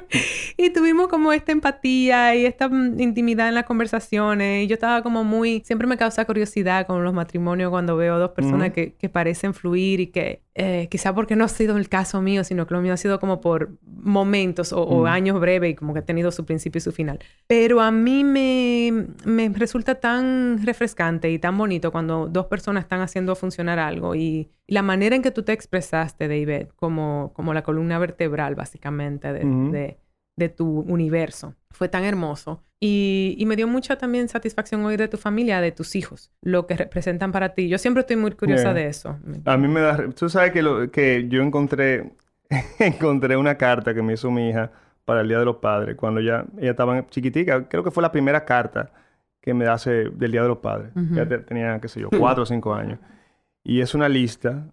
y 0.57 0.71
tuvimos 0.71 1.09
como 1.09 1.31
esta 1.31 1.51
empatía 1.51 2.35
y 2.35 2.45
esta 2.45 2.69
mm, 2.69 2.99
intimidad 2.99 3.47
en 3.47 3.55
las 3.55 3.65
conversaciones, 3.65 4.63
y 4.63 4.67
yo 4.67 4.73
estaba 4.73 5.03
como 5.03 5.23
muy, 5.23 5.61
siempre 5.63 5.87
me 5.87 5.97
causa 5.97 6.25
curiosidad 6.25 6.87
con 6.87 7.03
los 7.03 7.13
matrimonios 7.13 7.69
cuando 7.69 7.95
veo 7.95 8.17
dos 8.17 8.31
personas 8.31 8.71
que, 8.71 8.93
que, 8.93 9.09
parecen 9.09 9.53
fluir 9.53 9.99
y 9.99 10.07
que 10.07 10.41
eh, 10.57 10.87
quizá 10.89 11.13
porque 11.13 11.35
no 11.35 11.43
ha 11.43 11.49
sido 11.49 11.75
el 11.75 11.89
caso 11.89 12.21
mío, 12.21 12.45
sino 12.45 12.65
que 12.65 12.73
lo 12.73 12.81
mío 12.81 12.93
ha 12.93 12.97
sido 12.97 13.19
como 13.19 13.41
por 13.41 13.71
momentos 13.83 14.71
o, 14.71 15.05
años 15.05 15.37
breves 15.41 15.71
y 15.71 15.75
como 15.75 15.93
que 15.93 15.99
ha 15.99 16.05
tenido 16.05 16.31
su 16.31 16.45
principio 16.45 16.77
y 16.77 16.81
su 16.81 16.93
final. 16.93 17.19
Pero 17.45 17.81
a 17.81 17.91
mí 17.91 18.23
me, 18.23 19.07
me 19.25 19.49
resulta 19.49 19.95
tan 19.95 20.65
refrescante 20.65 21.29
y 21.29 21.39
tan 21.39 21.57
bonito 21.57 21.91
cuando 21.91 22.27
dos 22.27 22.45
personas 22.45 22.85
están 22.85 23.01
haciendo 23.01 23.35
funcionar 23.35 23.79
algo 23.79 24.15
y, 24.15 24.49
la 24.67 24.81
manera 24.81 25.15
en 25.15 25.21
que 25.21 25.29
tú 25.29 25.43
te 25.43 25.51
expresaste, 25.51 26.27
David, 26.27 26.69
como, 26.75 27.31
como 27.35 27.53
la 27.53 27.61
columna 27.61 27.99
vertebral, 27.99 28.55
básicamente, 28.55 29.31
de, 29.31 29.99
de, 30.35 30.49
tu 30.49 30.79
universo, 30.79 31.53
fue 31.69 31.87
tan 31.87 32.03
hermoso. 32.03 32.63
Y, 32.79 33.35
y, 33.37 33.45
me 33.45 33.55
dio 33.55 33.67
mucha 33.67 33.97
también 33.97 34.27
satisfacción 34.27 34.83
oír 34.83 34.99
de 34.99 35.07
tu 35.07 35.17
familia, 35.17 35.61
de 35.61 35.71
tus 35.71 35.95
hijos, 35.95 36.31
lo 36.41 36.67
que 36.67 36.75
representan 36.75 37.31
para 37.31 37.53
ti. 37.53 37.69
Yo 37.69 37.77
siempre 37.77 38.01
estoy 38.01 38.17
muy 38.17 38.31
curiosa 38.31 38.73
de 38.73 38.87
eso. 38.87 39.17
A 39.45 39.57
mí 39.57 39.67
me 39.67 39.79
da... 39.79 40.09
Tú 40.09 40.29
sabes 40.29 40.51
que, 40.51 40.61
lo, 40.61 40.91
que 40.91 41.25
yo 41.29 41.41
encontré, 41.41 42.11
encontré 42.79 43.37
una 43.37 43.55
carta 43.57 43.93
que 43.93 44.01
me 44.01 44.13
hizo 44.13 44.29
mi 44.29 44.49
hija 44.49 44.71
para 45.05 45.21
el 45.21 45.27
Día 45.27 45.39
de 45.39 45.45
los 45.45 45.57
Padres, 45.57 45.95
cuando 45.95 46.19
ya 46.19 46.45
ella 46.57 46.71
estaba 46.71 47.07
chiquitica. 47.07 47.67
Creo 47.69 47.83
que 47.83 47.91
fue 47.91 48.03
la 48.03 48.11
primera 48.11 48.43
carta 48.43 48.91
que 49.41 49.53
me 49.53 49.67
hace 49.67 50.09
del 50.09 50.31
Día 50.31 50.41
de 50.41 50.47
los 50.47 50.57
Padres. 50.57 50.91
Ya 51.11 51.25
tenía, 51.27 51.79
qué 51.79 51.87
sé 51.87 52.01
yo, 52.01 52.09
cuatro 52.19 52.43
o 52.43 52.45
cinco 52.45 52.73
años. 52.73 52.99
Y 53.63 53.79
es 53.79 53.93
una 53.95 54.09
lista. 54.09 54.67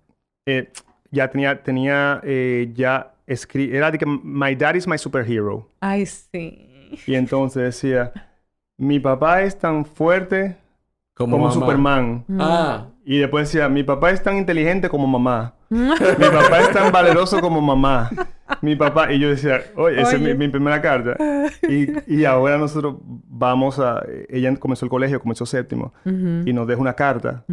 Eh, 0.47 0.73
ya 1.11 1.31
tenía, 1.31 1.63
tenía 1.63 2.21
eh, 2.25 2.71
ya 2.75 3.15
escrito, 3.27 3.77
era 3.77 3.91
de 3.91 3.99
que 3.99 4.07
My 4.07 4.57
Dad 4.57 4.75
is 4.75 4.89
my 4.89 4.99
superhero. 4.99 5.71
Ay, 5.81 6.07
sí. 6.07 6.72
Y 7.07 7.15
entonces 7.15 7.63
decía, 7.63 8.13
mi 8.77 9.01
papá 9.01 9.43
es 9.43 9.59
tan 9.59 9.85
fuerte 9.85 10.57
como, 11.15 11.51
Superman. 11.51 12.25
Ah. 12.39 12.87
Y 13.05 13.19
después 13.19 13.49
decía, 13.49 13.69
mi 13.69 13.83
papá 13.83 14.11
es 14.11 14.23
tan 14.23 14.37
inteligente 14.37 14.89
como 14.89 15.07
mamá. 15.07 15.55
mi 15.69 15.89
papá 15.89 16.61
es 16.61 16.73
tan 16.73 16.93
valeroso 16.93 17.41
como 17.41 17.61
mamá. 17.61 18.11
Mi 18.61 18.77
papá, 18.77 19.13
y 19.13 19.19
yo 19.19 19.31
decía, 19.31 19.61
oye, 19.77 20.01
esa 20.01 20.17
es 20.17 20.37
mi, 20.37 20.49
primera 20.49 20.81
carta. 20.81 21.17
Y, 21.69 21.89
y, 22.07 22.25
ahora 22.27 22.59
nosotros 22.59 22.97
vamos 23.03 23.79
a, 23.79 24.03
ella 24.29 24.55
comenzó 24.57 24.85
el 24.85 24.91
colegio, 24.91 25.21
comenzó 25.21 25.47
séptimo, 25.47 25.93
y 26.05 26.53
nos 26.53 26.67
deja 26.67 26.81
una 26.81 26.95
carta 26.95 27.45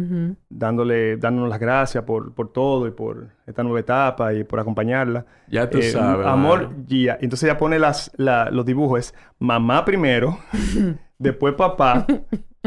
dándole, 0.48 1.16
dándonos 1.16 1.48
las 1.48 1.58
gracias 1.58 2.04
por, 2.04 2.34
por 2.34 2.52
todo 2.52 2.86
y 2.86 2.90
por 2.90 3.28
esta 3.46 3.62
nueva 3.62 3.80
etapa 3.80 4.34
y 4.34 4.44
por 4.44 4.60
acompañarla. 4.60 5.26
Ya 5.48 5.68
tú 5.68 5.78
eh, 5.78 5.82
sabes. 5.82 6.26
Amor, 6.26 6.70
guía. 6.86 7.18
Entonces 7.20 7.48
ella 7.48 7.58
pone 7.58 7.78
las, 7.78 8.12
los 8.16 8.64
dibujos, 8.64 9.00
es 9.00 9.14
mamá 9.38 9.84
primero, 9.84 10.38
después 11.18 11.54
papá, 11.54 12.06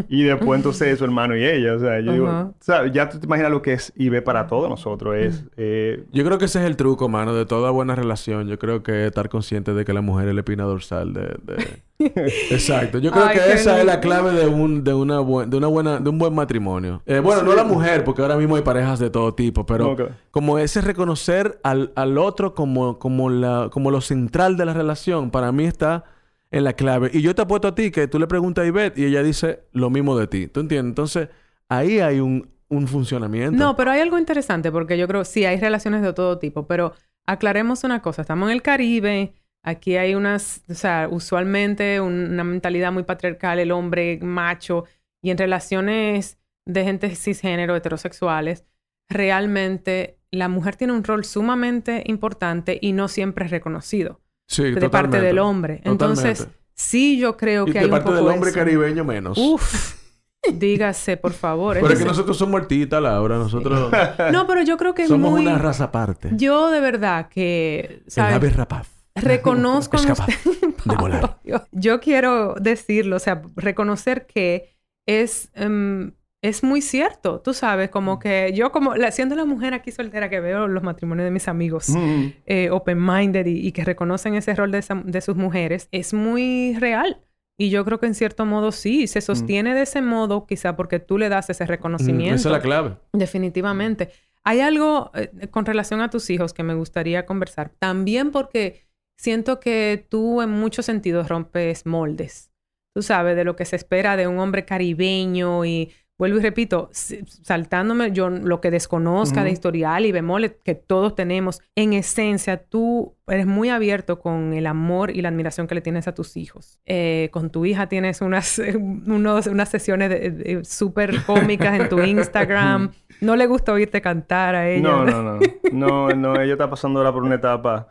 y 0.09 0.23
después 0.23 0.57
entonces 0.57 0.97
su 0.97 1.05
hermano 1.05 1.35
y 1.35 1.45
ella. 1.45 1.75
O 1.75 1.79
sea, 1.79 1.99
yo 1.99 2.13
digo, 2.13 2.27
o 2.27 2.53
sea, 2.59 2.87
ya 2.87 3.09
tú 3.09 3.19
te 3.19 3.25
imaginas 3.25 3.51
lo 3.51 3.61
que 3.61 3.73
es 3.73 3.93
IB 3.95 4.23
para 4.23 4.47
todos 4.47 4.69
nosotros. 4.69 5.15
Es, 5.15 5.45
eh... 5.57 6.05
Yo 6.11 6.23
creo 6.23 6.37
que 6.37 6.45
ese 6.45 6.59
es 6.59 6.65
el 6.65 6.75
truco, 6.75 7.09
mano, 7.09 7.33
de 7.33 7.45
toda 7.45 7.71
buena 7.71 7.95
relación. 7.95 8.47
Yo 8.47 8.57
creo 8.59 8.83
que 8.83 9.07
estar 9.07 9.29
consciente 9.29 9.73
de 9.73 9.85
que 9.85 9.93
la 9.93 10.01
mujer 10.01 10.27
es 10.27 10.33
la 10.33 10.41
espina 10.41 10.63
dorsal 10.63 11.13
de... 11.13 11.83
Exacto. 12.51 12.99
Yo 12.99 13.11
creo 13.11 13.29
que 13.29 13.53
esa 13.53 13.79
es 13.79 13.85
la 13.85 13.99
clave 13.99 14.31
de 14.33 14.47
un, 14.47 14.83
de 14.83 14.93
una, 14.93 15.15
de 15.15 15.57
una 15.57 15.67
buena, 15.67 15.99
de 15.99 16.09
un 16.09 16.17
buen 16.17 16.33
matrimonio. 16.33 17.01
Eh, 17.05 17.19
bueno, 17.19 17.43
no 17.43 17.55
la 17.55 17.63
mujer, 17.63 18.03
porque 18.03 18.21
ahora 18.21 18.35
mismo 18.35 18.55
hay 18.55 18.61
parejas 18.61 18.99
de 18.99 19.09
todo 19.09 19.33
tipo, 19.33 19.65
pero 19.65 19.95
como 20.31 20.57
ese 20.57 20.81
reconocer 20.81 21.59
al, 21.63 21.93
al 21.95 22.17
otro 22.17 22.53
como, 22.53 22.99
como, 22.99 23.29
la, 23.29 23.69
como 23.71 23.91
lo 23.91 24.01
central 24.01 24.57
de 24.57 24.65
la 24.65 24.73
relación, 24.73 25.31
para 25.31 25.51
mí 25.51 25.65
está 25.65 26.05
en 26.53 26.63
la 26.63 26.73
clave. 26.73 27.09
Y 27.11 27.21
yo 27.21 27.33
te 27.33 27.41
apuesto 27.41 27.67
a 27.67 27.75
ti 27.75 27.89
que 27.89 28.07
tú 28.07 28.19
le 28.19 28.27
preguntas 28.27 28.63
a 28.63 28.67
Ivette 28.67 28.99
y 28.99 29.05
ella 29.05 29.23
dice 29.23 29.63
lo 29.71 29.89
mismo 29.89 30.17
de 30.17 30.27
ti. 30.27 30.47
¿Tú 30.47 30.59
entiendes? 30.59 30.91
Entonces, 30.91 31.29
ahí 31.67 31.99
hay 31.99 32.19
un, 32.19 32.47
un 32.69 32.87
funcionamiento. 32.87 33.57
No, 33.57 33.75
pero 33.75 33.89
hay 33.89 34.01
algo 34.01 34.19
interesante 34.19 34.71
porque 34.71 34.97
yo 34.97 35.07
creo, 35.07 35.25
sí, 35.25 35.45
hay 35.45 35.59
relaciones 35.59 36.03
de 36.03 36.13
todo 36.13 36.37
tipo, 36.37 36.67
pero 36.67 36.93
aclaremos 37.25 37.83
una 37.83 38.03
cosa. 38.03 38.21
Estamos 38.21 38.49
en 38.49 38.53
el 38.53 38.61
Caribe. 38.61 39.33
Aquí 39.63 39.97
hay 39.97 40.13
unas, 40.13 40.61
o 40.69 40.75
sea, 40.75 41.07
usualmente 41.09 41.99
una 41.99 42.43
mentalidad 42.43 42.91
muy 42.91 43.03
patriarcal, 43.03 43.57
el 43.57 43.71
hombre 43.71 44.19
macho, 44.21 44.85
y 45.23 45.31
en 45.31 45.37
relaciones 45.37 46.37
de 46.65 46.83
gente 46.83 47.15
cisgénero, 47.15 47.75
heterosexuales, 47.75 48.65
realmente 49.09 50.19
la 50.31 50.49
mujer 50.49 50.75
tiene 50.75 50.93
un 50.93 51.03
rol 51.03 51.25
sumamente 51.25 52.03
importante 52.05 52.77
y 52.79 52.91
no 52.91 53.07
siempre 53.07 53.45
es 53.45 53.51
reconocido 53.51 54.22
de 54.57 54.89
parte 54.89 55.19
del 55.19 55.39
hombre. 55.39 55.81
Entonces, 55.83 56.47
sí 56.73 57.17
yo 57.17 57.37
creo 57.37 57.65
que 57.65 57.79
hay 57.79 57.85
de 57.85 57.91
parte 57.91 58.09
un 58.09 58.15
del 58.15 58.27
hombre 58.27 58.51
caribeño 58.51 59.03
menos. 59.03 59.37
Uf. 59.37 59.95
Dígase, 60.53 61.15
por 61.17 61.31
favor. 61.31 61.77
Pero 61.79 61.93
es 61.93 61.99
que 61.99 62.05
nosotros 62.05 62.37
somos 62.37 62.61
artistas, 62.61 63.01
Laura. 63.01 63.37
Nosotros... 63.37 63.91
no, 64.31 64.45
pero 64.45 64.61
yo 64.61 64.77
creo 64.77 64.93
que 64.93 65.07
Somos 65.07 65.39
una 65.39 65.57
raza 65.57 65.85
aparte. 65.85 66.31
Yo 66.33 66.69
de 66.69 66.81
verdad 66.81 67.29
que... 67.29 68.03
¿sabes? 68.07 68.31
El 68.31 68.35
ave 68.35 68.49
rapaz. 68.49 68.89
Reconozco... 69.15 69.95
es 69.95 70.05
capaz 70.05 70.27
de 70.85 70.95
volar. 70.95 71.39
Yo 71.71 71.99
quiero 72.01 72.55
decirlo, 72.59 73.15
o 73.17 73.19
sea, 73.19 73.41
reconocer 73.55 74.25
que 74.25 74.75
es... 75.05 75.49
Em, 75.53 76.11
es 76.43 76.61
muy 76.61 76.81
cierto, 76.81 77.39
tú 77.39 77.53
sabes, 77.53 77.89
como 77.89 78.19
que 78.19 78.51
yo 78.53 78.73
como 78.73 78.93
siendo 79.11 79.33
la 79.33 79.45
mujer 79.45 79.73
aquí 79.73 79.91
soltera 79.91 80.29
que 80.29 80.41
veo 80.41 80.67
los 80.67 80.83
matrimonios 80.83 81.23
de 81.23 81.31
mis 81.31 81.47
amigos 81.47 81.87
mm. 81.87 82.25
eh, 82.45 82.69
open-minded 82.69 83.45
y, 83.45 83.71
que 83.71 83.85
reconocen 83.85 84.35
ese 84.35 84.53
rol 84.53 84.69
de, 84.69 84.83
de, 85.05 85.21
sus 85.21 85.37
mujeres, 85.37 85.87
es 85.91 86.13
muy 86.13 86.75
real. 86.77 87.21
Y 87.57 87.69
yo 87.69 87.85
creo 87.85 88.01
que 88.01 88.07
en 88.07 88.13
cierto 88.15 88.45
modo 88.45 88.73
sí, 88.73 89.07
se 89.07 89.19
mm. 89.19 89.21
sostiene 89.21 89.73
de 89.73 89.83
ese 89.83 90.01
modo, 90.01 90.45
quizá 90.45 90.75
porque 90.75 90.99
tú 90.99 91.17
le 91.17 91.29
das 91.29 91.49
ese 91.49 91.65
reconocimiento. 91.65 92.35
esa 92.35 92.49
es 92.49 92.53
la 92.53 92.61
clave. 92.61 92.97
Definitivamente. 93.13 94.09
Hay 94.43 94.59
algo 94.59 95.11
eh, 95.13 95.47
con 95.49 95.65
relación 95.65 96.01
a 96.01 96.09
tus 96.09 96.29
hijos 96.29 96.53
que 96.53 96.63
me 96.63 96.73
gustaría 96.73 97.25
conversar. 97.25 97.71
También 97.79 98.31
porque 98.31 98.81
siento 99.17 99.61
que 99.61 100.05
tú 100.09 100.41
en 100.41 100.49
muchos 100.49 100.85
sentidos 100.85 101.29
rompes 101.29 101.85
moldes. 101.85 102.51
Tú 102.93 103.01
sabes, 103.01 103.37
de 103.37 103.45
lo 103.45 103.55
que 103.55 103.63
se 103.63 103.77
espera 103.77 104.17
de 104.17 104.27
un 104.27 104.39
hombre 104.39 104.65
caribeño 104.65 105.63
y 105.63 105.93
vuelvo 106.17 106.39
y 106.39 106.41
repito, 106.41 106.89
saltándome 106.91 108.11
yo 108.11 108.29
lo 108.29 108.61
que 108.61 108.71
desconozca 108.71 109.43
de 109.43 109.51
historial 109.51 110.05
y 110.05 110.11
bemoles 110.11 110.53
que 110.63 110.75
todos 110.75 111.15
tenemos, 111.15 111.61
en 111.75 111.93
esencia 111.93 112.57
tú 112.57 113.15
eres 113.27 113.45
muy 113.45 113.69
abierto 113.69 114.19
con 114.19 114.53
el 114.53 114.67
amor 114.67 115.11
y 115.11 115.21
la 115.21 115.29
admiración 115.29 115.67
que 115.67 115.75
le 115.75 115.81
tienes 115.81 116.07
a 116.07 116.13
tus 116.13 116.35
hijos. 116.37 116.79
Eh, 116.85 117.29
con 117.31 117.49
tu 117.49 117.65
hija 117.65 117.87
tienes 117.87 118.21
unas, 118.21 118.59
unos, 118.75 119.47
unas 119.47 119.69
sesiones 119.69 120.67
súper 120.67 121.23
cómicas 121.23 121.79
en 121.79 121.89
tu 121.89 121.99
Instagram. 122.03 122.91
No 123.23 123.35
le 123.35 123.47
gusta 123.47 123.73
oírte 123.73 124.01
cantar 124.01 124.55
a 124.55 124.69
ella. 124.69 124.81
No, 124.81 125.05
no, 125.05 125.23
no. 125.23 125.39
No, 125.71 126.09
no, 126.09 126.39
ella 126.39 126.53
está 126.53 126.69
pasando 126.69 126.99
ahora 126.99 127.11
por 127.11 127.23
una 127.23 127.35
etapa 127.35 127.87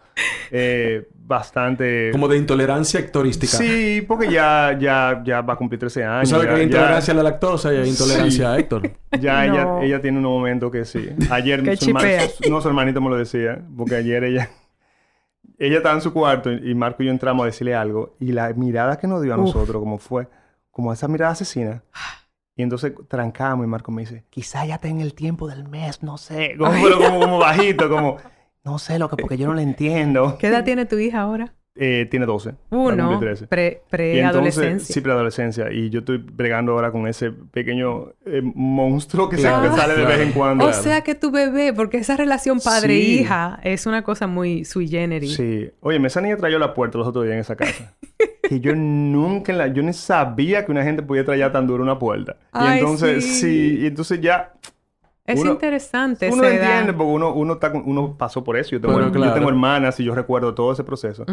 eh, 0.50 1.08
bastante... 1.12 2.10
Como 2.12 2.28
de 2.28 2.36
intolerancia 2.36 3.00
hectorística. 3.00 3.56
Sí, 3.56 4.04
porque 4.06 4.30
ya, 4.30 4.76
ya, 4.78 5.22
ya 5.24 5.40
va 5.40 5.54
a 5.54 5.56
cumplir 5.56 5.80
13 5.80 6.04
años. 6.04 6.28
¿Sabes 6.28 6.46
que 6.46 6.52
hay 6.52 6.62
intolerancia 6.62 7.12
a 7.12 7.16
la 7.16 7.22
lactosa 7.22 7.72
y 7.72 7.78
hay 7.78 7.88
intolerancia 7.88 8.52
a 8.52 8.58
Héctor? 8.58 8.90
Ya 9.18 9.46
ella, 9.46 9.80
ella 9.82 10.00
tiene 10.00 10.18
un 10.18 10.24
momento 10.24 10.70
que 10.70 10.84
sí. 10.84 11.08
Ayer 11.30 11.76
su, 11.76 11.92
no, 12.50 12.60
su 12.60 12.68
hermanito 12.68 13.00
me 13.00 13.10
lo 13.10 13.16
decía, 13.16 13.60
porque 13.76 13.96
ayer 13.96 14.24
ella 14.24 14.50
ella 15.58 15.76
estaba 15.76 15.94
en 15.94 16.00
su 16.00 16.12
cuarto 16.12 16.50
y 16.50 16.74
Marco 16.74 17.02
y 17.02 17.06
yo 17.06 17.12
entramos 17.12 17.44
a 17.44 17.46
decirle 17.46 17.74
algo 17.74 18.16
y 18.18 18.32
la 18.32 18.52
mirada 18.52 18.98
que 18.98 19.06
nos 19.06 19.22
dio 19.22 19.34
a 19.34 19.36
nosotros, 19.36 19.80
como 19.80 19.98
fue, 19.98 20.28
como 20.70 20.92
esa 20.92 21.08
mirada 21.08 21.32
asesina. 21.32 21.82
Y 22.62 22.64
entonces 22.64 22.92
trancamos 23.08 23.66
y 23.66 23.68
Marco 23.68 23.90
me 23.90 24.02
dice, 24.02 24.24
quizá 24.30 24.64
ya 24.64 24.78
tenga 24.78 25.02
el 25.02 25.14
tiempo 25.14 25.48
del 25.48 25.66
mes, 25.66 26.00
no 26.04 26.16
sé, 26.16 26.54
como, 26.56 26.72
como, 27.18 27.38
bajito, 27.40 27.90
como, 27.90 28.18
no 28.62 28.78
sé 28.78 29.00
lo 29.00 29.08
que, 29.08 29.16
porque 29.16 29.36
yo 29.36 29.48
no 29.48 29.54
le 29.54 29.62
entiendo. 29.62 30.38
¿Qué 30.38 30.46
edad 30.46 30.62
tiene 30.62 30.86
tu 30.86 30.96
hija 30.96 31.22
ahora? 31.22 31.56
Eh, 31.74 32.06
tiene 32.10 32.26
12. 32.26 32.54
Uno. 32.70 33.18
Pre-adolescencia. 33.48 34.94
sí, 34.94 35.00
preadolescencia. 35.00 35.72
Y 35.72 35.88
yo 35.88 36.00
estoy 36.00 36.18
bregando 36.18 36.72
ahora 36.72 36.92
con 36.92 37.06
ese 37.06 37.30
pequeño 37.30 38.12
eh, 38.26 38.42
monstruo 38.42 39.30
que, 39.30 39.38
sale 39.38 39.94
de 39.94 40.04
vez 40.04 40.20
en 40.20 40.32
cuando. 40.32 40.66
O 40.66 40.72
sea 40.74 41.00
que 41.00 41.14
tu 41.14 41.30
bebé, 41.30 41.72
porque 41.72 41.96
esa 41.96 42.16
relación 42.16 42.60
padre-hija 42.60 43.58
es 43.62 43.86
una 43.86 44.02
cosa 44.02 44.26
muy 44.26 44.66
sui 44.66 44.86
generis. 44.86 45.34
Sí. 45.34 45.70
Oye, 45.80 46.06
esa 46.06 46.20
niña 46.20 46.36
trayó 46.36 46.58
la 46.58 46.74
puerta 46.74 46.98
los 46.98 47.06
otros 47.08 47.24
días 47.24 47.34
en 47.34 47.40
esa 47.40 47.56
casa. 47.56 47.94
que 48.42 48.60
yo 48.60 48.74
nunca 48.76 49.54
la... 49.54 49.68
Yo 49.68 49.82
ni 49.82 49.94
sabía 49.94 50.66
que 50.66 50.72
una 50.72 50.84
gente 50.84 51.02
podía 51.02 51.24
traer 51.24 51.52
tan 51.52 51.66
duro 51.66 51.82
una 51.82 51.98
puerta. 51.98 52.36
y 52.54 52.78
entonces, 52.78 53.24
sí. 53.40 53.78
Y 53.80 53.86
entonces 53.86 54.20
ya... 54.20 54.52
Es 55.24 55.44
interesante. 55.44 56.30
Uno 56.30 56.44
entiende 56.44 56.92
porque 56.92 57.12
uno, 57.12 57.32
uno, 57.32 57.52
está, 57.54 57.72
uno 57.72 58.16
pasó 58.16 58.42
por 58.42 58.56
eso. 58.56 58.70
Yo 58.72 58.80
tengo, 58.80 59.00
yo 59.00 59.32
tengo 59.32 59.48
hermanas 59.48 59.98
y 60.00 60.04
yo 60.04 60.14
recuerdo 60.14 60.54
todo 60.54 60.72
ese 60.72 60.84
proceso. 60.84 61.24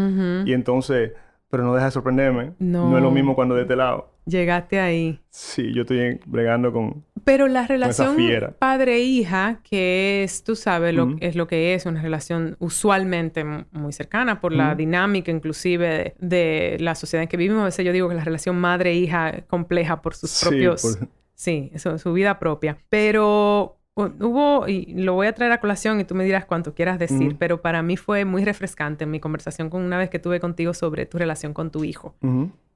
Y 0.45 0.53
entonces, 0.53 1.11
pero 1.49 1.63
no 1.63 1.73
deja 1.73 1.85
de 1.85 1.91
sorprenderme. 1.91 2.53
No. 2.59 2.95
es 2.95 3.03
lo 3.03 3.11
mismo 3.11 3.35
cuando 3.35 3.55
de 3.55 3.63
este 3.63 3.75
lado. 3.75 4.13
Llegaste 4.25 4.79
ahí. 4.79 5.19
Sí, 5.29 5.73
yo 5.73 5.81
estoy 5.81 6.19
bregando 6.27 6.71
con. 6.71 7.03
Pero 7.23 7.47
la 7.47 7.65
relación 7.65 8.15
padre-hija, 8.59 9.59
que 9.63 10.23
es, 10.23 10.43
tú 10.43 10.55
sabes, 10.55 10.93
lo, 10.93 11.15
es 11.19 11.35
lo 11.35 11.47
que 11.47 11.73
es, 11.73 11.85
una 11.85 12.01
relación 12.01 12.55
usualmente 12.59 13.43
muy 13.43 13.91
cercana 13.91 14.39
por 14.39 14.53
la 14.53 14.75
dinámica, 14.75 15.31
inclusive, 15.31 16.15
de, 16.19 16.77
la 16.79 16.93
sociedad 16.95 17.23
en 17.23 17.29
que 17.29 17.37
vivimos. 17.37 17.61
A 17.63 17.65
veces 17.65 17.85
yo 17.85 17.91
digo 17.91 18.07
que 18.07 18.15
la 18.15 18.23
relación 18.23 18.55
madre-hija 18.57 19.43
compleja 19.47 20.01
por 20.01 20.15
sus 20.15 20.39
propios. 20.41 20.99
Sí, 21.33 21.71
eso, 21.73 21.97
su 21.97 22.13
vida 22.13 22.37
propia. 22.37 22.77
Pero 22.89 23.78
hubo, 24.05 24.67
y 24.67 24.93
lo 24.93 25.13
voy 25.13 25.27
a 25.27 25.33
traer 25.33 25.51
a 25.51 25.59
colación 25.59 25.99
y 25.99 26.03
tú 26.03 26.15
me 26.15 26.23
dirás 26.23 26.45
cuanto 26.45 26.73
quieras 26.73 26.99
decir, 26.99 27.35
pero 27.37 27.61
para 27.61 27.81
mí 27.81 27.97
fue 27.97 28.25
muy 28.25 28.43
refrescante 28.45 29.05
mi 29.05 29.19
conversación 29.19 29.69
con 29.69 29.83
una 29.83 29.97
vez 29.97 30.09
que 30.09 30.19
tuve 30.19 30.39
contigo 30.39 30.73
sobre 30.73 31.05
tu 31.05 31.17
relación 31.17 31.53
con 31.53 31.71
tu 31.71 31.83
hijo. 31.83 32.15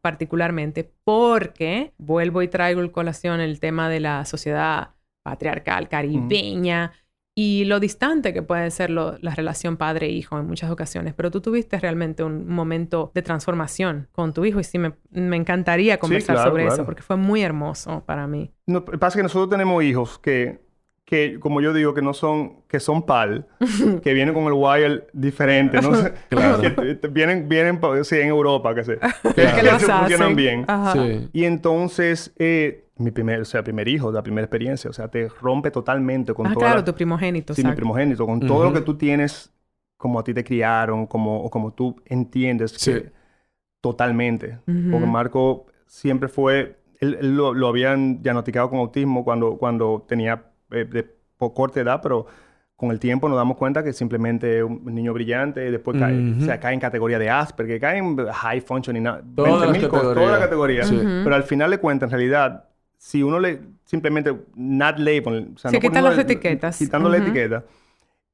Particularmente 0.01 0.91
porque 1.03 1.93
vuelvo 1.97 2.41
y 2.41 2.47
traigo 2.47 2.81
el 2.81 2.91
colación 2.91 3.39
el 3.39 3.59
tema 3.59 3.89
de 3.89 3.99
la 3.99 4.25
sociedad 4.25 4.89
patriarcal 5.23 5.87
caribeña 5.87 6.91
y 7.35 7.65
lo 7.65 7.79
distante 7.79 8.31
que 8.31 8.43
puede 8.43 8.69
ser 8.69 8.91
la 8.91 9.35
relación 9.35 9.77
padre-hijo 9.77 10.37
en 10.37 10.45
muchas 10.45 10.69
ocasiones. 10.69 11.13
Pero 11.15 11.31
tú 11.31 11.41
tuviste 11.41 11.79
realmente 11.79 12.23
un 12.23 12.47
momento 12.47 13.11
de 13.15 13.23
transformación 13.23 14.07
con 14.11 14.33
tu 14.33 14.45
hijo 14.45 14.59
y 14.59 14.63
sí 14.63 14.77
me, 14.77 14.93
encantaría 15.11 15.97
conversar 15.97 16.37
sobre 16.43 16.67
eso 16.67 16.85
porque 16.85 17.01
fue 17.01 17.15
muy 17.15 17.41
hermoso 17.41 18.03
para 18.05 18.27
mí. 18.27 18.51
No, 18.67 18.85
pasa 18.85 19.17
que 19.17 19.23
nosotros 19.23 19.49
tenemos 19.49 19.83
hijos 19.83 20.19
que 20.19 20.62
que, 21.13 21.39
como 21.39 21.61
yo 21.61 21.73
digo, 21.73 21.93
que 21.93 22.01
no 22.01 22.15
son, 22.15 22.63
que 22.67 22.79
son 22.79 23.03
PAL, 23.03 23.45
que 24.01 24.13
vienen 24.13 24.33
con 24.33 24.45
el 24.45 24.53
wire 24.53 25.05
diferente, 25.13 25.79
¿no? 25.79 25.91
claro. 26.29 26.59
que 26.59 27.07
vienen, 27.07 27.47
vienen 27.47 27.79
sí, 28.03 28.15
en 28.15 28.29
Europa, 28.29 28.73
que, 28.73 28.83
se, 28.83 28.97
que, 28.97 29.47
funcionan 29.79 30.35
bien. 30.35 30.65
Y 31.31 31.43
entonces, 31.43 32.33
eh, 32.39 32.85
mi 32.97 33.11
primer, 33.11 33.41
o 33.41 33.45
sea, 33.45 33.63
primer 33.63 33.87
hijo, 33.87 34.11
la 34.11 34.23
primera 34.23 34.43
experiencia, 34.43 34.89
o 34.89 34.93
sea, 34.93 35.07
te 35.07 35.29
rompe 35.29 35.69
totalmente 35.69 36.33
con 36.33 36.47
ah, 36.47 36.53
todo. 36.53 36.61
claro, 36.61 36.83
tu 36.83 36.95
primogénito. 36.95 37.53
Sí, 37.53 37.63
mi 37.63 37.73
primogénito, 37.73 38.25
con 38.25 38.39
todo 38.39 38.63
lo 38.63 38.73
que 38.73 38.81
tú 38.81 38.97
tienes, 38.97 39.53
como 39.95 40.19
a 40.19 40.23
ti 40.23 40.33
te 40.33 40.43
criaron, 40.43 41.05
como, 41.05 41.43
o 41.43 41.49
como 41.51 41.73
tú 41.73 41.95
entiendes 42.05 42.75
que 42.83 43.11
totalmente. 43.81 44.57
Porque 44.65 45.05
Marco 45.05 45.67
siempre 45.85 46.27
fue, 46.27 46.79
él, 46.99 47.35
lo, 47.35 47.53
lo, 47.53 47.67
habían 47.67 48.23
diagnosticado 48.23 48.71
con 48.71 48.79
autismo 48.79 49.23
cuando, 49.23 49.57
cuando 49.57 50.03
tenía 50.07 50.52
eh, 50.73 50.85
de 50.85 51.07
corta 51.37 51.81
edad, 51.81 51.99
pero 52.01 52.25
con 52.75 52.91
el 52.91 52.99
tiempo 52.99 53.29
nos 53.29 53.37
damos 53.37 53.57
cuenta 53.57 53.83
que 53.83 53.93
simplemente 53.93 54.57
es 54.57 54.63
un 54.63 54.93
niño 54.93 55.13
brillante, 55.13 55.71
después 55.71 55.97
cae, 55.97 56.33
o 56.37 56.41
sea, 56.41 56.59
cae 56.59 56.73
en 56.73 56.79
categoría 56.79 57.19
de 57.19 57.29
Asperger, 57.29 57.79
cae 57.79 57.97
en 57.99 58.17
high 58.17 58.61
functioning, 58.61 59.03
toda, 59.35 59.67
la 59.67 59.73
categoría. 59.73 60.13
toda 60.13 60.31
la 60.31 60.39
categoría. 60.39 60.83
Pero 60.89 61.35
al 61.35 61.43
final 61.43 61.71
de 61.71 61.77
cuentas, 61.77 62.07
en 62.07 62.11
realidad, 62.17 62.65
si 62.97 63.23
uno 63.23 63.39
le 63.39 63.61
simplemente 63.85 64.35
not 64.55 64.97
label, 64.97 65.53
o 65.55 65.57
sea, 65.57 65.71
no 65.71 65.79
quitan 65.79 66.03
las 66.03 66.17
etiquetas. 66.17 66.77
Quitando 66.77 67.09
la 67.09 67.17
etiqueta, 67.17 67.63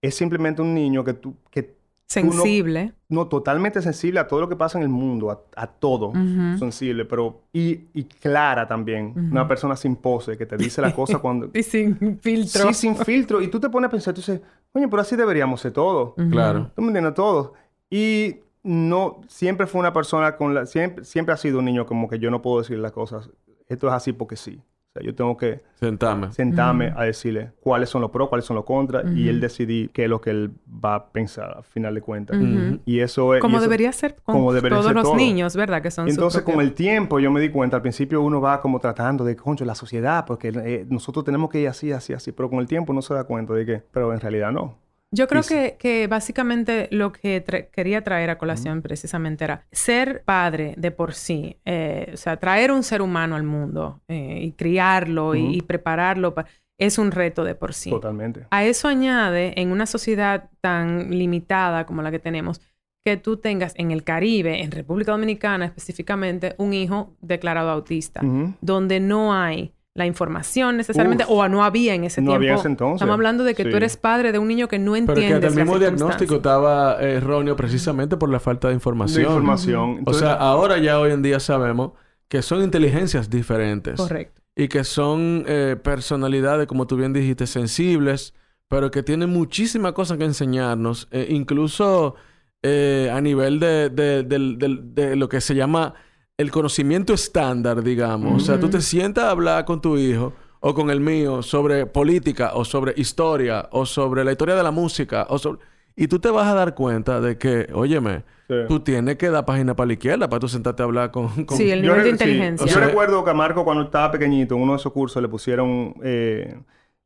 es 0.01 0.15
simplemente 0.15 0.61
un 0.61 0.73
niño 0.73 1.03
que 1.03 1.13
tú, 1.13 1.35
que 1.51 1.78
Sensible. 2.09 2.93
No, 3.07 3.27
totalmente 3.27 3.83
sensible 3.83 4.19
a 4.19 4.27
todo 4.27 4.41
lo 4.41 4.49
que 4.49 4.55
pasa 4.55 4.79
en 4.79 4.83
el 4.83 4.89
mundo, 4.89 5.45
a, 5.55 5.67
todo. 5.67 6.11
Sensible, 6.57 7.05
pero. 7.05 7.41
Y, 7.53 7.81
y 7.93 8.05
clara 8.05 8.67
también. 8.67 9.13
Una 9.31 9.47
persona 9.47 9.75
sin 9.75 9.95
pose 9.95 10.35
que 10.35 10.47
te 10.47 10.57
dice 10.57 10.81
la 10.81 10.93
cosa 10.93 11.19
cuando. 11.19 11.51
y 11.53 11.61
sin 11.61 12.19
filtro. 12.19 12.67
Sí, 12.69 12.73
sin 12.73 12.95
filtro. 12.95 13.41
Y 13.41 13.47
tú 13.47 13.59
te 13.59 13.69
pones 13.69 13.89
a 13.89 13.91
pensar, 13.91 14.15
tú 14.15 14.21
dices, 14.21 14.41
coño, 14.73 14.89
pero 14.89 15.03
así 15.03 15.15
deberíamos 15.15 15.61
ser 15.61 15.71
todos. 15.71 16.15
Claro. 16.31 16.71
Tú 16.75 16.81
me 16.81 16.87
entiendes, 16.87 17.13
todos. 17.13 17.51
Y 17.91 18.37
no. 18.63 19.21
Siempre 19.27 19.67
fue 19.67 19.79
una 19.79 19.93
persona 19.93 20.35
con 20.35 20.55
la. 20.55 20.65
Siempre, 20.65 21.05
siempre 21.05 21.33
ha 21.35 21.37
sido 21.37 21.59
un 21.59 21.65
niño 21.65 21.85
como 21.85 22.09
que 22.09 22.17
yo 22.17 22.31
no 22.31 22.41
puedo 22.41 22.57
decir 22.57 22.79
las 22.79 22.91
cosas. 22.91 23.29
Esto 23.67 23.87
es 23.87 23.93
así 23.93 24.13
porque 24.13 24.35
sí. 24.35 24.59
Sea, 24.99 25.05
yo 25.05 25.15
tengo 25.15 25.37
que 25.37 25.61
sentarme, 25.75 26.31
sentarme 26.33 26.93
a 26.95 27.03
decirle 27.03 27.51
cuáles 27.61 27.89
son 27.89 28.01
los 28.01 28.11
pros, 28.11 28.29
cuáles 28.29 28.45
son 28.45 28.55
los 28.55 28.65
contras 28.65 29.05
y 29.15 29.29
él 29.29 29.39
decidir 29.39 29.89
qué 29.91 30.03
es 30.03 30.09
lo 30.09 30.19
que 30.19 30.29
él 30.29 30.51
va 30.83 30.95
a 30.95 31.05
pensar 31.11 31.57
al 31.57 31.63
final 31.63 31.95
de 31.95 32.01
cuentas. 32.01 32.37
Y 32.85 32.99
eso 32.99 33.35
es... 33.35 33.41
Como 33.41 33.59
debería 33.59 33.91
ser 33.91 34.15
con 34.23 34.35
como 34.35 34.53
todos 34.53 34.93
los 34.93 35.15
niños, 35.15 35.55
¿verdad? 35.55 35.81
Que 35.81 35.91
son 35.91 36.07
Entonces, 36.07 36.43
con 36.43 36.59
el 36.61 36.73
tiempo 36.73 37.19
yo 37.19 37.31
me 37.31 37.39
di 37.39 37.49
cuenta, 37.49 37.77
al 37.77 37.81
principio 37.81 38.21
uno 38.21 38.41
va 38.41 38.61
como 38.61 38.79
tratando 38.79 39.23
de, 39.23 39.35
concho, 39.35 39.65
la 39.65 39.75
sociedad, 39.75 40.25
porque 40.25 40.49
eh, 40.49 40.85
nosotros 40.89 41.25
tenemos 41.25 41.49
que 41.49 41.61
ir 41.61 41.67
así, 41.67 41.91
así, 41.91 42.13
así, 42.13 42.31
pero 42.31 42.49
con 42.49 42.59
el 42.59 42.67
tiempo 42.67 42.91
uno 42.91 43.01
se 43.01 43.13
da 43.13 43.23
cuenta 43.23 43.53
de 43.53 43.65
que, 43.65 43.83
pero 43.91 44.13
en 44.13 44.19
realidad 44.19 44.51
no. 44.51 44.88
Yo 45.11 45.27
creo 45.27 45.41
que, 45.41 45.75
que, 45.79 46.07
básicamente 46.07 46.87
lo 46.91 47.11
que 47.11 47.43
quería 47.71 48.03
traer 48.03 48.29
a 48.29 48.37
colación 48.37 48.81
precisamente 48.81 49.43
era 49.43 49.65
ser 49.71 50.23
padre 50.23 50.75
de 50.77 50.91
por 50.91 51.13
sí, 51.13 51.57
eh, 51.65 52.11
o 52.13 52.17
sea, 52.17 52.37
traer 52.37 52.71
un 52.71 52.83
ser 52.83 53.01
humano 53.01 53.35
al 53.35 53.43
mundo 53.43 54.01
eh, 54.07 54.39
y 54.41 54.51
criarlo 54.51 55.33
y, 55.33 55.61
prepararlo 55.61 56.35
es 56.77 56.97
un 56.97 57.11
reto 57.11 57.43
de 57.43 57.55
por 57.55 57.73
sí. 57.73 57.89
Totalmente. 57.89 58.45
A 58.51 58.63
eso 58.63 58.87
añade 58.87 59.59
en 59.59 59.71
una 59.71 59.85
sociedad 59.85 60.49
tan 60.61 61.09
limitada 61.09 61.85
como 61.85 62.01
la 62.01 62.11
que 62.11 62.19
tenemos, 62.19 62.61
que 63.03 63.17
tú 63.17 63.37
tengas 63.37 63.73
en 63.77 63.91
el 63.91 64.03
Caribe, 64.03 64.61
en 64.61 64.71
República 64.71 65.11
Dominicana 65.11 65.65
específicamente, 65.65 66.55
un 66.57 66.73
hijo 66.73 67.15
declarado 67.19 67.71
autista, 67.71 68.21
donde 68.61 68.99
no 68.99 69.33
hay 69.33 69.73
la 69.95 70.05
información 70.05 70.77
necesariamente, 70.77 71.25
o 71.27 71.47
no 71.47 71.63
había 71.63 71.93
en 71.93 72.03
ese 72.03 72.21
no 72.21 72.31
tiempo. 72.31 72.43
Había 72.43 72.55
ese 72.55 72.67
entonces. 72.67 72.95
Estamos 72.97 73.13
hablando 73.13 73.43
de 73.43 73.55
que 73.55 73.65
tú 73.65 73.75
eres 73.75 73.97
padre 73.97 74.31
de 74.31 74.39
un 74.39 74.47
niño 74.47 74.67
que 74.67 74.79
no 74.79 74.95
entiende. 74.95 75.27
Pero 75.27 75.41
que 75.41 75.47
el 75.47 75.55
mismo 75.55 75.79
diagnóstico 75.79 76.35
estaba 76.35 77.01
erróneo 77.01 77.55
precisamente 77.55 78.15
por 78.15 78.29
la 78.29 78.39
falta 78.39 78.69
de 78.69 78.75
información. 78.75 79.23
De 79.23 79.29
información. 79.29 80.01
o 80.05 80.13
sea, 80.13 80.33
ahora 80.33 80.77
ya 80.77 80.99
hoy 80.99 81.11
en 81.11 81.21
día 81.21 81.39
sabemos 81.39 81.91
que 82.27 82.41
son 82.41 82.63
inteligencias 82.63 83.29
diferentes. 83.29 83.95
Correcto. 83.97 84.41
Y 84.55 84.67
que 84.67 84.83
son 84.83 85.43
eh, 85.47 85.75
personalidades, 85.81 86.67
como 86.67 86.85
tú 86.85 86.95
bien 86.95 87.11
dijiste, 87.11 87.47
sensibles, 87.47 88.33
pero 88.67 88.91
que 88.91 89.03
tienen 89.03 89.29
muchísimas 89.29 89.93
cosas 89.93 90.17
que 90.17 90.25
enseñarnos, 90.25 91.07
eh, 91.11 91.27
incluso 91.29 92.15
eh, 92.61 93.09
a 93.11 93.19
nivel 93.19 93.59
de, 93.59 93.89
de, 93.89 94.23
de, 94.23 95.15
lo 95.15 95.29
que 95.29 95.41
se 95.41 95.55
llama 95.55 95.95
el 96.39 96.51
conocimiento 96.51 97.13
estándar, 97.13 97.83
digamos. 97.83 98.41
O 98.41 98.45
sea, 98.45 98.57
tú 98.57 98.69
te 98.69 98.79
sientas 98.79 99.25
a 99.25 99.31
hablar 99.31 99.65
con 99.65 99.81
tu 99.81 99.97
hijo 99.97 100.31
o 100.61 100.73
con 100.73 100.89
el 100.89 101.01
mío 101.01 101.43
sobre 101.43 101.85
política 101.85 102.51
o 102.53 102.63
sobre 102.63 102.93
historia 102.95 103.67
o 103.73 103.85
sobre 103.85 104.23
la 104.23 104.31
historia 104.31 104.55
de 104.55 104.63
la 104.63 104.71
música 104.71 105.27
o 105.29 105.37
sobre... 105.37 105.59
Y 105.97 106.07
tú 106.07 106.17
te 106.19 106.29
vas 106.29 106.47
a 106.47 106.53
dar 106.53 106.75
cuenta 106.75 107.19
de 107.19 107.37
que, 107.37 107.67
óyeme, 107.73 108.23
tú 108.69 108.79
tienes 108.79 109.17
que 109.17 109.29
dar 109.29 109.43
página 109.43 109.75
para 109.75 109.87
la 109.87 109.93
izquierda 109.93 110.29
para 110.29 110.39
tú 110.39 110.47
sentarte 110.47 110.81
a 110.81 110.85
hablar 110.85 111.11
con... 111.11 111.29
Sí, 111.49 111.71
el 111.71 111.81
nivel 111.81 112.03
de 112.03 112.09
inteligencia. 112.11 112.67
Yo 112.67 112.79
recuerdo 112.79 113.21
que 113.25 113.31
a 113.31 113.33
Marco 113.33 113.65
cuando 113.65 113.83
estaba 113.83 114.09
pequeñito, 114.09 114.55
en 114.55 114.61
uno 114.61 114.71
de 114.71 114.77
esos 114.77 114.93
cursos 114.93 115.21
le 115.21 115.27
pusieron 115.27 115.93
eh, 116.01 116.57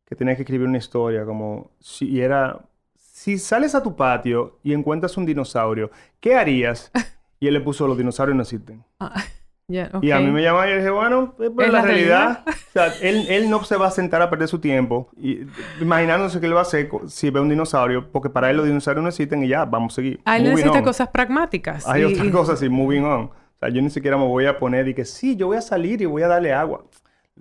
que 0.05 0.15
tenía 0.15 0.35
que 0.35 0.43
escribir 0.43 0.67
una 0.67 0.77
historia 0.77 1.25
como... 1.25 1.71
Si, 1.79 2.07
y 2.07 2.21
era... 2.21 2.59
Si 2.99 3.39
sales 3.39 3.73
a 3.73 3.81
tu 3.81 3.95
patio 3.95 4.59
y 4.61 4.73
encuentras 4.73 5.17
un 5.17 5.25
dinosaurio, 5.25 5.89
¿qué 6.19 6.35
harías? 6.35 6.91
Y 7.43 7.47
él 7.47 7.55
le 7.55 7.59
puso, 7.59 7.85
los 7.89 7.97
dinosaurios 7.97 8.37
no 8.37 8.43
existen. 8.43 8.85
Ah, 9.01 9.21
y 9.67 10.11
a 10.11 10.19
mí 10.21 10.31
me 10.31 10.41
llamaba 10.41 10.69
y 10.69 10.75
dije, 10.75 10.89
bueno, 10.89 11.35
es 11.37 11.69
la, 11.73 11.81
realidad. 11.81 12.43
o 12.47 12.71
sea, 12.71 12.87
él, 13.01 13.25
él, 13.27 13.49
no 13.49 13.61
se 13.65 13.75
va 13.75 13.87
a 13.87 13.91
sentar 13.91 14.21
a 14.21 14.29
perder 14.29 14.47
su 14.47 14.59
tiempo 14.59 15.09
y, 15.17 15.41
imaginándose 15.81 16.39
que 16.39 16.45
él 16.45 16.55
va 16.55 16.59
a 16.59 16.61
hacer 16.61 16.89
si 17.07 17.31
ve 17.31 17.41
un 17.41 17.49
dinosaurio, 17.49 18.09
porque 18.13 18.29
para 18.29 18.49
él 18.49 18.55
los 18.55 18.65
dinosaurios 18.65 19.03
no 19.03 19.09
existen 19.09 19.43
y 19.43 19.49
ya, 19.49 19.65
vamos 19.65 19.93
a 19.93 19.95
seguir. 19.97 20.21
A 20.23 20.37
él 20.37 20.45
necesita 20.45 20.81
cosas 20.83 21.09
pragmáticas. 21.09 21.85
Hay 21.85 22.05
otras 22.05 22.29
cosas 22.29 22.55
así, 22.55 22.69
moving 22.69 23.03
on. 23.03 23.23
O 23.23 23.31
sea, 23.59 23.67
yo 23.67 23.81
ni 23.81 23.89
siquiera 23.89 24.15
me 24.15 24.25
voy 24.25 24.45
a 24.45 24.57
poner 24.57 24.87
y 24.87 24.93
que 24.93 25.03
sí, 25.03 25.35
yo 25.35 25.47
voy 25.47 25.57
a 25.57 25.61
salir 25.61 26.01
y 26.01 26.05
voy 26.05 26.21
a 26.23 26.29
darle 26.29 26.53
agua. 26.53 26.85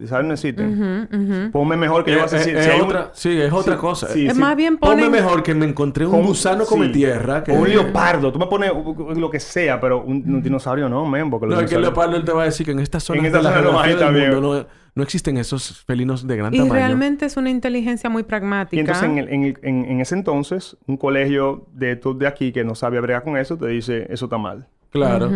¿Sabes? 0.07 0.27
No 0.27 0.33
existen. 0.33 1.51
Ponme 1.53 1.77
mejor 1.77 2.03
que 2.05 2.13
yo 2.13 2.21
eh, 2.21 2.27
eh, 2.33 2.63
si, 2.63 2.81
otra, 2.81 3.11
Sí, 3.13 3.39
es 3.39 3.53
otra 3.53 3.77
cosa. 3.77 4.09
es 4.15 4.37
más 4.39 4.57
bien 4.57 4.79
Ponme 4.79 5.09
mejor 5.11 5.43
que 5.43 5.55
me 5.55 5.67
encontré 5.67 6.07
un 6.07 6.25
gusano 6.25 6.65
come 6.65 6.89
tierra. 6.89 7.45
Que... 7.45 7.53
un 7.53 7.69
leopardo. 7.69 8.33
Tú 8.33 8.39
me 8.39 8.47
pones 8.47 8.73
lo 9.17 9.31
que 9.31 9.39
sea, 9.39 9.81
pero 9.81 10.03
un, 10.03 10.43
dinosaurio 10.43 10.89
no, 10.89 11.07
men. 11.07 11.31
Porque 11.31 11.47
no, 11.47 11.61
es 11.61 11.69
que 11.69 11.77
el 11.77 11.83
leopardo 11.83 12.17
él 12.17 12.25
te 12.25 12.33
va 12.33 12.43
a 12.43 12.45
decir 12.47 12.65
que 12.65 12.73
en 12.73 12.81
esta 12.81 13.01
zona 13.01 13.21
en 13.21 13.27
esta 13.27 13.39
de 13.39 13.45
la 13.45 14.11
del 14.13 14.35
mundo 14.35 14.67
no, 14.95 15.03
existen 15.03 15.37
esos 15.37 15.85
felinos 15.85 16.27
de 16.27 16.37
gran 16.37 16.53
tamaño. 16.53 16.73
Y 16.73 16.75
realmente 16.75 17.27
es 17.27 17.37
una 17.37 17.51
inteligencia 17.51 18.09
muy 18.09 18.23
pragmática. 18.23 18.77
Y 18.77 18.81
entonces 18.81 19.05
en, 19.05 19.57
en, 19.63 20.01
ese 20.01 20.15
entonces, 20.15 20.77
un 20.87 20.97
colegio 20.97 21.67
de, 21.73 22.01
de 22.17 22.27
aquí 22.27 22.53
que 22.53 22.65
no 22.65 22.75
sabe 22.75 22.99
bregar 23.01 23.25
con 23.25 23.37
eso 23.37 23.59
te 23.59 23.67
dice, 23.67 24.07
eso 24.11 24.27
está 24.27 24.39
mal. 24.39 24.67
Claro. 24.93 25.31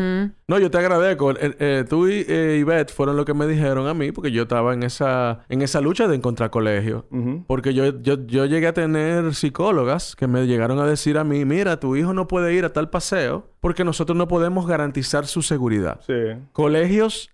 No, 0.48 0.58
yo 0.58 0.70
te 0.70 0.78
agradezco. 0.78 1.30
Eh, 1.32 1.56
eh, 1.58 1.84
tú 1.88 2.06
y 2.06 2.26
eh, 2.28 2.58
Ivette 2.60 2.92
fueron 2.92 3.16
lo 3.16 3.24
que 3.24 3.32
me 3.32 3.46
dijeron 3.46 3.88
a 3.88 3.94
mí 3.94 4.12
porque 4.12 4.30
yo 4.30 4.42
estaba 4.42 4.74
en 4.74 4.82
esa, 4.82 5.40
en 5.48 5.62
esa 5.62 5.80
lucha 5.80 6.06
de 6.06 6.14
encontrar 6.14 6.50
colegio. 6.50 7.06
Porque 7.46 7.72
yo, 7.72 8.00
yo, 8.02 8.26
yo 8.26 8.44
llegué 8.44 8.66
a 8.66 8.74
tener 8.74 9.34
psicólogas 9.34 10.14
que 10.14 10.26
me 10.26 10.46
llegaron 10.46 10.78
a 10.78 10.86
decir 10.86 11.16
a 11.16 11.24
mí, 11.24 11.44
mira, 11.46 11.80
tu 11.80 11.96
hijo 11.96 12.12
no 12.12 12.28
puede 12.28 12.52
ir 12.52 12.66
a 12.66 12.72
tal 12.72 12.90
paseo 12.90 13.50
porque 13.60 13.84
nosotros 13.84 14.16
no 14.16 14.28
podemos 14.28 14.66
garantizar 14.66 15.26
su 15.26 15.42
seguridad. 15.42 16.00
Sí. 16.06 16.12
Colegios 16.52 17.30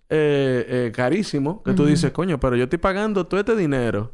carísimos 0.93 1.61
que 1.63 1.73
tú 1.73 1.85
dices, 1.85 2.11
coño, 2.11 2.39
pero 2.39 2.55
yo 2.55 2.65
estoy 2.65 2.79
pagando 2.79 3.25
todo 3.25 3.39
este 3.39 3.55
dinero 3.55 4.11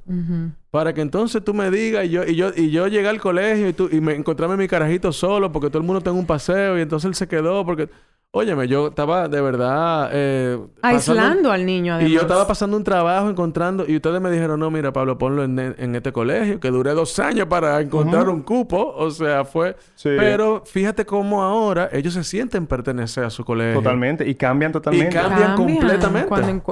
para 0.71 0.93
que 0.93 1.01
entonces 1.01 1.43
tú 1.43 1.53
me 1.53 1.71
digas 1.71 2.05
y 2.05 2.09
yo, 2.09 2.23
y 2.23 2.35
yo, 2.35 2.51
y 2.55 2.71
yo 2.71 2.87
llegué 2.87 3.09
al 3.09 3.19
colegio 3.19 3.69
y, 3.69 3.73
tú, 3.73 3.89
y 3.91 4.01
me 4.01 4.13
encontrarme 4.13 4.55
mi 4.55 4.67
carajito 4.67 5.11
solo 5.11 5.51
porque 5.51 5.69
todo 5.69 5.79
el 5.79 5.85
mundo 5.85 6.01
tenga 6.01 6.17
un 6.17 6.25
paseo 6.25 6.77
y 6.77 6.81
entonces 6.81 7.07
él 7.07 7.15
se 7.15 7.27
quedó 7.27 7.65
porque... 7.65 7.89
Óyeme, 8.31 8.67
yo 8.67 8.89
estaba 8.89 9.27
de 9.27 9.41
verdad... 9.41 10.11
Eh, 10.13 10.59
Aislando 10.83 11.51
al 11.51 11.65
niño, 11.65 11.95
además. 11.95 12.11
Y 12.11 12.13
yo 12.13 12.21
estaba 12.21 12.45
pasando 12.45 12.77
un 12.77 12.83
trabajo, 12.83 13.27
encontrando... 13.27 13.85
Y 13.87 13.95
ustedes 13.95 14.21
me 14.21 14.29
dijeron, 14.29 14.59
no, 14.59 14.69
mira, 14.69 14.93
Pablo, 14.93 15.17
ponlo 15.17 15.43
en, 15.43 15.57
en 15.57 15.95
este 15.95 16.11
colegio. 16.11 16.59
Que 16.59 16.69
duré 16.69 16.93
dos 16.93 17.17
años 17.17 17.47
para 17.47 17.81
encontrar 17.81 18.29
un 18.29 18.43
cupo. 18.43 18.93
O 18.95 19.09
sea, 19.09 19.45
fue... 19.45 19.75
Pero 20.03 20.61
fíjate 20.63 21.07
cómo 21.07 21.41
ahora 21.41 21.89
ellos 21.91 22.13
se 22.13 22.23
sienten 22.23 22.67
pertenecer 22.67 23.23
a 23.23 23.31
su 23.31 23.43
colegio. 23.43 23.81
Totalmente. 23.81 24.29
Y 24.29 24.35
cambian 24.35 24.73
totalmente. 24.73 25.09
Y 25.09 25.19
cambian, 25.19 25.55
completamente. 25.55 26.29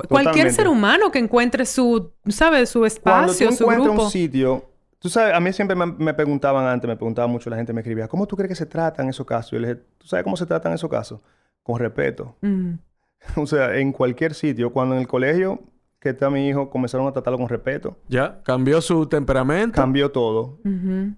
Cualquier 0.07 0.51
ser 0.51 0.67
humano 0.67 1.09
que 1.09 1.17
encuentre 1.17 1.65
su... 1.65 2.11
¿Sabes? 2.27 2.69
Su 2.69 2.85
espacio, 2.85 3.47
Cuando 3.47 3.65
tú 3.65 3.71
encuentras 3.71 4.05
un 4.05 4.11
sitio... 4.11 4.63
Tú 4.99 5.09
sabes, 5.09 5.33
a 5.33 5.39
mí 5.39 5.53
siempre 5.53 5.75
me, 5.75 5.85
me, 5.85 6.13
preguntaban 6.13 6.65
antes, 6.65 6.87
me 6.87 6.95
preguntaba 6.95 7.27
mucho, 7.27 7.51
la 7.51 7.55
gente 7.55 7.71
me 7.71 7.81
escribía, 7.81 8.07
¿cómo 8.07 8.25
tú 8.25 8.35
crees 8.35 8.49
que 8.49 8.55
se 8.55 8.65
tratan 8.65 9.07
esos 9.07 9.27
casos? 9.27 9.53
Y 9.53 9.55
yo 9.55 9.61
le 9.61 9.67
dije, 9.67 9.81
¿tú 9.99 10.07
sabes 10.07 10.23
cómo 10.23 10.35
se 10.35 10.47
tratan 10.47 10.73
esos 10.73 10.89
casos? 10.89 11.19
Con 11.67 11.79
respeto. 11.79 12.35
o 13.35 13.45
sea, 13.45 13.77
en 13.77 13.91
cualquier 13.91 14.33
sitio, 14.33 14.71
cuando 14.71 14.95
en 14.95 15.01
el 15.01 15.07
colegio 15.07 15.61
que 15.99 16.09
está 16.09 16.29
mi 16.29 16.47
hijo 16.47 16.69
comenzaron 16.69 17.07
a 17.07 17.11
tratarlo 17.11 17.37
con 17.39 17.49
respeto. 17.49 17.97
Ya, 18.07 18.39
cambió 18.43 18.81
su 18.81 19.07
temperamento. 19.07 19.75
Cambió 19.75 20.11
todo. 20.11 20.59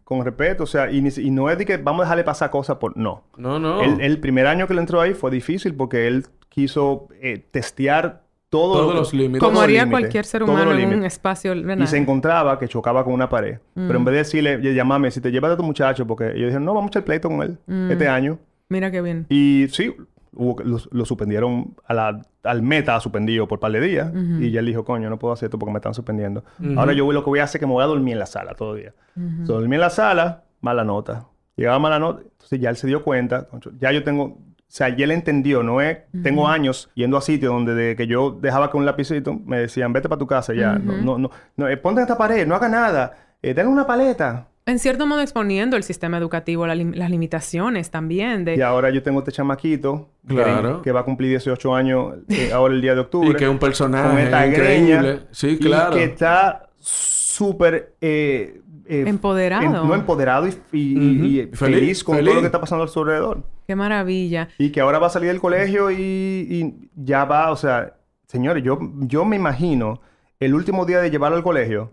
Con 0.04 0.26
respeto, 0.26 0.64
o 0.64 0.68
sea, 0.68 0.90
y, 0.90 1.02
no 1.32 1.50
es 1.50 1.58
de 1.58 1.66
que 1.66 1.78
vamos 1.78 2.02
a 2.02 2.04
dejarle 2.06 2.24
pasar 2.24 2.50
cosas 2.50 2.78
por... 2.78 2.98
No. 2.98 3.24
No, 3.38 3.60
no. 3.60 3.82
El, 3.82 4.20
primer 4.20 4.48
año 4.48 4.68
que 4.68 4.74
él 4.74 4.80
entró 4.80 5.02
ahí 5.02 5.14
fue 5.14 5.32
difícil 5.32 5.76
porque 5.76 6.08
él 6.08 6.26
quiso 6.48 7.08
eh, 7.22 7.46
testear 7.52 8.24
todos 8.50 8.96
los 8.96 9.14
límites. 9.14 9.42
Como 9.42 9.62
haría 9.62 9.88
cualquier 9.88 10.26
ser 10.26 10.44
humano 10.44 10.72
en 10.72 10.94
un 10.94 11.06
espacio. 11.06 11.54
Y 11.54 11.88
se 11.88 11.98
encontraba 11.98 12.58
que 12.58 12.68
chocaba 12.68 13.04
con 13.04 13.14
una 13.14 13.30
pared. 13.30 13.60
Pero 13.74 13.98
en 13.98 14.06
vez 14.06 14.14
de 14.14 14.18
decirle, 14.20 14.74
llamame, 14.74 15.12
si 15.12 15.22
te 15.22 15.30
llevas 15.30 15.52
a 15.52 15.58
tu 15.58 15.64
muchacho, 15.64 16.08
porque 16.08 16.28
ellos 16.28 16.46
dijeron, 16.46 16.66
no, 16.66 16.74
vamos 16.74 16.88
a 16.88 16.92
echar 16.92 17.04
pleito 17.04 17.28
con 17.28 17.44
él 17.44 17.58
este 17.92 18.08
año. 18.08 18.40
Mira 18.70 18.92
qué 18.92 19.02
bien. 19.02 19.26
Y 19.30 19.68
sí, 19.72 19.94
lo, 20.34 21.06
suspendieron 21.06 21.76
a 21.86 21.94
la, 21.94 22.22
al 22.44 22.62
meta 22.62 23.00
suspendido 23.00 23.48
por 23.48 23.60
par 23.60 23.72
de 23.72 23.82
días. 23.82 24.12
Y 24.40 24.52
ya 24.52 24.60
él 24.60 24.66
dijo, 24.66 24.84
coño, 24.84 25.10
no 25.10 25.20
puedo 25.20 25.34
hacer 25.34 25.48
esto 25.48 25.60
porque 25.60 25.72
me 25.72 25.80
están 25.80 25.94
suspendiendo. 25.94 26.44
Ahora 26.78 26.94
yo 26.94 27.12
lo 27.12 27.24
que 27.24 27.30
voy 27.30 27.40
a 27.40 27.44
hacer 27.44 27.58
es 27.58 27.62
que 27.62 27.68
me 27.68 27.74
voy 27.74 27.84
a 27.84 27.88
dormir 27.88 28.14
en 28.14 28.20
la 28.20 28.26
sala 28.26 28.54
todo 28.54 28.76
el 28.76 28.82
día. 28.82 28.94
Uh 29.16 29.46
dormí 29.46 29.76
en 29.76 29.82
la 29.82 29.90
sala, 29.90 30.44
mala 30.62 30.84
nota. 30.84 31.26
Llegaba 31.56 31.80
mala 31.80 32.00
nota, 32.00 32.22
entonces 32.22 32.60
ya 32.60 32.70
él 32.70 32.78
se 32.78 32.88
dio 32.88 33.04
cuenta, 33.04 33.48
ya 33.80 33.92
yo 33.92 34.02
tengo, 34.02 34.24
o 34.24 34.42
sea, 34.68 34.96
ya 34.96 35.04
él 35.04 35.12
entendió, 35.12 35.62
no 35.62 35.82
es, 35.82 35.98
tengo 36.24 36.48
años 36.48 36.90
yendo 36.94 37.18
a 37.18 37.22
sitios 37.22 37.52
donde 37.52 37.74
de 37.74 37.96
que 37.98 38.08
yo 38.08 38.32
dejaba 38.32 38.72
con 38.72 38.80
un 38.80 38.86
lapicito, 38.86 39.34
me 39.34 39.60
decían, 39.60 39.92
vete 39.92 40.08
para 40.08 40.20
tu 40.20 40.26
casa 40.26 40.54
ya, 40.54 40.80
no, 40.80 40.96
no, 41.02 41.18
no, 41.18 41.32
no 41.58 41.68
eh, 41.68 41.76
ponte 41.76 42.00
en 42.00 42.04
esta 42.04 42.18
pared, 42.18 42.48
no 42.48 42.56
haga 42.56 42.70
nada, 42.70 43.18
eh, 43.42 43.62
una 43.66 43.86
paleta, 43.86 44.48
en 44.70 44.80
cierto 44.80 45.06
modo 45.06 45.22
exponiendo 45.22 45.78
el 45.78 45.84
sistema 45.84 46.18
educativo, 46.18 46.68
las 46.68 47.10
limitaciones 47.10 47.90
también 47.92 48.46
de... 48.46 48.56
Y 48.56 48.62
ahora 48.62 48.90
yo 48.90 49.04
tengo 49.04 49.20
este 49.20 49.32
chamaquito 49.32 50.10
claro. 50.28 50.82
que, 50.82 50.92
va 50.92 51.02
a 51.02 51.04
cumplir 51.04 51.30
18 51.32 51.76
años 51.76 52.16
eh, 52.30 52.52
ahora 52.54 52.74
el 52.74 52.82
día 52.82 52.94
de 52.94 53.02
octubre. 53.02 53.30
y 53.30 53.34
que 53.34 53.46
es 53.46 53.50
un 53.50 53.60
personaje 53.60 54.48
increíble. 54.48 55.22
Sí, 55.32 55.58
claro. 55.58 55.96
Y 55.96 56.00
que 56.00 56.04
está 56.06 56.70
súper... 56.80 57.96
Eh, 58.02 58.62
eh, 58.86 59.04
empoderado. 59.06 59.86
no 59.86 59.94
empoderado 59.94 60.48
y, 60.72 61.48
feliz, 61.54 62.04
con 62.04 62.18
todo 62.18 62.34
lo 62.34 62.40
que 62.40 62.48
está 62.48 62.60
pasando 62.60 62.86
a 62.86 62.88
su 62.88 63.00
alrededor. 63.02 63.44
Qué 63.68 63.76
maravilla. 63.76 64.50
Y 64.58 64.72
que 64.72 64.82
ahora 64.82 64.98
va 64.98 65.08
a 65.08 65.12
salir 65.12 65.30
del 65.30 65.40
colegio 65.40 65.92
y, 65.92 66.90
ya 66.96 67.26
va, 67.26 67.52
o 67.52 67.56
sea, 67.56 67.94
señores, 68.26 68.64
yo, 68.64 68.80
yo 69.02 69.26
me 69.26 69.36
imagino 69.36 70.02
el 70.40 70.54
último 70.54 70.86
día 70.86 71.02
de 71.02 71.12
llevarlo 71.12 71.36
al 71.36 71.44
colegio, 71.44 71.90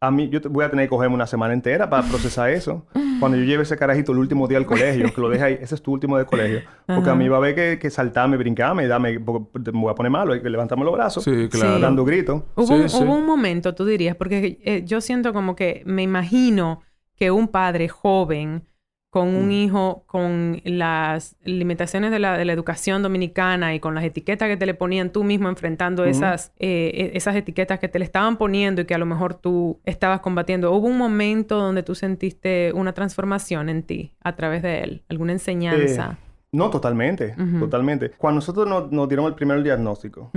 a 0.00 0.10
mí 0.10 0.28
yo 0.28 0.40
voy 0.50 0.64
a 0.64 0.70
tener 0.70 0.86
que 0.86 0.90
cogerme 0.90 1.14
una 1.14 1.26
semana 1.26 1.54
entera 1.54 1.88
para 1.88 2.06
procesar 2.06 2.50
eso. 2.50 2.86
Cuando 3.18 3.38
yo 3.38 3.44
lleve 3.44 3.62
ese 3.62 3.78
carajito 3.78 4.12
el 4.12 4.18
último 4.18 4.46
día 4.46 4.58
al 4.58 4.66
colegio, 4.66 5.12
que 5.14 5.20
lo 5.20 5.30
deje 5.30 5.44
ahí, 5.44 5.58
ese 5.60 5.74
es 5.74 5.82
tu 5.82 5.92
último 5.92 6.16
día 6.16 6.24
del 6.24 6.30
colegio. 6.30 6.60
Porque 6.86 7.08
a 7.08 7.14
mí 7.14 7.28
va 7.28 7.36
a 7.36 7.38
haber 7.38 7.54
que, 7.54 7.78
que 7.78 7.88
saltarme, 7.88 8.36
brincarme, 8.36 8.86
dame, 8.86 9.18
me 9.18 9.24
voy 9.72 9.90
a 9.90 9.94
poner 9.94 10.12
malo, 10.12 10.34
hay 10.34 10.42
que 10.42 10.50
levantarme 10.50 10.84
los 10.84 10.92
brazos, 10.92 11.24
sí, 11.24 11.48
claro. 11.48 11.78
dando 11.78 12.04
gritos. 12.04 12.42
Hubo, 12.54 12.74
hubo 12.74 13.16
un 13.16 13.24
momento, 13.24 13.74
tú 13.74 13.86
dirías, 13.86 14.16
porque 14.16 14.58
eh, 14.62 14.82
yo 14.84 15.00
siento 15.00 15.32
como 15.32 15.56
que 15.56 15.82
me 15.86 16.02
imagino 16.02 16.82
que 17.16 17.30
un 17.30 17.48
padre 17.48 17.88
joven 17.88 18.64
con 19.10 19.28
un 19.28 19.48
mm. 19.48 19.52
hijo 19.52 20.04
con 20.06 20.60
las 20.64 21.36
limitaciones 21.42 22.10
de 22.10 22.18
la, 22.18 22.36
de 22.36 22.44
la, 22.44 22.52
educación 22.52 23.02
dominicana 23.02 23.74
y 23.74 23.80
con 23.80 23.94
las 23.94 24.04
etiquetas 24.04 24.48
que 24.48 24.56
te 24.58 24.66
le 24.66 24.74
ponían 24.74 25.10
tú 25.10 25.24
mismo 25.24 25.48
enfrentando 25.48 26.04
esas, 26.04 26.52
eh, 26.58 27.10
e, 27.12 27.16
esas 27.16 27.34
etiquetas 27.34 27.78
que 27.78 27.88
te 27.88 27.98
le 27.98 28.04
estaban 28.04 28.36
poniendo 28.36 28.82
y 28.82 28.84
que 28.84 28.94
a 28.94 28.98
lo 28.98 29.06
mejor 29.06 29.34
tú 29.34 29.80
estabas 29.84 30.20
combatiendo. 30.20 30.72
¿Hubo 30.72 30.86
un 30.86 30.98
momento 30.98 31.58
donde 31.58 31.82
tú 31.82 31.94
sentiste 31.94 32.72
una 32.74 32.92
transformación 32.92 33.70
en 33.70 33.82
ti 33.82 34.12
a 34.20 34.36
través 34.36 34.62
de 34.62 34.80
él? 34.80 35.02
¿Alguna 35.08 35.32
enseñanza? 35.32 36.18
Eh, 36.20 36.24
no, 36.52 36.70
totalmente, 36.70 37.34
totalmente. 37.58 38.10
Cuando 38.16 38.36
nosotros 38.36 38.90
nos, 38.90 39.08
dieron 39.08 39.26
el 39.26 39.34
primer 39.34 39.62
diagnóstico, 39.62 40.30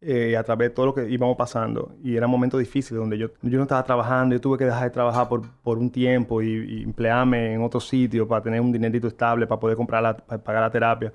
eh, 0.00 0.36
a 0.36 0.44
través 0.44 0.70
de 0.70 0.74
todo 0.74 0.86
lo 0.86 0.94
que 0.94 1.08
íbamos 1.08 1.36
pasando, 1.36 1.96
y 2.02 2.16
era 2.16 2.26
un 2.26 2.32
momento 2.32 2.58
difícil 2.58 2.96
donde 2.96 3.18
yo, 3.18 3.28
yo 3.42 3.56
no 3.58 3.62
estaba 3.62 3.82
trabajando, 3.84 4.34
yo 4.34 4.40
tuve 4.40 4.58
que 4.58 4.64
dejar 4.64 4.84
de 4.84 4.90
trabajar 4.90 5.28
por, 5.28 5.42
por 5.62 5.78
un 5.78 5.90
tiempo 5.90 6.40
y, 6.42 6.82
emplearme 6.82 7.54
en 7.54 7.62
otro 7.62 7.80
sitio 7.80 8.28
para 8.28 8.42
tener 8.42 8.60
un 8.60 8.72
dinerito 8.72 9.08
estable, 9.08 9.46
para 9.46 9.60
poder 9.60 9.76
comprar 9.76 10.02
la, 10.02 10.16
para 10.16 10.42
pagar 10.42 10.62
la 10.62 10.70
terapia. 10.70 11.12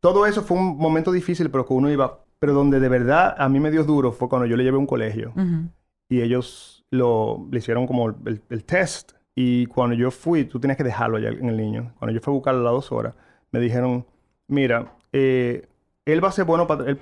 Todo 0.00 0.26
eso 0.26 0.42
fue 0.42 0.58
un 0.58 0.76
momento 0.76 1.12
difícil, 1.12 1.50
pero 1.50 1.66
que 1.66 1.72
uno 1.74 1.90
iba 1.90 2.20
Pero 2.38 2.52
donde 2.52 2.80
de 2.80 2.88
verdad 2.88 3.34
a 3.38 3.48
mí 3.48 3.60
me 3.60 3.70
dio 3.70 3.84
duro 3.84 4.12
fue 4.12 4.28
cuando 4.28 4.46
yo 4.46 4.56
le 4.56 4.64
llevé 4.64 4.76
a 4.76 4.80
un 4.80 4.86
colegio 4.86 5.32
y 6.08 6.20
ellos 6.20 6.84
lo, 6.90 7.48
le 7.50 7.58
hicieron 7.58 7.86
como 7.86 8.08
el, 8.08 8.64
test. 8.64 9.12
Y 9.34 9.66
cuando 9.66 9.94
yo 9.94 10.10
fui, 10.10 10.44
tú 10.44 10.60
tenías 10.60 10.76
que 10.76 10.84
dejarlo 10.84 11.18
allá 11.18 11.28
en 11.28 11.48
el 11.48 11.56
niño. 11.56 11.92
Cuando 11.98 12.14
yo 12.14 12.20
fui 12.20 12.32
a 12.32 12.34
buscarlo 12.34 12.60
a 12.60 12.64
las 12.64 12.72
dos 12.72 12.92
horas, 12.92 13.14
me 13.50 13.60
dijeron, 13.60 14.06
mira, 14.48 14.94
eh, 15.12 15.68
él 16.06 16.22
va 16.22 16.28
a 16.28 16.32
ser 16.32 16.44
bueno 16.44 16.66
para... 16.66 16.88
Él, 16.88 16.98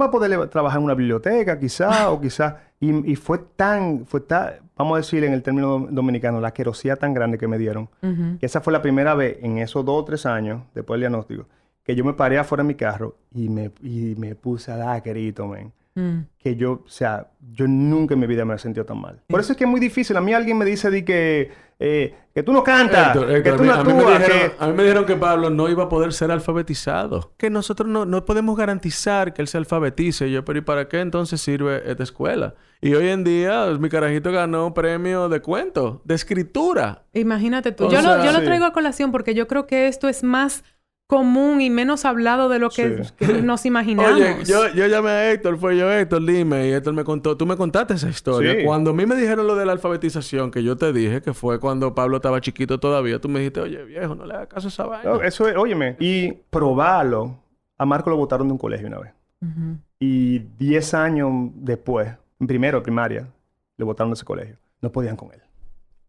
va 0.00 0.06
a 0.06 0.10
poder 0.10 0.48
trabajar 0.48 0.78
en 0.80 0.84
una 0.84 0.94
biblioteca, 0.94 1.58
quizá, 1.58 2.10
o 2.10 2.20
quizá... 2.20 2.58
Y, 2.80 3.14
fue 3.16 3.38
tan, 3.56 4.06
fue 4.06 4.20
tan, 4.22 4.54
vamos 4.74 4.94
a 4.94 4.96
decir 4.98 5.22
en 5.22 5.34
el 5.34 5.42
término 5.42 5.86
dominicano, 5.90 6.40
la 6.40 6.52
querosía 6.52 6.96
tan 6.96 7.12
grande 7.12 7.36
que 7.36 7.46
me 7.46 7.58
dieron. 7.58 7.88
que 8.00 8.46
esa 8.46 8.62
fue 8.62 8.72
la 8.72 8.80
primera 8.80 9.14
vez 9.14 9.36
en 9.42 9.58
esos 9.58 9.84
dos 9.84 10.02
o 10.02 10.04
tres 10.04 10.24
años, 10.24 10.62
después 10.74 10.96
del 10.96 11.10
diagnóstico, 11.10 11.46
que 11.84 11.94
yo 11.94 12.04
me 12.04 12.14
paré 12.14 12.38
afuera 12.38 12.64
de 12.64 12.68
mi 12.68 12.74
carro 12.74 13.16
y 13.32 13.50
me, 13.50 13.70
y 13.82 14.14
me 14.16 14.34
puse 14.34 14.72
a 14.72 14.76
dar 14.76 15.02
querido, 15.02 15.46
men. 15.46 15.72
Mm. 15.94 16.20
Que 16.38 16.56
yo, 16.56 16.82
o 16.84 16.88
sea, 16.88 17.30
yo 17.52 17.66
nunca 17.66 18.14
en 18.14 18.20
mi 18.20 18.26
vida 18.26 18.44
me 18.44 18.54
he 18.54 18.58
sentido 18.58 18.86
tan 18.86 19.00
mal. 19.00 19.20
Por 19.26 19.40
eso 19.40 19.52
es 19.52 19.58
que 19.58 19.64
es 19.64 19.70
muy 19.70 19.80
difícil. 19.80 20.16
A 20.16 20.20
mí 20.20 20.32
alguien 20.32 20.56
me 20.56 20.64
dice 20.64 20.90
de 20.90 21.04
que, 21.04 21.50
eh, 21.78 22.14
que 22.32 22.42
tú 22.42 22.52
no 22.52 22.62
cantas, 22.62 23.16
que 23.16 23.52
tú 23.52 23.64
no 23.64 23.72
a, 23.72 23.84
mí, 23.84 23.92
me 23.92 24.04
dijeron, 24.04 24.52
a 24.58 24.66
mí 24.68 24.72
me 24.74 24.82
dijeron 24.84 25.04
que 25.04 25.16
Pablo 25.16 25.50
no 25.50 25.68
iba 25.68 25.84
a 25.84 25.88
poder 25.88 26.12
ser 26.12 26.30
alfabetizado. 26.30 27.32
Que 27.36 27.50
nosotros 27.50 27.88
no, 27.88 28.06
no 28.06 28.24
podemos 28.24 28.56
garantizar 28.56 29.34
que 29.34 29.42
él 29.42 29.48
se 29.48 29.58
alfabetice. 29.58 30.28
Y 30.28 30.32
yo, 30.32 30.44
pero 30.44 30.58
¿y 30.60 30.62
para 30.62 30.88
qué 30.88 31.00
entonces 31.00 31.40
sirve 31.40 31.82
esta 31.90 32.02
escuela? 32.02 32.54
Y 32.80 32.94
hoy 32.94 33.08
en 33.08 33.24
día, 33.24 33.66
mi 33.78 33.88
carajito 33.88 34.32
ganó 34.32 34.68
un 34.68 34.74
premio 34.74 35.28
de 35.28 35.40
cuento, 35.42 36.00
de 36.04 36.14
escritura. 36.14 37.04
Imagínate 37.12 37.72
tú. 37.72 37.90
yo, 37.90 38.00
lo, 38.00 38.24
yo 38.24 38.32
lo 38.32 38.42
traigo 38.42 38.64
a 38.64 38.72
colación 38.72 39.12
porque 39.12 39.34
yo 39.34 39.46
creo 39.48 39.66
que 39.66 39.88
esto 39.88 40.08
es 40.08 40.22
más 40.22 40.64
común 41.10 41.60
y 41.60 41.70
menos 41.70 42.04
hablado 42.04 42.48
de 42.48 42.60
lo 42.60 42.70
que, 42.70 43.02
nos 43.42 43.66
imaginamos. 43.66 44.12
Oye, 44.12 44.44
yo, 44.44 44.68
yo, 44.68 44.86
llamé 44.86 45.10
a 45.10 45.32
Héctor, 45.32 45.58
fue 45.58 45.76
yo, 45.76 45.90
Héctor, 45.90 46.24
dime, 46.24 46.68
y 46.68 46.72
Héctor 46.72 46.94
me 46.94 47.02
contó, 47.02 47.36
tú 47.36 47.46
me 47.46 47.56
contaste 47.56 47.94
esa 47.94 48.08
historia. 48.08 48.64
Cuando 48.64 48.92
a 48.92 48.94
mí 48.94 49.04
me 49.06 49.16
dijeron 49.16 49.48
lo 49.48 49.56
de 49.56 49.66
la 49.66 49.72
alfabetización, 49.72 50.52
que 50.52 50.62
yo 50.62 50.76
te 50.76 50.92
dije, 50.92 51.20
que 51.20 51.34
fue 51.34 51.58
cuando 51.58 51.96
Pablo 51.96 52.18
estaba 52.18 52.40
chiquito 52.40 52.78
todavía, 52.78 53.18
tú 53.20 53.28
me 53.28 53.40
dijiste, 53.40 53.60
oye, 53.60 53.82
viejo, 53.82 54.14
no 54.14 54.24
le 54.24 54.34
hagas 54.34 54.46
caso 54.46 54.68
a 54.68 54.70
esa 54.70 54.86
vaina. 54.86 55.26
eso 55.26 55.48
es, 55.48 55.56
óyeme, 55.56 55.96
y 55.98 56.30
probarlo. 56.30 57.40
A 57.76 57.84
Marco 57.84 58.08
lo 58.10 58.16
botaron 58.16 58.46
de 58.46 58.52
un 58.52 58.58
colegio 58.58 58.86
una 58.86 59.00
vez. 59.00 59.12
Y 59.98 60.38
10 60.38 60.94
años 60.94 61.32
después, 61.54 62.08
en 62.38 62.46
primero 62.46 62.80
primaria, 62.84 63.26
le 63.76 63.84
botaron 63.84 64.12
de 64.12 64.14
ese 64.14 64.24
colegio. 64.24 64.58
No 64.80 64.92
podían 64.92 65.16
con 65.16 65.32
él. 65.32 65.39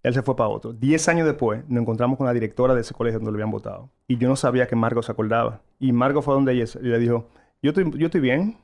Él 0.04 0.14
se 0.14 0.22
fue 0.24 0.36
para 0.36 0.49
otro. 0.49 0.74
Diez 0.74 1.08
años 1.08 1.28
después, 1.28 1.64
nos 1.68 1.82
encontramos 1.82 2.18
con 2.18 2.26
la 2.26 2.34
directora 2.34 2.74
de 2.74 2.82
ese 2.82 2.93
colegio 2.93 3.20
donde 3.20 3.32
lo 3.32 3.36
habían 3.36 3.52
votado. 3.52 3.89
Y 4.08 4.18
yo 4.18 4.28
no 4.28 4.36
sabía 4.36 4.68
que 4.68 4.76
Margo 4.76 5.04
se 5.04 5.12
acordaba. 5.12 5.62
Y 5.80 5.91
Margo 5.91 6.22
fue 6.22 6.34
donde 6.34 6.54
ella 6.54 6.66
y 6.82 6.86
le 6.86 6.99
dijo, 6.99 7.28
yo 7.62 7.70
estoy, 7.70 7.91
yo 7.97 8.08
estoy 8.08 8.22
bien. 8.22 8.58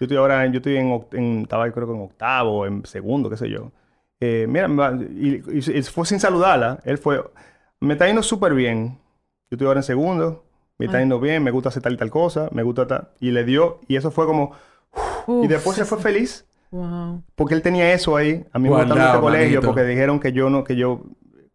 Yo 0.00 0.04
estoy 0.04 0.16
ahora, 0.16 0.46
yo 0.46 0.58
estoy 0.58 0.76
en, 0.76 1.04
en 1.12 1.40
estaba 1.42 1.70
creo 1.72 1.86
que 1.88 1.92
en 1.92 2.02
octavo, 2.02 2.66
en 2.66 2.84
segundo, 2.84 3.28
qué 3.28 3.36
sé 3.36 3.50
yo. 3.50 3.72
Eh, 4.20 4.46
mira, 4.48 4.68
y, 5.10 5.40
fue 5.82 6.06
sin 6.06 6.20
saludarla. 6.20 6.80
Él 6.84 6.98
fue, 6.98 7.22
me 7.80 7.94
está 7.94 8.06
yendo 8.06 8.22
súper 8.22 8.54
bien. 8.54 8.98
Yo 9.50 9.56
estoy 9.56 9.66
ahora 9.66 9.80
en 9.80 9.84
segundo, 9.84 10.44
me 10.76 10.86
está 10.86 11.00
yendo 11.00 11.18
bien, 11.18 11.42
me 11.42 11.50
gusta 11.50 11.70
hacer 11.70 11.82
tal 11.82 11.94
y 11.94 11.96
tal 11.96 12.10
cosa, 12.10 12.48
me 12.52 12.62
gusta 12.62 12.86
tal. 12.86 13.08
Y 13.18 13.30
le 13.30 13.44
dio, 13.44 13.80
y 13.88 13.96
eso 13.96 14.10
fue 14.10 14.26
como, 14.26 14.52
y 15.42 15.46
después 15.46 15.76
se 15.76 15.84
fue 15.84 15.98
feliz. 15.98 16.47
Wow. 16.70 17.22
Porque 17.34 17.54
él 17.54 17.62
tenía 17.62 17.92
eso 17.92 18.16
ahí, 18.16 18.44
a 18.52 18.58
mí 18.58 18.68
me 18.68 18.82
en 18.82 18.90
este 18.90 19.20
colegio, 19.20 19.62
porque 19.62 19.84
dijeron 19.84 20.20
que 20.20 20.32
yo 20.32 20.50
no, 20.50 20.64
que 20.64 20.76
yo 20.76 21.02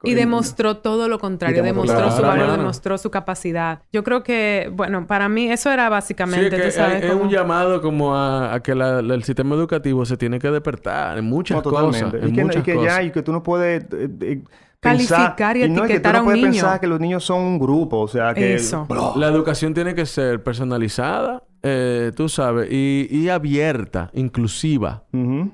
y 0.04 0.16
demostró 0.16 0.78
todo 0.78 1.08
lo 1.08 1.18
contrario, 1.18 1.64
demostró 1.64 2.12
su 2.12 2.22
valor, 2.22 2.58
demostró 2.58 2.98
su 2.98 3.10
capacidad. 3.10 3.82
Yo 3.92 4.04
creo 4.04 4.22
que, 4.22 4.70
bueno, 4.74 5.08
para 5.08 5.30
mí 5.30 5.50
eso 5.50 5.72
era 5.72 5.88
básicamente, 5.88 6.68
es, 6.68 6.76
sabes, 6.76 7.04
es 7.04 7.14
un 7.14 7.30
llamado 7.30 7.82
como 7.82 8.16
a, 8.16 8.60
que 8.62 8.74
el 8.74 9.24
sistema 9.24 9.56
educativo 9.56 10.06
se 10.06 10.18
tiene 10.18 10.40
que 10.40 10.52
despertar 10.52 11.18
en 11.18 11.26
muchas 11.26 11.62
cosas. 11.62 12.14
En 12.14 12.30
y, 12.30 12.34
que, 12.34 12.44
muchas 12.44 12.62
y 12.62 12.64
que 12.64 12.84
ya, 12.84 13.02
y 13.02 13.12
que 13.12 13.22
tú 13.22 13.32
no 13.32 13.44
puedes... 13.44 13.84
Eh, 13.94 14.10
eh, 14.22 14.44
calificar 14.84 15.58
y, 15.58 15.64
etiquetar 15.64 16.18
a 16.18 16.22
un 16.22 16.34
niño. 16.34 16.52
pensar 16.52 16.80
que 16.80 16.88
los 16.88 17.00
niños 17.00 17.24
son 17.24 17.42
un 17.42 17.60
grupo, 17.60 18.00
o 18.00 18.08
sea 18.08 18.34
que... 18.34 18.56
Eso. 18.56 18.88
La 19.16 19.28
educación 19.28 19.74
tiene 19.74 19.96
que 19.96 20.06
ser 20.06 20.44
personalizada, 20.44 21.44
eh, 21.64 22.12
tú 22.16 22.28
sabes, 22.28 22.70
y, 22.72 23.30
abierta, 23.30 24.12
inclusiva. 24.14 25.06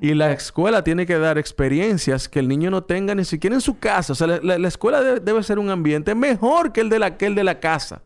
Y 0.01 0.15
la 0.15 0.31
escuela 0.31 0.83
tiene 0.83 1.05
que 1.05 1.19
dar 1.19 1.37
experiencias 1.37 2.27
que 2.27 2.39
el 2.39 2.47
niño 2.47 2.71
no 2.71 2.83
tenga 2.83 3.13
ni 3.13 3.23
siquiera 3.23 3.55
en 3.55 3.61
su 3.61 3.77
casa. 3.77 4.13
O 4.13 4.15
sea, 4.15 4.27
la, 4.27 4.67
escuela 4.67 5.01
debe 5.01 5.43
ser 5.43 5.59
un 5.59 5.69
ambiente 5.69 6.15
mejor 6.15 6.71
que 6.71 6.81
el 6.81 6.89
de 6.89 6.99
la, 6.99 7.15
que 7.15 7.27
el 7.27 7.35
de 7.35 7.43
la 7.43 7.59
casa. 7.59 8.01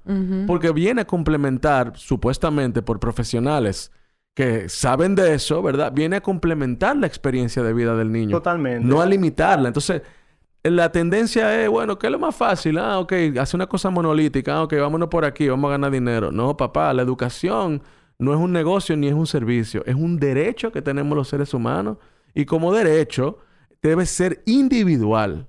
Porque 0.46 0.72
viene 0.72 1.02
a 1.02 1.08
complementar, 1.08 1.94
supuestamente 1.96 2.82
por 2.82 3.00
profesionales 3.00 3.92
que 4.34 4.68
saben 4.68 5.16
de 5.16 5.36
eso, 5.36 5.62
¿verdad? 5.62 5.92
Viene 5.94 6.18
a 6.18 6.22
complementar 6.22 6.98
la 6.98 7.06
experiencia 7.06 7.62
de 7.62 7.72
vida 7.74 7.96
del 7.96 8.12
niño. 8.12 8.32
Totalmente. 8.32 8.88
No 8.88 9.00
a 9.00 9.06
limitarla. 9.06 9.68
Entonces 9.68 10.02
la 10.64 10.92
tendencia 10.92 11.62
es, 11.62 11.70
bueno, 11.70 12.00
¿qué 12.00 12.08
es 12.08 12.12
lo 12.12 12.20
más 12.20 12.36
fácil? 12.36 12.78
Ah, 12.78 13.00
ok, 13.00 13.14
hace 13.40 13.56
una 13.58 13.68
cosa 13.68 13.90
monolítica. 13.90 14.56
Ah, 14.56 14.64
ok, 14.64 14.76
vámonos 14.80 15.10
por 15.10 15.26
aquí, 15.26 15.48
vamos 15.48 15.68
a 15.70 15.72
ganar 15.72 15.92
dinero. 15.92 16.32
No, 16.32 16.56
papá, 16.56 16.94
la 16.94 17.02
educación 17.02 17.82
no 18.18 18.34
es 18.34 18.40
un 18.40 18.54
negocio 18.54 18.96
ni 18.96 19.08
es 19.08 19.14
un 19.14 19.28
servicio. 19.28 19.84
Es 19.86 19.96
un 19.96 20.18
derecho 20.18 20.72
que 20.72 20.82
tenemos 20.82 21.18
los 21.18 21.28
seres 21.28 21.54
humanos. 21.54 21.98
Y 22.34 22.46
como 22.46 22.74
derecho, 22.74 23.40
debe 23.82 24.06
ser 24.06 24.42
individual. 24.46 25.48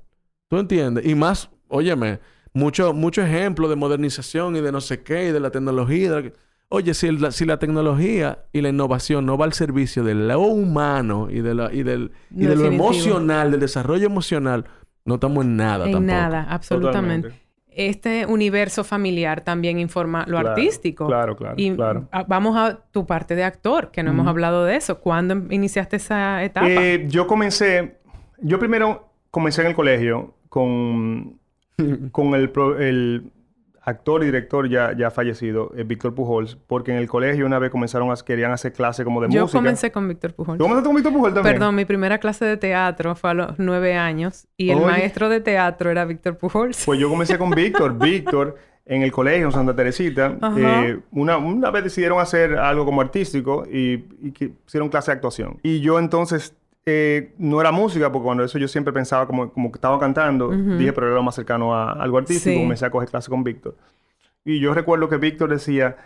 ¿Tú 0.49 0.59
entiendes? 0.59 1.07
Y 1.07 1.15
más, 1.15 1.49
óyeme, 1.69 2.19
mucho, 2.53 2.93
mucho 2.93 3.23
ejemplo 3.23 3.69
de 3.69 3.77
modernización 3.77 4.57
y 4.57 4.61
de 4.61 4.73
no 4.73 4.81
sé 4.81 5.03
qué, 5.03 5.29
y 5.29 5.33
de 5.33 5.41
la 5.41 5.51
tecnología. 5.51 6.33
Oye, 6.69 6.93
si, 6.95 7.11
la, 7.13 7.31
si 7.31 7.45
la 7.45 7.59
tecnología 7.59 8.47
y 8.53 8.61
la 8.61 8.71
innovación 8.71 9.27
no 9.27 9.39
va 9.39 9.45
al 9.45 9.53
servicio 9.53 10.03
de 10.03 10.15
lo 10.15 10.41
humano 10.41 11.29
y 11.31 11.41
de, 11.41 11.55
la, 11.55 11.73
y 11.73 11.85
del, 11.85 12.11
y 12.31 12.47
de 12.47 12.57
lo 12.57 12.67
emocional, 12.67 13.53
del 13.53 13.61
desarrollo 13.61 14.07
emocional, 14.07 14.65
no 15.05 15.15
estamos 15.15 15.45
en 15.45 15.57
nada 15.57 15.89
en 15.89 16.07
nada, 16.07 16.47
absolutamente. 16.49 17.33
Este 17.77 18.25
universo 18.27 18.85
familiar 18.85 19.41
también 19.41 19.81
informa 19.81 20.25
lo 20.29 20.39
artístico. 20.39 21.09
Claro, 21.09 21.37
claro, 21.37 21.55
y 21.57 21.73
vamos 22.29 22.57
a 22.57 22.79
tu 22.93 23.05
parte 23.05 23.35
de 23.35 23.43
actor, 23.43 23.91
que 23.91 24.05
no 24.05 24.11
hemos 24.11 24.29
hablado 24.29 24.65
de 24.65 24.77
eso. 24.77 25.01
¿Cuándo 25.01 25.35
iniciaste 25.53 25.97
esa 25.97 26.43
etapa? 26.45 26.69
Eh, 26.69 27.07
yo 27.09 27.27
comencé... 27.27 27.99
Yo 28.39 28.59
primero 28.59 29.09
comencé 29.31 29.63
en 29.63 29.69
el 29.69 29.75
colegio 29.75 30.35
con, 30.49 31.41
con 32.13 32.35
el, 32.35 32.53
el 32.79 33.33
actor 33.85 34.23
y 34.23 34.27
director 34.27 34.69
ya, 34.69 34.97
ya 34.97 35.11
fallecido, 35.11 35.73
eh, 35.77 35.85
Víctor 35.85 36.15
Pujols, 36.15 36.57
porque 36.67 36.93
en 36.93 36.99
el 36.99 37.07
colegio 37.07 37.45
una 37.45 37.59
vez 37.59 37.71
comenzaron 37.71 38.11
a 38.11 38.15
querían 38.25 38.53
hacer 38.53 38.73
clase 38.73 39.05
como 39.05 39.21
de 39.21 39.29
música. 39.29 39.45
Yo 39.45 39.53
comencé 39.53 39.93
con 39.93 40.09
Víctor 40.09 40.35
Pujols. 40.35 40.59
¿Tú 40.59 40.65
comenzaste 40.65 40.87
con 40.89 40.97
Víctor 40.97 41.13
Pujols 41.13 41.35
también? 41.35 41.57
Perdón, 41.57 41.75
mi 41.75 41.85
primera 41.85 42.19
clase 42.19 42.45
de 42.45 42.57
teatro 42.57 43.15
fue 43.15 43.31
a 43.31 43.35
los 43.35 43.59
nueve 43.59 43.95
años 43.95 44.47
y 44.57 44.71
el 44.71 44.81
maestro 44.81 45.29
de 45.29 45.41
teatro 45.41 45.91
era 45.91 46.05
Víctor 46.05 46.39
Pujols. 46.39 46.85
Pues 46.87 46.99
yo 46.99 47.09
comencé 47.09 47.37
con 47.37 47.51
Víctor. 47.51 47.99
Víctor, 48.05 48.57
en 48.87 49.03
el 49.03 49.13
colegio 49.13 49.47
en 49.47 49.53
Santa 49.53 49.75
Teresita, 49.75 50.39
eh, 50.57 50.99
una, 51.11 51.37
una 51.37 51.71
vez 51.71 51.85
decidieron 51.85 52.21
hacer 52.21 52.57
algo 52.57 52.85
como 52.85 53.01
artístico 53.01 53.65
y, 53.71 54.05
y 54.21 54.33
que 54.33 54.53
hicieron 54.67 54.89
clase 54.89 55.11
de 55.11 55.17
actuación. 55.17 55.59
Y 55.63 55.81
yo 55.81 55.99
entonces 55.99 56.55
eh, 56.87 57.35
no 57.39 57.61
era 57.61 57.73
música, 57.73 58.13
porque 58.13 58.25
cuando 58.25 58.45
eso 58.45 58.59
yo 58.59 58.69
siempre 58.69 58.93
pensaba 58.93 59.27
como, 59.27 59.51
como 59.51 59.73
que 59.73 59.79
estaba 59.79 59.99
cantando. 59.99 60.51
Dije, 60.51 60.93
pero 60.93 61.07
era 61.07 61.17
lo 61.17 61.23
más 61.23 61.35
cercano 61.35 61.75
a, 61.75 61.93
algo 61.93 62.19
artístico. 62.19 62.61
Comencé 62.61 62.85
a 62.85 62.91
coger 62.91 63.09
clase 63.09 63.31
con 63.31 63.43
Víctor. 63.43 63.77
Y 64.45 64.61
yo 64.61 64.75
recuerdo 64.75 65.09
que 65.09 65.17
Víctor 65.17 65.51
decía, 65.51 65.97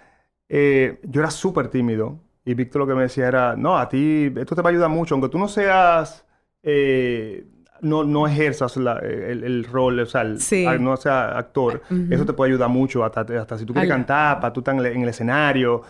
eh, 0.49 1.01
yo 1.03 1.20
era 1.20 1.31
súper 1.31 1.68
tímido. 1.68 2.20
Y 2.45 2.55
Víctor 2.55 2.81
lo 2.81 2.87
que 2.87 2.95
me 2.95 3.03
decía 3.03 3.26
era, 3.26 3.57
no, 3.57 3.76
a 3.76 3.89
ti 3.89 4.33
esto 4.37 4.55
te 4.55 4.62
va 4.62 4.70
a 4.70 4.72
ayudar 4.72 4.89
mucho, 4.89 5.14
aunque 5.14 5.29
tú 5.29 5.39
no 5.39 5.49
seas, 5.49 6.24
eh, 6.62 7.45
no, 7.83 8.05
no 8.05 8.26
ejerzas 8.26 8.74
el, 8.76 9.64
rol, 9.64 10.01
o 10.01 10.07
sea, 10.07 10.24
no 10.24 10.97
seas 10.97 11.37
actor, 11.37 11.83
eso 12.09 12.24
te 12.24 12.33
puede 12.33 12.53
ayudar 12.53 12.70
mucho, 12.70 13.05
hasta, 13.05 13.20
hasta 13.20 13.59
si 13.59 13.66
tú 13.66 13.74
quieres 13.74 13.91
cantar, 13.91 14.41
para 14.41 14.51
tú 14.51 14.61
estar 14.61 14.74
en 14.74 15.03
el, 15.03 15.09
escenario, 15.11 15.83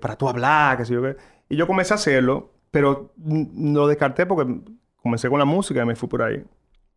para 0.00 0.14
tú 0.14 0.28
hablar, 0.28 0.76
qué 0.76 0.84
sé 0.84 0.94
yo 0.94 1.02
qué. 1.02 1.16
Y 1.48 1.56
yo 1.56 1.66
comencé 1.66 1.94
a 1.94 1.96
hacerlo 1.96 2.52
pero 2.76 3.10
lo 3.56 3.88
descarté 3.88 4.26
porque 4.26 4.54
comencé 4.96 5.30
con 5.30 5.38
la 5.38 5.46
música 5.46 5.82
y 5.82 5.86
me 5.86 5.96
fui 5.96 6.10
por 6.10 6.20
ahí. 6.20 6.44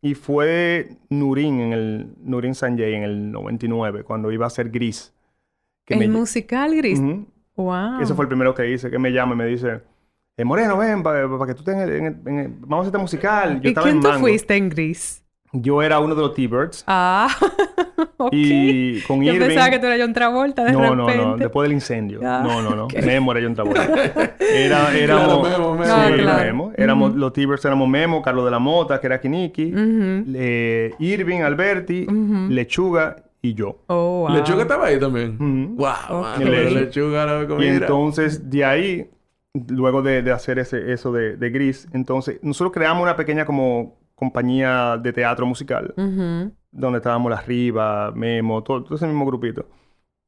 Y 0.02 0.14
fue 0.14 0.98
Nurin 1.10 1.62
en 1.62 1.72
el 1.72 2.08
Nurin 2.22 2.54
Sanjay 2.54 2.96
en 2.96 3.04
el 3.04 3.32
99 3.32 4.04
cuando 4.04 4.30
iba 4.30 4.46
a 4.46 4.50
ser 4.50 4.70
Gris. 4.70 5.14
¿El 5.88 6.10
musical 6.10 6.76
Gris? 6.76 7.02
Wow. 7.56 8.02
Eso 8.02 8.14
fue 8.14 8.26
el 8.26 8.28
primero 8.28 8.54
que 8.54 8.70
hice, 8.70 8.92
que 8.92 9.00
me 9.00 9.14
llama 9.14 9.36
y 9.36 9.38
me 9.38 9.46
dice, 9.46 9.80
eh, 10.36 10.44
Moreno, 10.44 10.78
ven, 10.78 11.02
para 11.02 11.26
que 11.48 11.54
tú 11.54 11.60
estés 11.60 11.76
en 11.78 12.06
el, 12.06 12.50
Vamos 12.60 12.80
a 12.80 12.80
hacer 12.80 12.86
este 12.88 12.98
musical. 12.98 13.62
Yo 13.62 13.70
¿Y 13.70 13.74
quién 13.74 14.02
tú 14.02 14.10
fuiste 14.20 14.58
en 14.58 14.68
Gris? 14.68 15.24
Yo 15.54 15.82
era 15.82 16.00
uno 16.00 16.14
de 16.14 16.22
los 16.24 16.34
T-Birds. 16.34 16.84
Ah, 16.88 17.30
Y 18.32 19.02
con 19.02 19.22
Yo 19.24 19.38
pensaba 19.38 19.70
que 19.70 19.80
tú 19.80 19.86
eras 19.88 20.00
John 20.02 20.14
Travolta 20.14 20.64
de 20.64 20.72
no, 20.72 20.82
repente. 20.82 21.18
No, 21.18 21.32
no, 21.32 21.38
Después 21.38 21.68
del 21.68 21.74
incendio. 21.74 22.20
Ah, 22.24 22.42
no, 22.44 22.62
no, 22.62 22.76
no. 22.76 22.88
Memo 23.06 23.32
era 23.32 23.42
John 23.42 23.56
Travolta. 23.56 23.88
Era, 24.40 24.98
éramos... 24.98 25.50
Memo, 25.50 25.76
Memo. 25.76 25.86
Sí, 25.86 26.14
claro. 26.22 26.44
Memo. 26.44 26.72
Éramos, 26.76 27.16
Los 27.16 27.34
T-Birds 27.34 27.64
éramos 27.66 27.88
Memo, 27.88 28.22
Carlos 28.22 28.46
de 28.46 28.52
la 28.52 28.60
Mota, 28.60 29.00
que 29.00 29.08
era 29.08 29.20
Kiniki, 29.22 29.74
Irving, 31.00 31.42
Alberti, 31.42 32.08
Lechuga 32.50 33.16
y 33.42 33.54
yo. 33.54 33.84
Oh, 33.88 34.28
wow. 34.28 34.36
¿Lechuga 34.36 34.64
estaba 34.64 34.88
ahí 34.88 35.00
también? 35.00 35.76
¡Wow! 35.78 35.88
Ok. 36.10 36.22
mano, 36.24 36.36
pero 36.40 36.70
Lechuga 36.72 37.44
Y 37.44 37.48
comida. 37.48 37.74
entonces, 37.74 38.50
de 38.50 38.66
ahí, 38.66 39.10
luego 39.70 40.02
de, 40.02 40.24
de 40.24 40.32
hacer 40.32 40.60
ese, 40.60 40.92
eso 40.92 41.12
de, 41.12 41.38
de 41.38 41.50
Gris, 41.50 41.88
entonces, 41.94 42.40
nosotros 42.42 42.74
creamos 42.74 43.04
una 43.04 43.16
pequeña 43.16 43.46
como 43.46 43.98
compañía 44.16 44.98
de 45.02 45.14
teatro 45.14 45.46
musical. 45.46 45.94
Donde 46.72 46.98
estábamos 46.98 47.30
La 47.32 47.42
Riva, 47.42 48.12
Memo, 48.12 48.62
todo, 48.64 48.84
todo 48.84 48.96
ese 48.96 49.08
mismo 49.08 49.26
grupito. 49.26 49.66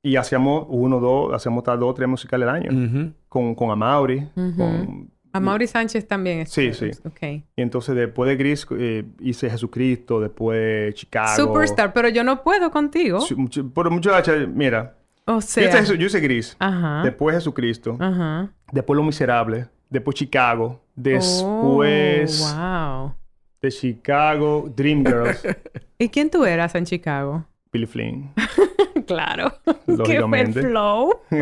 Y 0.04 0.16
hacíamos 0.16 0.66
uno, 0.70 1.00
dos, 1.00 1.34
hacíamos 1.34 1.60
hasta 1.62 1.78
dos, 1.78 1.94
tres 1.96 2.08
musicales 2.10 2.48
al 2.50 2.56
año. 2.56 3.14
Con, 3.30 3.54
con 3.56 3.70
Amaury, 3.72 4.28
Ujú. 4.36 4.56
con... 4.58 5.12
A 5.34 5.40
Mauri 5.40 5.66
Sánchez 5.66 6.06
también. 6.10 6.46
Sí, 6.46 6.66
estuvo. 6.68 6.92
sí. 6.92 7.00
Ok. 7.08 7.46
Y 7.56 7.62
entonces 7.62 7.96
después 7.96 8.28
de 8.28 8.36
Gris 8.36 8.68
eh, 8.78 9.06
hice 9.22 9.50
Jesucristo, 9.50 10.20
después 10.20 10.94
Chicago. 10.96 11.36
Superstar, 11.38 11.94
pero 11.94 12.10
yo 12.10 12.22
no 12.26 12.44
puedo 12.44 12.70
contigo. 12.70 13.22
Sí, 13.22 13.36
mucho- 13.36 13.70
Pero 13.74 13.90
muchacha, 13.92 14.34
mira, 14.54 14.98
O 15.26 15.36
yo 15.36 15.42
sea. 15.42 15.82
hice, 15.82 15.98
yo 15.98 16.06
hice 16.08 16.20
Gris, 16.20 16.58
Ajá. 16.60 17.04
después 17.04 17.34
Jesucristo, 17.36 17.96
Ajá. 17.98 18.52
después 18.74 18.98
Los 18.98 19.06
Miserables, 19.06 19.70
después 19.90 20.16
Chicago, 20.16 20.82
después 20.96 21.42
Oh, 21.46 22.56
wow. 22.56 23.14
De 23.62 23.70
Chicago, 23.72 24.72
Dreamgirls, 24.76 25.44
¿Y 26.00 26.10
quién 26.10 26.30
tú 26.30 26.46
eras 26.46 26.74
en 26.76 26.86
Chicago? 26.86 27.46
Billy 27.72 27.86
Flynn. 27.86 28.34
claro. 29.08 29.54
¿Qué 29.64 29.74
fue 29.86 29.94
el 29.94 29.98
Lógicamente. 29.98 30.62
flow? 30.62 31.22
Qué 31.30 31.40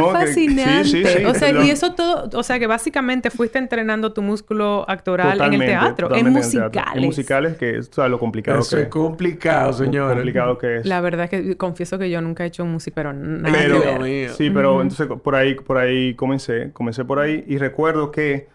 No, 0.00 0.12
que- 0.12 0.12
fascinante. 0.12 0.84
sí, 0.84 1.02
sí, 1.04 1.18
sí. 1.18 1.24
O 1.24 1.34
sea, 1.34 1.50
y 1.64 1.70
eso 1.70 1.92
todo, 1.94 2.30
o 2.38 2.42
sea, 2.44 2.60
que 2.60 2.68
básicamente 2.68 3.30
fuiste 3.30 3.58
entrenando 3.58 4.12
tu 4.12 4.22
músculo 4.22 4.84
actoral 4.88 5.40
en 5.40 5.54
el 5.54 5.60
teatro, 5.66 6.14
en 6.14 6.30
musicales. 6.30 6.70
teatro. 6.72 6.92
En 7.00 7.04
musicales, 7.04 7.56
que 7.56 7.78
es 7.78 7.90
¿sabes 7.92 8.12
lo 8.12 8.20
complicado 8.20 8.60
Eso 8.60 8.76
que 8.76 8.82
es 8.82 8.88
complicado, 8.88 9.72
señores. 9.72 10.14
complicado 10.14 10.56
que 10.58 10.76
es. 10.76 10.86
La 10.86 11.00
verdad 11.00 11.24
es 11.24 11.30
que 11.30 11.56
confieso 11.56 11.98
que 11.98 12.08
yo 12.10 12.20
nunca 12.20 12.44
he 12.44 12.46
hecho 12.46 12.64
música, 12.64 12.94
pero 12.94 13.12
nada 13.12 13.52
Pero, 13.58 13.80
que 13.80 13.88
Dios 13.88 13.98
ver. 13.98 14.08
mío. 14.08 14.34
sí, 14.34 14.50
pero 14.50 14.80
entonces 14.82 15.08
por 15.20 15.34
ahí, 15.34 15.54
por 15.56 15.78
ahí 15.78 16.14
comencé, 16.14 16.70
comencé 16.72 17.04
por 17.04 17.18
ahí 17.18 17.42
y 17.48 17.58
recuerdo 17.58 18.12
que 18.12 18.51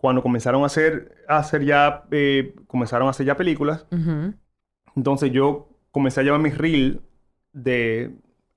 cuando 0.00 0.22
comenzaron 0.22 0.62
a 0.62 0.66
hacer, 0.66 1.24
a 1.28 1.38
hacer 1.38 1.64
ya, 1.64 2.04
eh, 2.10 2.54
comenzaron 2.66 3.08
a 3.08 3.10
hacer 3.10 3.26
ya 3.26 3.36
películas, 3.36 3.84
entonces 4.96 5.30
yo 5.32 5.68
comencé 5.90 6.20
a 6.20 6.22
llevar 6.22 6.40
mi 6.40 6.50
reel 6.50 7.00
de 7.52 8.10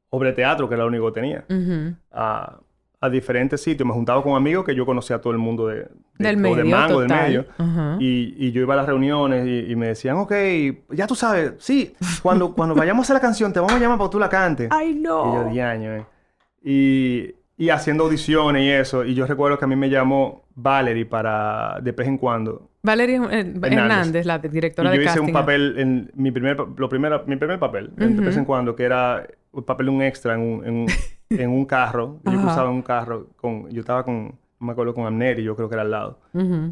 obra 0.10 0.30
de 0.30 0.36
teatro, 0.36 0.68
que 0.68 0.76
era 0.76 0.84
lo 0.84 0.90
único 0.90 1.12
que 1.12 1.20
tenía, 1.22 1.46
Ujú. 1.50 1.96
a, 2.12 2.60
a 3.00 3.10
diferentes 3.10 3.62
sitios. 3.62 3.88
Me 3.88 3.94
juntaba 3.94 4.22
con 4.22 4.36
amigos 4.36 4.66
que 4.66 4.76
yo 4.76 4.86
conocía 4.86 5.16
a 5.16 5.22
todo 5.22 5.32
el 5.34 5.40
mundo 5.40 5.68
de, 5.68 5.76
de- 5.78 5.88
Del 6.20 6.38
medio, 6.38 6.58
de 6.58 6.64
mango, 6.66 7.00
del 7.02 7.10
medio. 7.10 7.46
Y, 8.00 8.36
y 8.38 8.52
yo 8.52 8.62
iba 8.62 8.74
a 8.74 8.78
las 8.78 8.86
reuniones 8.86 9.48
y, 9.48 9.72
y 9.72 9.76
me 9.76 9.88
decían, 9.88 10.18
ok, 10.18 10.34
ya 10.92 11.08
tú 11.08 11.16
sabes, 11.16 11.54
sí, 11.60 11.94
cuando, 12.22 12.54
cuando 12.56 12.76
vayamos 12.76 13.00
a 13.00 13.04
hacer 13.06 13.14
la 13.16 13.22
canción 13.22 13.52
te 13.54 13.60
vamos 13.60 13.76
a 13.76 13.80
llamar 13.80 13.98
para 13.98 14.10
que 14.10 14.12
tú 14.12 14.20
la 14.20 14.30
cantes. 14.30 14.68
Ay, 14.72 14.92
Y 15.00 15.04
yo, 15.04 15.44
no. 15.46 15.50
diaño, 15.50 15.96
eh. 15.96 16.06
Y, 16.64 17.36
y 17.58 17.70
haciendo 17.70 18.04
audiciones 18.04 18.64
y 18.64 18.70
eso. 18.70 19.04
Y 19.06 19.16
yo 19.16 19.26
recuerdo 19.26 19.58
que 19.58 19.66
a 19.66 19.68
mí 19.68 19.76
me 19.76 19.90
llamó 19.90 20.41
Valerie 20.56 21.06
para 21.06 21.80
de 21.82 21.92
vez 21.92 22.08
en 22.08 22.18
cuando. 22.18 22.70
Valeria 22.84 23.22
eh, 23.32 23.54
Hernández. 23.64 24.26
la 24.26 24.40
directora 24.40 24.90
y 24.90 24.94
yo 24.94 25.00
de 25.00 25.06
hice 25.06 25.14
casting. 25.16 25.28
un 25.28 25.34
papel 25.34 25.76
en 25.78 26.12
mi 26.16 26.32
primer, 26.32 26.58
lo 26.78 26.90
primero, 26.90 27.24
mi 27.28 27.36
primer 27.36 27.60
papel, 27.60 27.92
en- 27.98 28.18
de 28.18 28.24
vez 28.26 28.38
en 28.38 28.46
cuando, 28.46 28.76
que 28.76 28.84
era 28.84 29.26
el 29.56 29.64
papel 29.64 29.86
de 29.88 29.92
un 29.92 30.02
extra 30.02 30.34
en 30.34 30.42
un, 30.42 30.66
en 30.66 30.74
un, 30.74 30.88
en 31.30 31.50
un 31.50 31.66
carro. 31.66 32.20
Yo 32.26 32.32
cruzaba 32.42 32.70
en 32.70 32.76
un 32.76 32.82
carro 32.82 33.28
con, 33.36 33.70
yo 33.70 33.82
estaba 33.82 34.04
con, 34.04 34.34
me 34.60 34.72
acuerdo, 34.72 34.94
con 34.94 35.06
Amneri, 35.06 35.44
yo 35.44 35.56
creo 35.56 35.70
que 35.70 35.76
era 35.76 35.84
al 35.84 35.92
lado. 35.92 36.20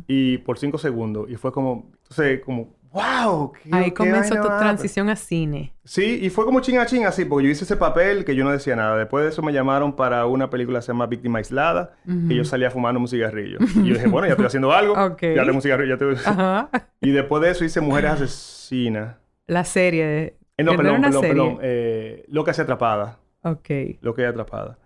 Y 0.07 0.39
por 0.39 0.57
cinco 0.57 0.77
segundos. 0.77 1.30
Y 1.30 1.36
fue 1.36 1.51
como, 1.51 1.91
entonces, 2.03 2.41
como, 2.43 2.73
wow. 2.92 3.52
qué- 3.54 3.70
Ahí 3.72 3.86
qué 3.86 3.94
comenzó 3.94 4.36
tu 4.42 4.48
más". 4.48 4.60
transición 4.60 5.10
a 5.10 5.16
cine. 5.16 5.74
Sí, 5.84 6.20
y 6.22 6.30
fue 6.30 6.46
como 6.46 6.60
chinga 6.60 6.86
chinga 6.86 7.10
así, 7.10 7.26
porque 7.26 7.46
yo 7.46 7.52
hice 7.52 7.64
ese 7.64 7.76
papel 7.78 8.26
que 8.26 8.36
yo 8.36 8.44
no 8.44 8.52
decía 8.52 8.76
nada. 8.76 8.96
Después 8.98 9.24
de 9.24 9.30
eso 9.32 9.42
me 9.42 9.52
llamaron 9.54 9.96
para 9.96 10.26
una 10.26 10.50
película 10.50 10.80
que 10.80 10.84
se 10.84 10.92
llama 10.92 11.08
Víctima 11.08 11.40
Aislada, 11.40 11.96
que 12.28 12.36
yo 12.36 12.44
salía 12.46 12.70
fumando 12.72 13.00
un 13.00 13.08
cigarrillo. 13.08 13.58
Y 13.76 13.88
yo 13.88 13.94
dije, 13.96 14.08
bueno, 14.08 14.28
ya 14.28 14.34
estoy 14.34 14.46
haciendo 14.48 14.72
algo. 14.72 14.94
Ok. 15.12 15.22
Ya 15.22 15.44
tengo 15.44 15.56
un 15.56 15.62
cigarrillo, 15.62 15.98
ya 15.98 16.06
estoy... 16.06 16.16
Ajá. 16.32 16.70
Y 17.02 17.12
después 17.12 17.42
de 17.42 17.52
eso 17.52 17.64
hice 17.66 17.82
Mujeres 17.82 18.12
Asesinas. 18.22 19.16
La 19.48 19.64
serie 19.64 20.06
de... 20.06 20.36
Eh, 20.58 20.64
no, 20.64 20.72
¿No 20.74 20.78
perdón, 20.78 21.02
perdón, 21.02 21.22
perdón. 21.22 21.58
Eh, 21.62 22.26
Loca 22.28 22.52
y 22.56 22.62
Atrapada. 22.62 23.18
Ok. 23.44 23.70
Loca 24.02 24.22
y 24.22 24.26
Atrapada. 24.26 24.78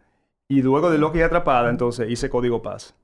Y 0.47 0.61
luego 0.61 0.91
de 0.91 0.99
Loca 0.99 1.17
y 1.17 1.21
Atrapada, 1.21 1.69
entonces 1.71 2.09
hice 2.09 2.29
Código 2.29 2.61
Paz. 2.61 2.95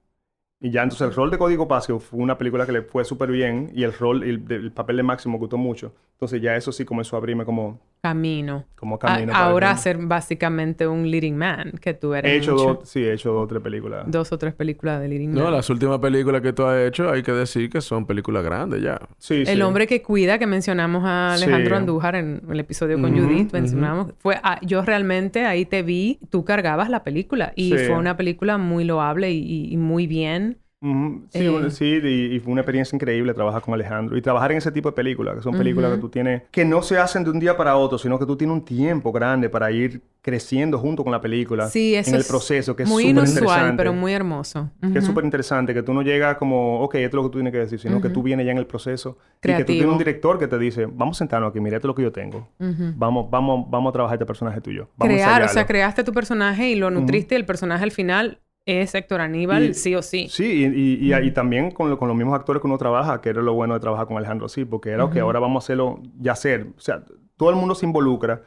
Y 0.61 0.71
ya 0.71 0.83
entonces 0.83 1.07
el 1.07 1.13
rol 1.15 1.31
de 1.31 1.37
Código 1.37 1.67
que 1.67 1.99
fue 1.99 2.19
una 2.19 2.37
película 2.37 2.65
que 2.65 2.73
le 2.73 2.81
fue 2.81 3.05
súper 3.05 3.31
bien, 3.31 3.71
y 3.73 3.83
el 3.83 3.93
rol, 3.93 4.23
el, 4.23 4.45
el 4.51 4.71
papel 4.73 4.97
de 4.97 5.03
Máximo 5.03 5.37
gustó 5.37 5.57
mucho. 5.57 5.93
Entonces 6.13 6.41
ya 6.41 6.55
eso 6.55 6.71
sí 6.71 6.83
comenzó 6.85 7.15
a 7.15 7.19
abrirme 7.19 7.45
como, 7.45 7.79
Camino. 8.01 8.65
como 8.75 8.95
A- 8.95 8.99
camino. 8.99 9.33
para 9.33 9.45
ahora 9.45 9.75
ser 9.75 9.97
básicamente 9.97 10.87
un 10.87 11.11
leading 11.11 11.35
man, 11.35 11.73
que 11.81 11.93
tú 11.93 12.13
eres 12.13 12.31
He 12.31 12.37
hecho 12.37 12.53
mucho. 12.53 12.63
dos, 12.75 12.89
sí, 12.89 12.99
he 13.03 13.11
hecho 13.13 13.33
dos 13.33 13.43
o 13.43 13.47
tres 13.47 13.61
películas. 13.61 14.05
Dos 14.07 14.31
o 14.31 14.37
tres 14.37 14.53
películas 14.53 15.01
de 15.01 15.09
leading 15.09 15.33
No, 15.33 15.43
man. 15.43 15.51
las 15.53 15.69
últimas 15.69 15.99
películas 15.99 16.41
que 16.41 16.53
tú 16.53 16.63
has 16.63 16.79
hecho, 16.87 17.09
hay 17.11 17.21
que 17.23 17.33
decir 17.33 17.69
que 17.69 17.81
son 17.81 18.05
películas 18.05 18.41
grandes 18.43 18.81
ya. 18.81 19.01
Sí, 19.17 19.43
El 19.45 19.57
sí. 19.57 19.61
hombre 19.61 19.85
que 19.85 20.01
cuida, 20.01 20.39
que 20.39 20.47
mencionamos 20.47 21.03
a 21.03 21.33
Alejandro 21.33 21.75
Sí. 21.75 21.79
Andújar 21.79 22.15
en 22.15 22.41
el 22.49 22.59
episodio 22.61 23.01
con 23.01 23.13
Ujú, 23.13 23.23
Judith, 23.25 23.51
mencionamos, 23.51 24.13
fue, 24.19 24.39
ah, 24.43 24.59
yo 24.61 24.81
realmente 24.81 25.45
ahí 25.45 25.65
te 25.65 25.83
vi, 25.83 26.19
tú 26.29 26.45
cargabas 26.45 26.89
la 26.89 27.03
película 27.03 27.51
y 27.57 27.77
Sí. 27.77 27.85
fue 27.85 27.97
una 27.97 28.15
película 28.15 28.57
muy 28.57 28.85
loable 28.85 29.31
y- 29.31 29.73
y 29.73 29.75
muy 29.75 30.07
bien. 30.07 30.57
Sí, 30.81 31.39
Eh. 31.39 31.49
bueno, 31.49 31.69
sí, 31.69 31.99
y, 32.01 32.35
y 32.35 32.39
fue 32.39 32.53
una 32.53 32.61
experiencia 32.61 32.95
increíble 32.95 33.33
trabajar 33.33 33.61
con 33.61 33.73
Alejandro. 33.73 34.15
Y 34.17 34.21
trabajar 34.21 34.51
en 34.53 34.59
ese 34.59 34.71
tipo 34.71 34.89
de 34.89 34.95
películas, 34.95 35.35
que 35.35 35.41
son 35.41 35.57
películas 35.57 35.91
que 35.93 35.97
tú 35.97 36.07
tienes, 36.09 36.43
que 36.51 36.63
no 36.63 36.81
se 36.81 36.97
hacen 36.97 37.25
de 37.25 37.31
un 37.31 37.39
día 37.39 37.57
para 37.57 37.75
otro, 37.75 37.97
sino 37.97 38.17
que 38.17 38.25
tú 38.25 38.37
tienes 38.37 38.53
un 38.53 38.63
tiempo 38.63 39.11
grande 39.11 39.49
para 39.49 39.69
ir 39.71 40.01
creciendo 40.21 40.77
junto 40.79 41.03
con 41.03 41.11
la 41.11 41.19
película. 41.19 41.67
Sí, 41.67 41.95
eso 41.95 42.09
En 42.09 42.15
el 42.15 42.21
es 42.21 42.27
proceso, 42.29 42.75
que 42.75 42.83
es 42.83 42.89
muy 42.89 43.07
inusual, 43.07 43.75
pero 43.75 43.91
muy 43.93 44.13
hermoso. 44.13 44.69
Que 44.93 44.99
es 44.99 45.05
súper 45.05 45.25
interesante, 45.25 45.73
que 45.73 45.83
tú 45.83 45.93
no 45.93 46.01
llegas 46.01 46.37
como, 46.37 46.81
ok, 46.81 46.95
esto 46.95 47.07
es 47.07 47.13
lo 47.15 47.23
que 47.23 47.29
tú 47.33 47.37
tienes 47.39 47.51
que 47.53 47.59
decir, 47.59 47.79
sino 47.79 48.01
que 48.01 48.09
tú 48.09 48.23
vienes 48.23 48.45
ya 48.45 48.53
en 48.53 48.57
el 48.57 48.65
proceso. 48.67 49.17
Y 49.43 49.47
que 49.47 49.63
tú 49.65 49.73
tienes 49.73 49.91
un 49.91 49.97
director 49.97 50.39
que 50.39 50.47
te 50.47 50.57
dice, 50.57 50.85
vamos 50.85 51.17
a 51.17 51.19
sentarnos 51.19 51.49
aquí, 51.49 51.59
mira, 51.59 51.75
esto 51.77 51.87
es 51.87 51.89
lo 51.89 51.95
que 51.95 52.03
yo 52.03 52.11
tengo. 52.13 52.47
Vamos, 52.57 53.29
vamos, 53.29 53.69
vamos 53.69 53.89
a 53.89 53.93
trabajar 53.93 54.15
este 54.15 54.25
personaje 54.25 54.61
tuyo. 54.61 54.87
Vamos 54.95 55.13
a 55.13 55.15
Crear, 55.15 55.29
o 55.29 55.35
sea, 55.35 55.43
ensayarlo". 55.43 55.67
creaste 55.67 56.03
tu 56.05 56.13
personaje 56.13 56.69
y 56.69 56.75
lo 56.75 56.89
nutriste 56.89 57.35
el 57.35 57.45
personaje 57.45 57.83
al 57.83 57.91
final 57.91 58.39
es 58.71 58.93
Héctor 58.95 59.21
Aníbal, 59.21 59.63
Y- 59.69 59.73
sí 59.73 59.95
o 59.95 60.01
sí. 60.01 60.27
Sí, 60.29 60.45
y, 60.45 60.65
y- 61.07 61.13
y- 61.13 61.27
y 61.27 61.31
también 61.31 61.71
con, 61.71 61.89
lo- 61.89 61.97
con 61.97 62.07
los 62.07 62.15
mismos 62.17 62.35
actores 62.35 62.61
que 62.61 62.67
uno 62.67 62.77
trabaja, 62.77 63.21
que 63.21 63.29
era 63.29 63.41
lo 63.41 63.53
bueno 63.53 63.73
de 63.73 63.79
trabajar 63.79 64.07
con 64.07 64.17
Alejandro 64.17 64.45
así, 64.45 64.65
porque 64.65 64.89
era, 64.91 65.05
ok, 65.05 65.17
ahora 65.17 65.39
vamos 65.39 65.63
a 65.63 65.65
hacerlo 65.65 65.99
ya 66.19 66.33
hacer. 66.33 66.67
O 66.77 66.79
sea, 66.79 67.03
todo 67.37 67.49
el 67.49 67.55
mundo 67.55 67.75
se 67.75 67.85
involucra 67.85 68.41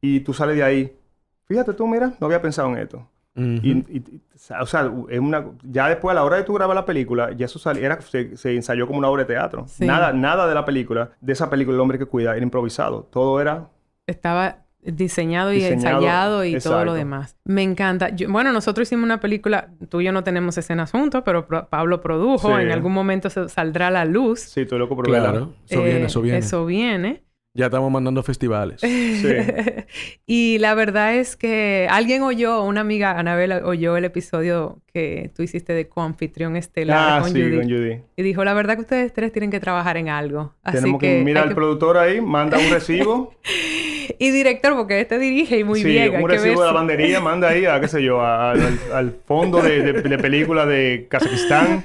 y 0.00 0.20
tú 0.20 0.32
sales 0.32 0.56
de 0.56 0.62
ahí. 0.62 0.96
Fíjate 1.44 1.74
tú, 1.74 1.86
mira, 1.86 2.14
no 2.20 2.26
había 2.26 2.40
pensado 2.40 2.68
en 2.70 2.78
esto. 2.78 3.06
Y, 3.34 3.70
y- 3.70 3.84
y- 3.88 4.20
o 4.60 4.66
sea, 4.66 4.90
es 5.08 5.18
una, 5.20 5.46
ya 5.62 5.88
después 5.88 6.10
a 6.12 6.14
la 6.14 6.24
hora 6.24 6.36
de 6.36 6.42
tú 6.42 6.52
grabar 6.52 6.74
la 6.76 6.84
película, 6.84 7.32
ya 7.32 7.46
eso 7.46 7.58
sal- 7.58 7.78
era, 7.78 7.98
se, 8.02 8.36
se 8.36 8.54
ensayó 8.54 8.86
como 8.86 8.98
una 8.98 9.08
obra 9.08 9.22
de 9.24 9.32
teatro. 9.34 9.64
Sí. 9.68 9.86
Nada, 9.86 10.12
nada 10.12 10.46
de 10.46 10.54
la 10.54 10.64
película, 10.66 11.12
de 11.20 11.32
esa 11.32 11.48
película, 11.48 11.74
El 11.74 11.80
hombre 11.80 11.98
que 11.98 12.04
cuida, 12.06 12.32
era 12.36 12.42
improvisado. 12.42 13.04
Todo 13.10 13.40
era... 13.40 13.68
Estaba 14.06 14.64
diseñado 14.82 15.52
y 15.52 15.56
Diseñado, 15.56 15.98
ensayado 15.98 16.44
y 16.44 16.58
todo 16.58 16.84
lo 16.84 16.94
demás. 16.94 17.36
Me 17.44 17.62
encanta. 17.62 18.10
Yo- 18.10 18.28
bueno, 18.30 18.52
nosotros 18.52 18.88
hicimos 18.88 19.04
una 19.04 19.20
película, 19.20 19.68
tú 19.88 20.00
y 20.00 20.04
yo 20.04 20.12
no 20.12 20.24
tenemos 20.24 20.58
escenas 20.58 20.90
juntos, 20.90 21.22
pero 21.24 21.46
pro- 21.46 21.68
Pablo 21.68 22.00
produjo, 22.00 22.48
Sí. 22.56 22.62
en 22.62 22.72
algún 22.72 22.92
momento 22.92 23.30
se 23.30 23.48
saldrá 23.48 23.88
a 23.88 23.90
la 23.92 24.04
luz. 24.04 24.40
Sí, 24.40 24.62
estoy 24.62 24.78
loco 24.78 24.96
por 24.96 25.10
verla. 25.10 25.30
Claro, 25.30 25.54
eso 25.68 25.80
Eh, 25.80 25.84
viene, 25.84 26.06
eso 26.06 26.20
viene. 26.20 26.38
Eso 26.38 26.66
viene. 26.66 27.22
Ya 27.54 27.66
estamos 27.66 27.90
mandando 27.90 28.22
festivales. 28.22 28.80
y 30.26 30.58
la 30.58 30.74
verdad 30.74 31.14
es 31.16 31.36
que 31.36 31.86
alguien 31.90 32.22
oyó, 32.22 32.62
una 32.64 32.80
amiga, 32.80 33.18
Anabela, 33.18 33.60
oyó 33.66 33.96
el 33.98 34.06
episodio 34.06 34.80
que 34.92 35.30
tú 35.36 35.42
hiciste 35.42 35.74
de 35.74 35.86
coanfitrión 35.86 36.56
estelar 36.56 37.18
Ah, 37.18 37.20
con 37.20 37.30
sí, 37.32 37.42
Judy. 37.42 37.56
con 37.56 37.64
Judy. 37.64 37.98
Y 38.16 38.22
dijo, 38.22 38.42
la 38.44 38.54
verdad 38.54 38.76
que 38.76 38.80
ustedes 38.80 39.12
tres 39.12 39.32
tienen 39.32 39.50
que 39.50 39.60
trabajar 39.60 39.98
en 39.98 40.08
algo. 40.08 40.54
Así 40.62 40.78
Tenemos 40.78 40.98
que, 41.00 41.18
que, 41.18 41.24
mira 41.24 41.42
al 41.42 41.54
productor 41.54 41.98
ahí, 41.98 42.22
manda 42.22 42.58
un 42.58 42.70
recibo. 42.70 43.34
Y 44.18 44.30
director, 44.30 44.74
porque 44.74 45.00
este 45.00 45.18
dirige 45.18 45.58
y 45.60 45.64
muy 45.64 45.80
sí, 45.80 45.88
bien. 45.88 46.16
un 46.22 46.28
recibo 46.28 46.50
de 46.50 46.56
ver 46.56 46.58
la 46.66 46.68
si- 46.70 46.74
bandería, 46.74 47.20
manda 47.20 47.48
ahí 47.48 47.64
a, 47.66 47.80
qué 47.80 47.88
sé 47.88 48.02
yo, 48.02 48.20
a- 48.20 48.50
al, 48.52 48.78
al 48.92 49.16
fondo 49.26 49.62
de, 49.62 49.80
de- 49.80 50.02
de 50.02 50.18
película 50.18 50.66
de 50.66 51.06
Kazajistán 51.08 51.84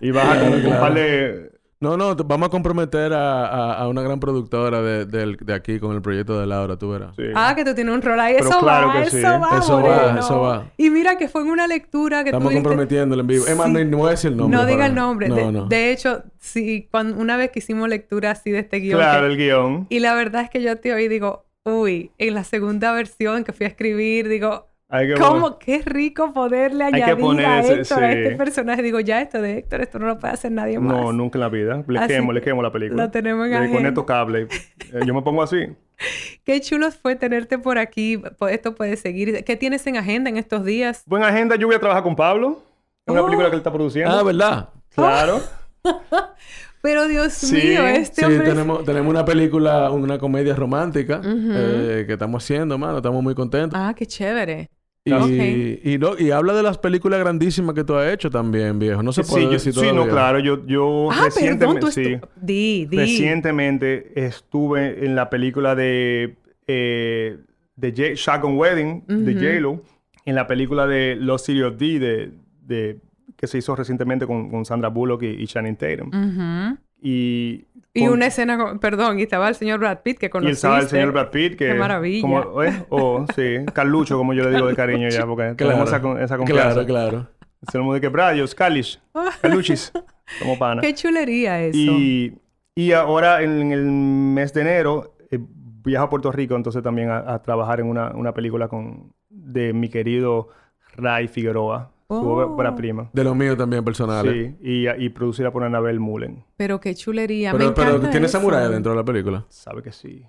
y 0.00 0.10
baja 0.10 0.38
con 0.40 0.52
un 0.64 0.70
par 0.78 0.94
de... 0.94 1.50
No, 1.78 1.96
no, 1.98 2.14
vamos 2.16 2.46
a 2.46 2.50
comprometer 2.50 3.12
a, 3.12 3.46
a- 3.46 3.74
a 3.82 3.88
una 3.88 4.00
gran 4.00 4.18
productora 4.18 4.80
de, 4.80 5.04
del- 5.04 5.36
de 5.36 5.52
aquí 5.52 5.78
con 5.78 5.94
el 5.94 6.00
proyecto 6.00 6.40
de 6.40 6.46
Laura, 6.46 6.76
tú 6.78 6.90
verás. 6.90 7.14
sí. 7.16 7.24
Ah, 7.34 7.52
que 7.54 7.64
tú 7.66 7.74
tienes 7.74 7.94
un 7.94 8.00
rol 8.00 8.18
ahí. 8.18 8.36
Pero 8.38 8.48
Eso 8.48 8.58
claro 8.60 8.86
va, 8.88 8.92
que 8.94 9.02
eso 9.02 9.16
sí. 9.16 9.22
va, 9.22 9.58
Eso 9.58 9.82
va, 9.82 10.18
eso 10.18 10.40
va. 10.40 10.64
Y 10.78 10.88
mira 10.88 11.18
que 11.18 11.28
fue 11.28 11.42
en 11.42 11.50
una 11.50 11.66
lectura 11.66 12.24
que 12.24 12.30
Estamos 12.30 12.48
tú 12.48 12.54
comprometiéndolo 12.54 13.20
en 13.20 13.26
vivo. 13.26 13.46
Es 13.46 13.56
más, 13.56 13.68
no, 13.68 13.84
no 13.84 13.96
voy 13.98 14.08
a 14.08 14.10
decir 14.12 14.30
el 14.30 14.36
nombre. 14.38 14.56
No 14.58 14.64
diga 14.64 14.78
para- 14.78 14.86
el 14.88 14.94
nombre. 14.94 15.28
No, 15.28 15.34
de, 15.34 15.52
no. 15.52 15.66
de 15.66 15.92
hecho, 15.92 16.22
sí, 16.38 16.88
cuando, 16.90 17.18
una 17.20 17.36
vez 17.36 17.50
que 17.50 17.58
hicimos 17.58 17.88
lectura 17.90 18.30
así 18.30 18.50
de 18.50 18.60
este 18.60 18.78
guion. 18.78 18.98
Claro, 18.98 19.26
que- 19.26 19.32
el 19.32 19.36
guion. 19.38 19.86
Y 19.90 20.00
la 20.00 20.14
verdad 20.14 20.42
es 20.42 20.50
que 20.50 20.62
yo 20.62 20.76
te 20.78 20.94
oí 20.94 21.04
y 21.04 21.08
digo, 21.08 21.44
uy, 21.64 22.10
en 22.16 22.32
la 22.34 22.44
segunda 22.44 22.92
versión 22.92 23.44
que 23.44 23.52
fui 23.52 23.66
a 23.66 23.68
escribir, 23.68 24.28
digo, 24.28 24.68
Hay 24.88 25.08
que 25.08 25.14
¿cómo? 25.14 25.58
Qué 25.58 25.82
rico 25.84 26.32
poderle 26.32 26.86
que 26.92 27.02
añadir 27.02 27.18
poner 27.18 27.46
a 27.46 27.60
ese- 27.60 27.80
Héctor, 27.80 28.04
a 28.04 28.12
este 28.12 28.36
personaje. 28.36 28.82
Digo, 28.82 29.00
ya 29.00 29.20
esto 29.20 29.42
de 29.42 29.58
Héctor, 29.58 29.80
esto 29.80 29.98
no 29.98 30.06
lo 30.06 30.18
puede 30.18 30.34
hacer 30.34 30.52
nadie 30.52 30.78
más. 30.78 30.96
No, 30.96 31.12
nunca 31.12 31.38
en 31.38 31.40
la 31.40 31.48
vida. 31.48 31.82
Le 31.88 31.98
Así 31.98 32.08
quemo, 32.08 32.32
le 32.32 32.40
que 32.40 32.44
quemo 32.50 32.62
la 32.62 32.70
película. 32.70 33.04
lo 33.04 33.10
tenemos 33.10 33.46
en 33.46 33.50
Le 33.50 33.56
agenda. 33.56 33.76
conecto 33.78 34.06
cable. 34.06 34.48
Eh, 34.92 35.00
Yo 35.04 35.12
me 35.14 35.22
pongo 35.22 35.42
así. 35.42 35.66
Qué 36.44 36.60
chulo 36.60 36.92
fue 36.92 37.16
tenerte 37.16 37.58
por 37.58 37.76
aquí. 37.76 38.22
Esto 38.48 38.76
puede 38.76 38.96
seguir. 38.96 39.42
¿Qué 39.42 39.56
tienes 39.56 39.84
en 39.88 39.96
agenda 39.96 40.30
en 40.30 40.36
estos 40.36 40.64
días? 40.64 41.02
Buena 41.06 41.26
agenda. 41.26 41.56
Yo 41.56 41.66
voy 41.66 41.74
a 41.74 41.80
trabajar 41.80 42.04
con 42.04 42.14
Pablo. 42.14 42.62
En 43.04 43.14
una 43.14 43.22
oh. 43.22 43.24
película 43.24 43.48
que 43.48 43.56
él 43.56 43.60
está 43.60 43.72
produciendo. 43.72 44.14
Ah, 44.14 44.22
¿verdad? 44.22 44.68
Claro. 44.94 45.40
Pero 46.82 47.08
Dios 47.08 47.42
mío, 47.52 47.84
este 47.84 48.24
sí, 48.24 48.38
tenemos, 48.44 48.84
tenemos 48.84 49.10
una 49.10 49.24
película, 49.24 49.90
una 49.90 50.18
comedia 50.20 50.54
romántica 50.54 51.20
eh, 51.24 52.04
que 52.06 52.12
estamos 52.12 52.44
haciendo, 52.44 52.78
mano. 52.78 52.98
Estamos 52.98 53.20
muy 53.24 53.34
contentos. 53.34 53.76
Ah, 53.76 53.92
qué 53.96 54.06
chévere. 54.06 54.70
Y, 55.06 55.92
y, 55.92 55.98
no, 55.98 56.18
y 56.18 56.32
habla 56.32 56.52
de 56.52 56.64
las 56.64 56.78
películas 56.78 57.20
grandísimas 57.20 57.76
que 57.76 57.84
tú 57.84 57.94
has 57.94 58.12
hecho 58.12 58.28
también, 58.28 58.78
viejo. 58.80 59.04
No 59.04 59.12
se 59.12 59.22
puede 59.22 59.48
decir 59.48 59.72
Sí, 59.72 59.92
no, 59.94 60.08
claro. 60.08 60.40
Yo, 60.40 60.66
yo 60.66 61.10
ah, 61.12 61.22
recientemente, 61.26 61.92
sí, 61.92 62.18
di, 62.34 62.86
di. 62.86 62.96
recientemente 62.96 64.12
estuve 64.26 65.04
en 65.04 65.14
la 65.14 65.30
película 65.30 65.76
de, 65.76 66.36
eh, 66.66 67.38
de 67.76 67.90
J 67.90 68.14
Shotgun 68.14 68.58
Wedding 68.58 69.04
de 69.06 69.34
J-Lo. 69.34 69.82
En 70.24 70.34
la 70.34 70.48
película 70.48 70.88
de 70.88 71.14
Los 71.14 71.44
City 71.44 71.62
of 71.62 71.76
D 71.76 72.00
de, 72.00 72.32
de 72.62 72.98
que 73.36 73.46
se 73.46 73.58
hizo 73.58 73.76
recientemente 73.76 74.26
con, 74.26 74.50
con 74.50 74.64
Sandra 74.64 74.88
Bullock 74.88 75.22
y, 75.22 75.28
y 75.28 75.46
Channing 75.46 75.76
Tatum. 75.76 76.10
Y... 77.00 77.64
Y 77.96 78.08
una 78.08 78.26
escena, 78.26 78.78
perdón, 78.80 79.18
y 79.18 79.22
estaba 79.22 79.48
el 79.48 79.54
señor 79.54 79.80
Brad 79.80 80.00
Pitt 80.02 80.18
que 80.18 80.30
conociste. 80.30 80.52
Y 80.52 80.54
estaba 80.54 80.78
el 80.80 80.88
señor 80.88 81.12
Brad 81.12 81.30
Pitt 81.30 81.56
que... 81.56 81.68
Qué 81.68 81.74
maravilla. 81.74 82.20
Como, 82.20 82.62
¿eh? 82.62 82.86
O, 82.90 83.26
sí, 83.36 83.56
Carlucho, 83.72 84.16
como 84.16 84.34
yo 84.34 84.44
le 84.44 84.50
digo 84.50 84.66
de 84.66 84.74
cariño 84.74 85.08
ya, 85.08 85.26
porque 85.26 85.54
tenemos 85.54 85.88
esa, 85.88 85.96
esa 86.22 86.36
confianza. 86.36 86.84
Claro, 86.84 86.86
claro. 86.86 87.28
Se 87.70 87.78
lo 87.78 87.92
de 87.92 88.00
que 88.00 88.08
Bradios, 88.08 88.54
Calish, 88.54 89.00
Carluchis, 89.42 89.92
como 90.40 90.58
pana. 90.58 90.82
Qué 90.82 90.94
chulería 90.94 91.62
eso. 91.62 91.76
Y, 91.78 92.38
y 92.74 92.92
ahora 92.92 93.42
en, 93.42 93.72
el 93.72 93.84
mes 93.84 94.52
de 94.52 94.60
enero 94.60 95.16
eh, 95.30 95.38
viajo 95.40 96.04
a 96.04 96.10
Puerto 96.10 96.30
Rico, 96.30 96.54
entonces 96.54 96.82
también 96.82 97.10
a, 97.10 97.32
a 97.32 97.42
trabajar 97.42 97.80
en 97.80 97.86
una, 97.86 98.10
una 98.10 98.34
película 98.34 98.68
con, 98.68 99.12
de 99.30 99.72
mi 99.72 99.88
querido 99.88 100.50
Ray 100.96 101.28
Figueroa. 101.28 101.90
Oh. 102.08 102.56
para 102.56 102.74
prima. 102.76 103.10
De 103.12 103.24
los 103.24 103.34
míos 103.34 103.56
también 103.56 103.84
personales. 103.84 104.32
Sí, 104.32 104.56
y, 104.60 105.04
y 105.04 105.08
producida 105.08 105.50
por 105.50 105.64
Anabel 105.64 105.98
Mullen. 105.98 106.44
Pero 106.56 106.80
qué 106.80 106.94
chulería. 106.94 107.52
Pero, 107.52 107.74
pero 107.74 108.00
¿tiene 108.10 108.28
samurai 108.28 108.70
dentro 108.70 108.92
de 108.92 108.96
la 108.96 109.04
película? 109.04 109.44
Sabe 109.48 109.82
que 109.82 109.92
sí. 109.92 110.24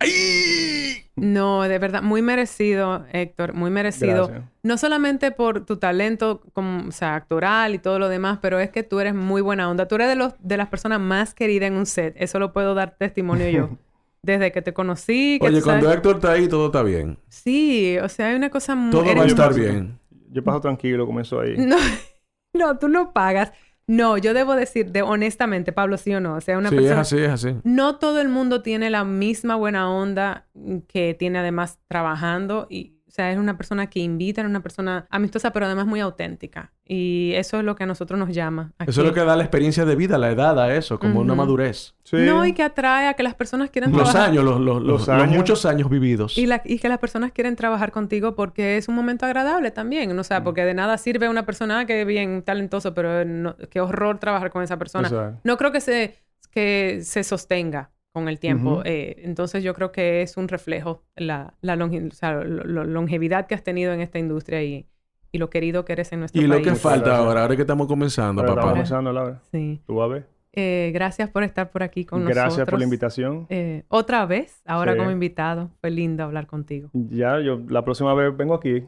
No, 1.15 1.63
de 1.63 1.79
verdad, 1.79 2.03
muy 2.03 2.21
merecido, 2.21 3.05
Héctor, 3.11 3.53
muy 3.53 3.71
merecido. 3.71 4.31
No 4.61 4.77
solamente 4.77 5.31
por 5.31 5.65
tu 5.65 5.77
talento, 5.77 6.41
como, 6.53 6.87
o 6.87 6.91
sea, 6.91 7.15
actoral 7.15 7.73
y 7.73 7.79
todo 7.79 7.97
lo 7.97 8.07
demás, 8.07 8.37
pero 8.41 8.59
es 8.59 8.69
que 8.69 8.83
tú 8.83 8.99
eres 8.99 9.15
muy 9.15 9.41
buena 9.41 9.69
onda. 9.69 9.87
Tú 9.87 9.95
eres 9.95 10.09
de, 10.09 10.15
los, 10.15 10.33
de 10.39 10.57
las 10.57 10.67
personas 10.67 10.99
más 10.99 11.33
queridas 11.33 11.67
en 11.67 11.75
un 11.75 11.85
set. 11.85 12.15
Eso 12.17 12.37
lo 12.39 12.53
puedo 12.53 12.75
dar 12.75 12.95
testimonio 12.97 13.49
yo. 13.49 13.69
Desde 14.21 14.51
que 14.51 14.61
te 14.61 14.73
conocí. 14.73 15.39
Oye, 15.41 15.61
cuando 15.61 15.91
Héctor 15.91 16.15
está 16.17 16.33
ahí, 16.33 16.47
todo 16.47 16.67
está 16.67 16.83
bien. 16.83 17.17
Sí, 17.29 17.97
o 17.99 18.09
sea, 18.09 18.27
hay 18.27 18.35
una 18.35 18.49
cosa 18.49 18.75
muy... 18.75 18.91
Todo 18.91 19.05
va 19.15 19.23
a 19.23 19.25
estar 19.25 19.53
bien. 19.53 19.97
Yo 20.29 20.43
paso 20.43 20.61
tranquilo, 20.61 21.05
comenzó 21.05 21.39
ahí. 21.39 21.55
No, 21.57 21.77
no, 22.53 22.77
tú 22.77 22.87
no 22.87 23.13
pagas. 23.13 23.51
No, 23.89 24.17
yo 24.17 24.33
debo 24.33 24.55
decir, 24.55 24.91
de, 24.91 25.01
honestamente, 25.01 25.71
Pablo, 25.71 25.97
sí 25.97 26.13
o 26.13 26.19
no. 26.19 26.35
O 26.35 26.41
sea, 26.41 26.57
una 26.57 26.69
sí, 26.69 26.75
persona. 26.75 27.01
es 27.01 27.13
así, 27.13 27.17
es 27.19 27.29
así. 27.29 27.55
No 27.63 27.99
todo 27.99 28.19
el 28.19 28.27
mundo 28.27 28.61
tiene 28.61 28.89
la 28.89 29.05
misma 29.05 29.55
buena 29.55 29.89
onda 29.89 30.49
que 30.87 31.13
tiene 31.13 31.39
además 31.39 31.79
trabajando 31.87 32.67
y 32.69 32.96
sea, 33.17 33.31
es 33.31 33.37
una 33.37 33.57
persona 33.57 33.89
que 33.89 33.99
invita, 33.99 34.41
es 34.41 34.47
una 34.47 34.61
persona 34.61 35.07
amistosa, 35.09 35.51
pero 35.51 35.65
además 35.65 35.87
muy 35.87 35.99
auténtica. 35.99 36.71
Y 36.85 37.33
eso 37.35 37.57
es 37.57 37.65
lo 37.65 37.75
que 37.75 37.83
a 37.83 37.87
nosotros 37.87 38.17
nos 38.19 38.29
llama. 38.29 38.73
Eso 38.79 39.01
es 39.01 39.07
lo 39.07 39.13
que 39.13 39.21
da 39.21 39.35
la 39.35 39.43
experiencia 39.43 39.85
de 39.85 39.95
vida, 39.95 40.17
la 40.17 40.29
edad 40.29 40.59
a 40.59 40.73
eso, 40.75 40.99
como 40.99 41.19
una 41.19 41.35
madurez. 41.35 41.95
No, 42.11 42.45
y 42.45 42.53
que 42.53 42.63
atrae 42.63 43.07
a 43.07 43.15
que 43.15 43.23
las 43.23 43.35
personas 43.35 43.69
quieran 43.69 43.91
los 43.91 44.15
Años, 44.15 44.43
los, 44.43 44.59
los, 44.59 44.81
los, 44.81 45.09
años, 45.09 45.35
muchos 45.35 45.65
años 45.65 45.89
vividos. 45.89 46.37
Y, 46.37 46.45
la, 46.45 46.61
y, 46.63 46.79
que 46.79 46.87
las 46.87 46.99
personas 46.99 47.31
quieren 47.31 47.55
trabajar 47.55 47.91
contigo 47.91 48.35
porque 48.35 48.77
es 48.77 48.87
un 48.87 48.95
momento 48.95 49.25
agradable 49.25 49.71
también. 49.71 50.17
O 50.17 50.23
sea, 50.23 50.43
porque 50.43 50.63
de 50.63 50.73
nada 50.73 50.97
sirve 50.97 51.27
una 51.27 51.45
persona 51.45 51.85
que 51.85 52.01
es 52.01 52.07
bien 52.07 52.43
talentoso, 52.43 52.93
pero 52.93 53.55
qué 53.69 53.81
horror 53.81 54.19
trabajar 54.19 54.51
con 54.51 54.63
esa 54.63 54.77
persona. 54.77 55.39
No 55.43 55.57
creo 55.57 55.71
que 55.71 55.81
se, 55.81 56.15
que 56.51 57.01
se 57.03 57.23
sostenga 57.23 57.91
con 58.17 58.29
el 58.29 58.39
tiempo. 58.39 58.81
Eh, 58.83 59.21
entonces 59.23 59.63
yo 59.63 59.73
creo 59.73 59.91
que 59.91 60.21
es 60.21 60.37
un 60.37 60.47
reflejo 60.47 61.03
la, 61.15 61.53
la, 61.61 61.75
longevidad 61.75 63.45
que 63.45 63.55
has 63.55 63.63
tenido 63.63 63.93
en 63.93 64.01
esta 64.01 64.17
industria 64.17 64.63
y, 64.63 64.87
y, 65.31 65.37
lo 65.37 65.49
querido 65.49 65.85
que 65.85 65.93
eres 65.93 66.11
en 66.11 66.21
nuestro 66.21 66.39
país. 66.39 66.45
Y 66.45 66.51
lo 66.51 66.61
que 66.61 66.75
falta 66.75 67.17
ahora, 67.17 67.43
ahora 67.43 67.55
que 67.55 67.61
estamos 67.61 67.87
comenzando, 67.87 68.41
papá. 68.41 68.53
Estamos 68.53 68.71
comenzando, 68.71 69.13
Laura. 69.13 69.41
Sí. 69.51 69.81
Tú 69.85 69.95
vas 69.95 70.05
a 70.09 70.13
ver. 70.13 70.37
Eh, 70.53 70.89
gracias 70.91 71.29
por 71.29 71.43
estar 71.43 71.69
por 71.69 71.83
aquí 71.83 72.03
con 72.03 72.23
nosotros. 72.23 72.43
Gracias 72.43 72.67
por 72.67 72.79
la 72.79 72.85
invitación. 72.85 73.45
Eh, 73.49 73.83
otra 73.89 74.25
vez, 74.25 74.63
ahora 74.65 74.97
como 74.97 75.11
invitado. 75.11 75.69
Fue 75.79 75.91
lindo 75.91 76.23
hablar 76.23 76.47
contigo. 76.47 76.89
Ya, 76.93 77.39
yo 77.39 77.61
la 77.69 77.85
próxima 77.85 78.15
vez 78.15 78.35
vengo 78.35 78.55
aquí. 78.55 78.83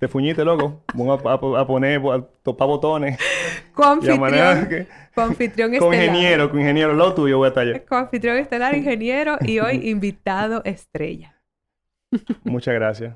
Te 0.00 0.08
fuñiste, 0.08 0.46
loco. 0.46 0.82
Vamos 0.94 1.20
a, 1.26 1.66
poner, 1.66 2.00
a 2.10 2.26
topar 2.42 2.68
botones. 2.68 3.18
Coanfitrión. 3.74 4.88
Coanfitrión 5.14 5.74
estelar. 5.74 5.78
Con 5.78 5.94
ingeniero, 5.94 6.50
con 6.50 6.58
ingeniero. 6.58 6.94
Lo 6.94 7.12
tuyo 7.12 7.36
voy 7.36 7.50
a 7.50 7.52
tallar. 7.52 7.84
Coanfitrión 7.84 8.38
estelar, 8.38 8.74
ingeniero. 8.74 9.36
Y 9.42 9.58
hoy 9.58 9.78
invitado 9.90 10.62
estrella. 10.64 11.38
Muchas 12.44 12.74
gracias. 12.76 13.14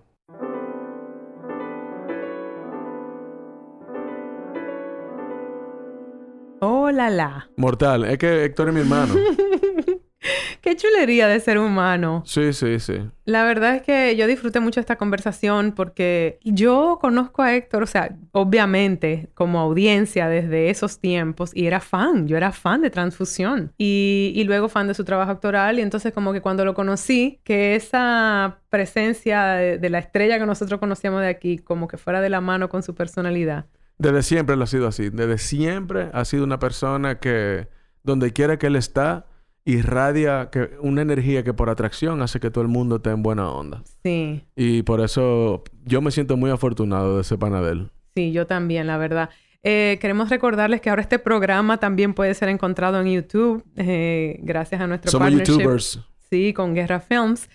Hola, 6.61 7.09
la. 7.09 7.49
Mortal. 7.57 8.05
Es 8.05 8.19
que 8.19 8.45
Héctor 8.45 8.69
es 8.69 8.75
mi 8.75 8.81
hermano. 8.81 9.15
Qué 10.61 10.77
chulería 10.77 11.29
de 11.29 11.41
ser 11.41 11.59
humano. 11.59 12.23
Sí, 12.27 12.53
sí, 12.53 12.79
sí. 12.81 12.95
La 13.25 13.45
verdad 13.45 13.77
es 13.77 13.83
que 13.83 14.17
yo 14.17 14.27
disfruté 14.27 14.61
mucho 14.61 14.81
esta 14.81 14.97
conversación 14.97 15.73
porque 15.73 16.39
yo 16.43 16.99
conozco 17.01 17.43
a 17.43 17.55
Héctor, 17.55 17.83
o 17.83 17.87
sea, 17.87 18.17
obviamente 18.33 19.31
como 19.35 19.61
audiencia 19.61 20.29
desde 20.29 20.71
esos 20.71 20.99
tiempos 20.99 21.51
y 21.55 21.67
era 21.67 21.81
fan, 21.81 22.29
yo 22.29 22.37
era 22.37 22.53
fan 22.53 22.83
de 22.83 22.91
Transfusión 22.91 23.73
y, 23.79 24.33
y 24.35 24.45
luego 24.45 24.69
fan 24.69 24.89
de 24.89 24.95
su 24.95 25.05
trabajo 25.05 25.31
actoral 25.31 25.79
y 25.79 25.83
entonces 25.83 26.13
como 26.13 26.33
que 26.33 26.43
cuando 26.43 26.65
lo 26.65 26.75
conocí, 26.75 27.41
que 27.45 27.75
esa 27.77 28.59
presencia 28.69 29.45
de, 29.55 29.79
de 29.79 29.91
la 29.91 29.99
estrella 29.99 30.39
que 30.39 30.47
nosotros 30.47 30.79
conocíamos 30.81 31.23
de 31.23 31.29
aquí 31.29 31.59
como 31.59 31.89
que 31.89 31.97
fuera 31.97 32.21
de 32.21 32.29
la 32.31 32.41
mano 32.41 32.69
con 32.69 32.83
su 32.83 32.95
personalidad. 32.95 33.67
Desde 33.97 34.23
siempre 34.23 34.57
lo 34.57 34.65
ha 34.65 34.67
sido 34.67 34.89
así, 34.89 35.09
desde 35.11 35.39
siempre 35.39 36.11
ha 36.13 36.25
sido 36.25 36.45
una 36.45 36.59
persona 36.59 37.21
que 37.21 37.69
donde 38.03 38.33
quiera 38.33 38.59
que 38.59 38.67
él 38.67 38.77
está, 38.77 39.27
irradia 39.65 40.51
que 40.51 40.71
una 40.81 41.03
energía 41.03 41.43
que 41.43 41.55
por 41.55 41.71
atracción 41.71 42.21
hace 42.23 42.41
que 42.41 42.51
todo 42.51 42.63
el 42.63 42.69
mundo 42.69 42.97
esté 42.97 43.11
en 43.11 43.23
buena 43.23 43.51
onda. 43.51 43.83
Sí. 44.03 44.45
Y 44.57 44.83
por 44.83 45.01
eso 45.01 45.65
yo 45.85 46.03
me 46.03 46.11
siento 46.11 46.37
muy 46.37 46.51
afortunado 46.51 47.17
de 47.17 47.23
ese 47.23 47.39
panadel. 47.39 47.91
Sí, 48.15 48.33
yo 48.33 48.47
también, 48.47 48.87
la 48.87 48.99
verdad. 48.99 49.31
Eh, 49.63 49.99
queremos 50.01 50.29
recordarles 50.29 50.83
que 50.83 50.91
ahora 50.91 51.01
este 51.01 51.19
programa 51.19 51.79
también 51.79 52.13
puede 52.13 52.35
ser 52.35 52.51
encontrado 52.51 53.01
en 53.01 53.11
YouTube, 53.11 53.65
eh, 53.77 54.39
gracias 54.43 54.81
a 54.81 54.87
nuestro 54.87 55.11
Somos 55.11 55.33
YouTubers. 55.33 56.01
Sí, 56.31 56.53
con 56.53 56.75
Guerra 56.75 57.01
Films. 57.01 57.49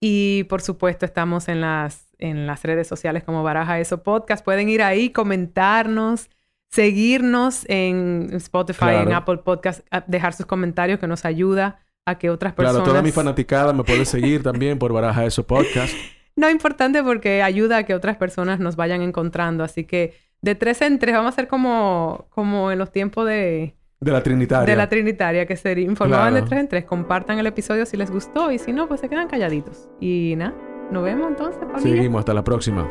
Y 0.00 0.44
por 0.44 0.60
supuesto 0.60 1.06
estamos 1.06 1.48
en 1.48 1.62
las, 1.62 2.14
en 2.18 2.46
las 2.46 2.62
redes 2.62 2.86
sociales 2.86 3.24
como 3.24 3.42
Baraja 3.42 3.80
Eso 3.80 4.02
Podcast. 4.02 4.44
Pueden 4.44 4.68
ir 4.68 4.82
ahí, 4.82 5.08
comentarnos, 5.08 6.28
seguirnos 6.74 7.64
en 7.68 8.30
Spotify, 8.32 8.96
en 9.02 9.12
Apple 9.12 9.38
Podcast, 9.38 9.86
dejar 10.08 10.32
sus 10.32 10.44
comentarios 10.44 10.98
que 10.98 11.06
nos 11.06 11.24
ayuda 11.24 11.78
a 12.04 12.18
que 12.18 12.30
otras 12.30 12.52
personas... 12.52 12.82
Claro, 12.82 12.90
toda 12.90 13.00
mi 13.00 13.12
fanaticada 13.12 13.72
me 13.72 13.84
puede 13.84 14.04
seguir 14.04 14.42
también 14.42 14.76
por 14.76 14.92
Baraja 14.92 15.24
Eso 15.24 15.46
Podcast. 15.46 15.94
No, 16.36 16.50
importante 16.50 17.00
porque 17.04 17.44
ayuda 17.44 17.76
a 17.76 17.82
que 17.84 17.94
otras 17.94 18.16
personas 18.16 18.58
nos 18.58 18.74
vayan 18.74 19.02
encontrando. 19.02 19.62
Así 19.62 19.84
que 19.84 20.14
de 20.42 20.56
tres 20.56 20.82
en 20.82 20.98
tres 20.98 21.14
vamos 21.14 21.26
a 21.26 21.32
hacer 21.32 21.46
como, 21.46 22.26
como 22.30 22.72
en 22.72 22.78
los 22.80 22.90
tiempos 22.90 23.24
de... 23.24 23.76
De 24.00 24.10
la 24.10 24.20
Trinitaria. 24.20 24.66
De 24.66 24.76
la 24.76 24.88
Trinitaria, 24.88 25.46
que 25.46 25.54
se 25.54 25.80
informaban 25.80 26.34
de 26.34 26.42
tres 26.42 26.58
en 26.58 26.66
tres. 26.66 26.84
Compartan 26.86 27.38
el 27.38 27.46
episodio 27.46 27.86
si 27.86 27.96
les 27.96 28.10
gustó 28.10 28.50
y 28.50 28.58
si 28.58 28.72
no, 28.72 28.88
pues 28.88 29.00
se 29.00 29.08
quedan 29.08 29.28
calladitos. 29.28 29.88
Y 30.00 30.34
nada, 30.36 30.54
nos 30.90 31.04
vemos 31.04 31.28
entonces. 31.28 31.62
Seguimos, 31.80 32.18
hasta 32.18 32.34
la 32.34 32.42
próxima. 32.42 32.90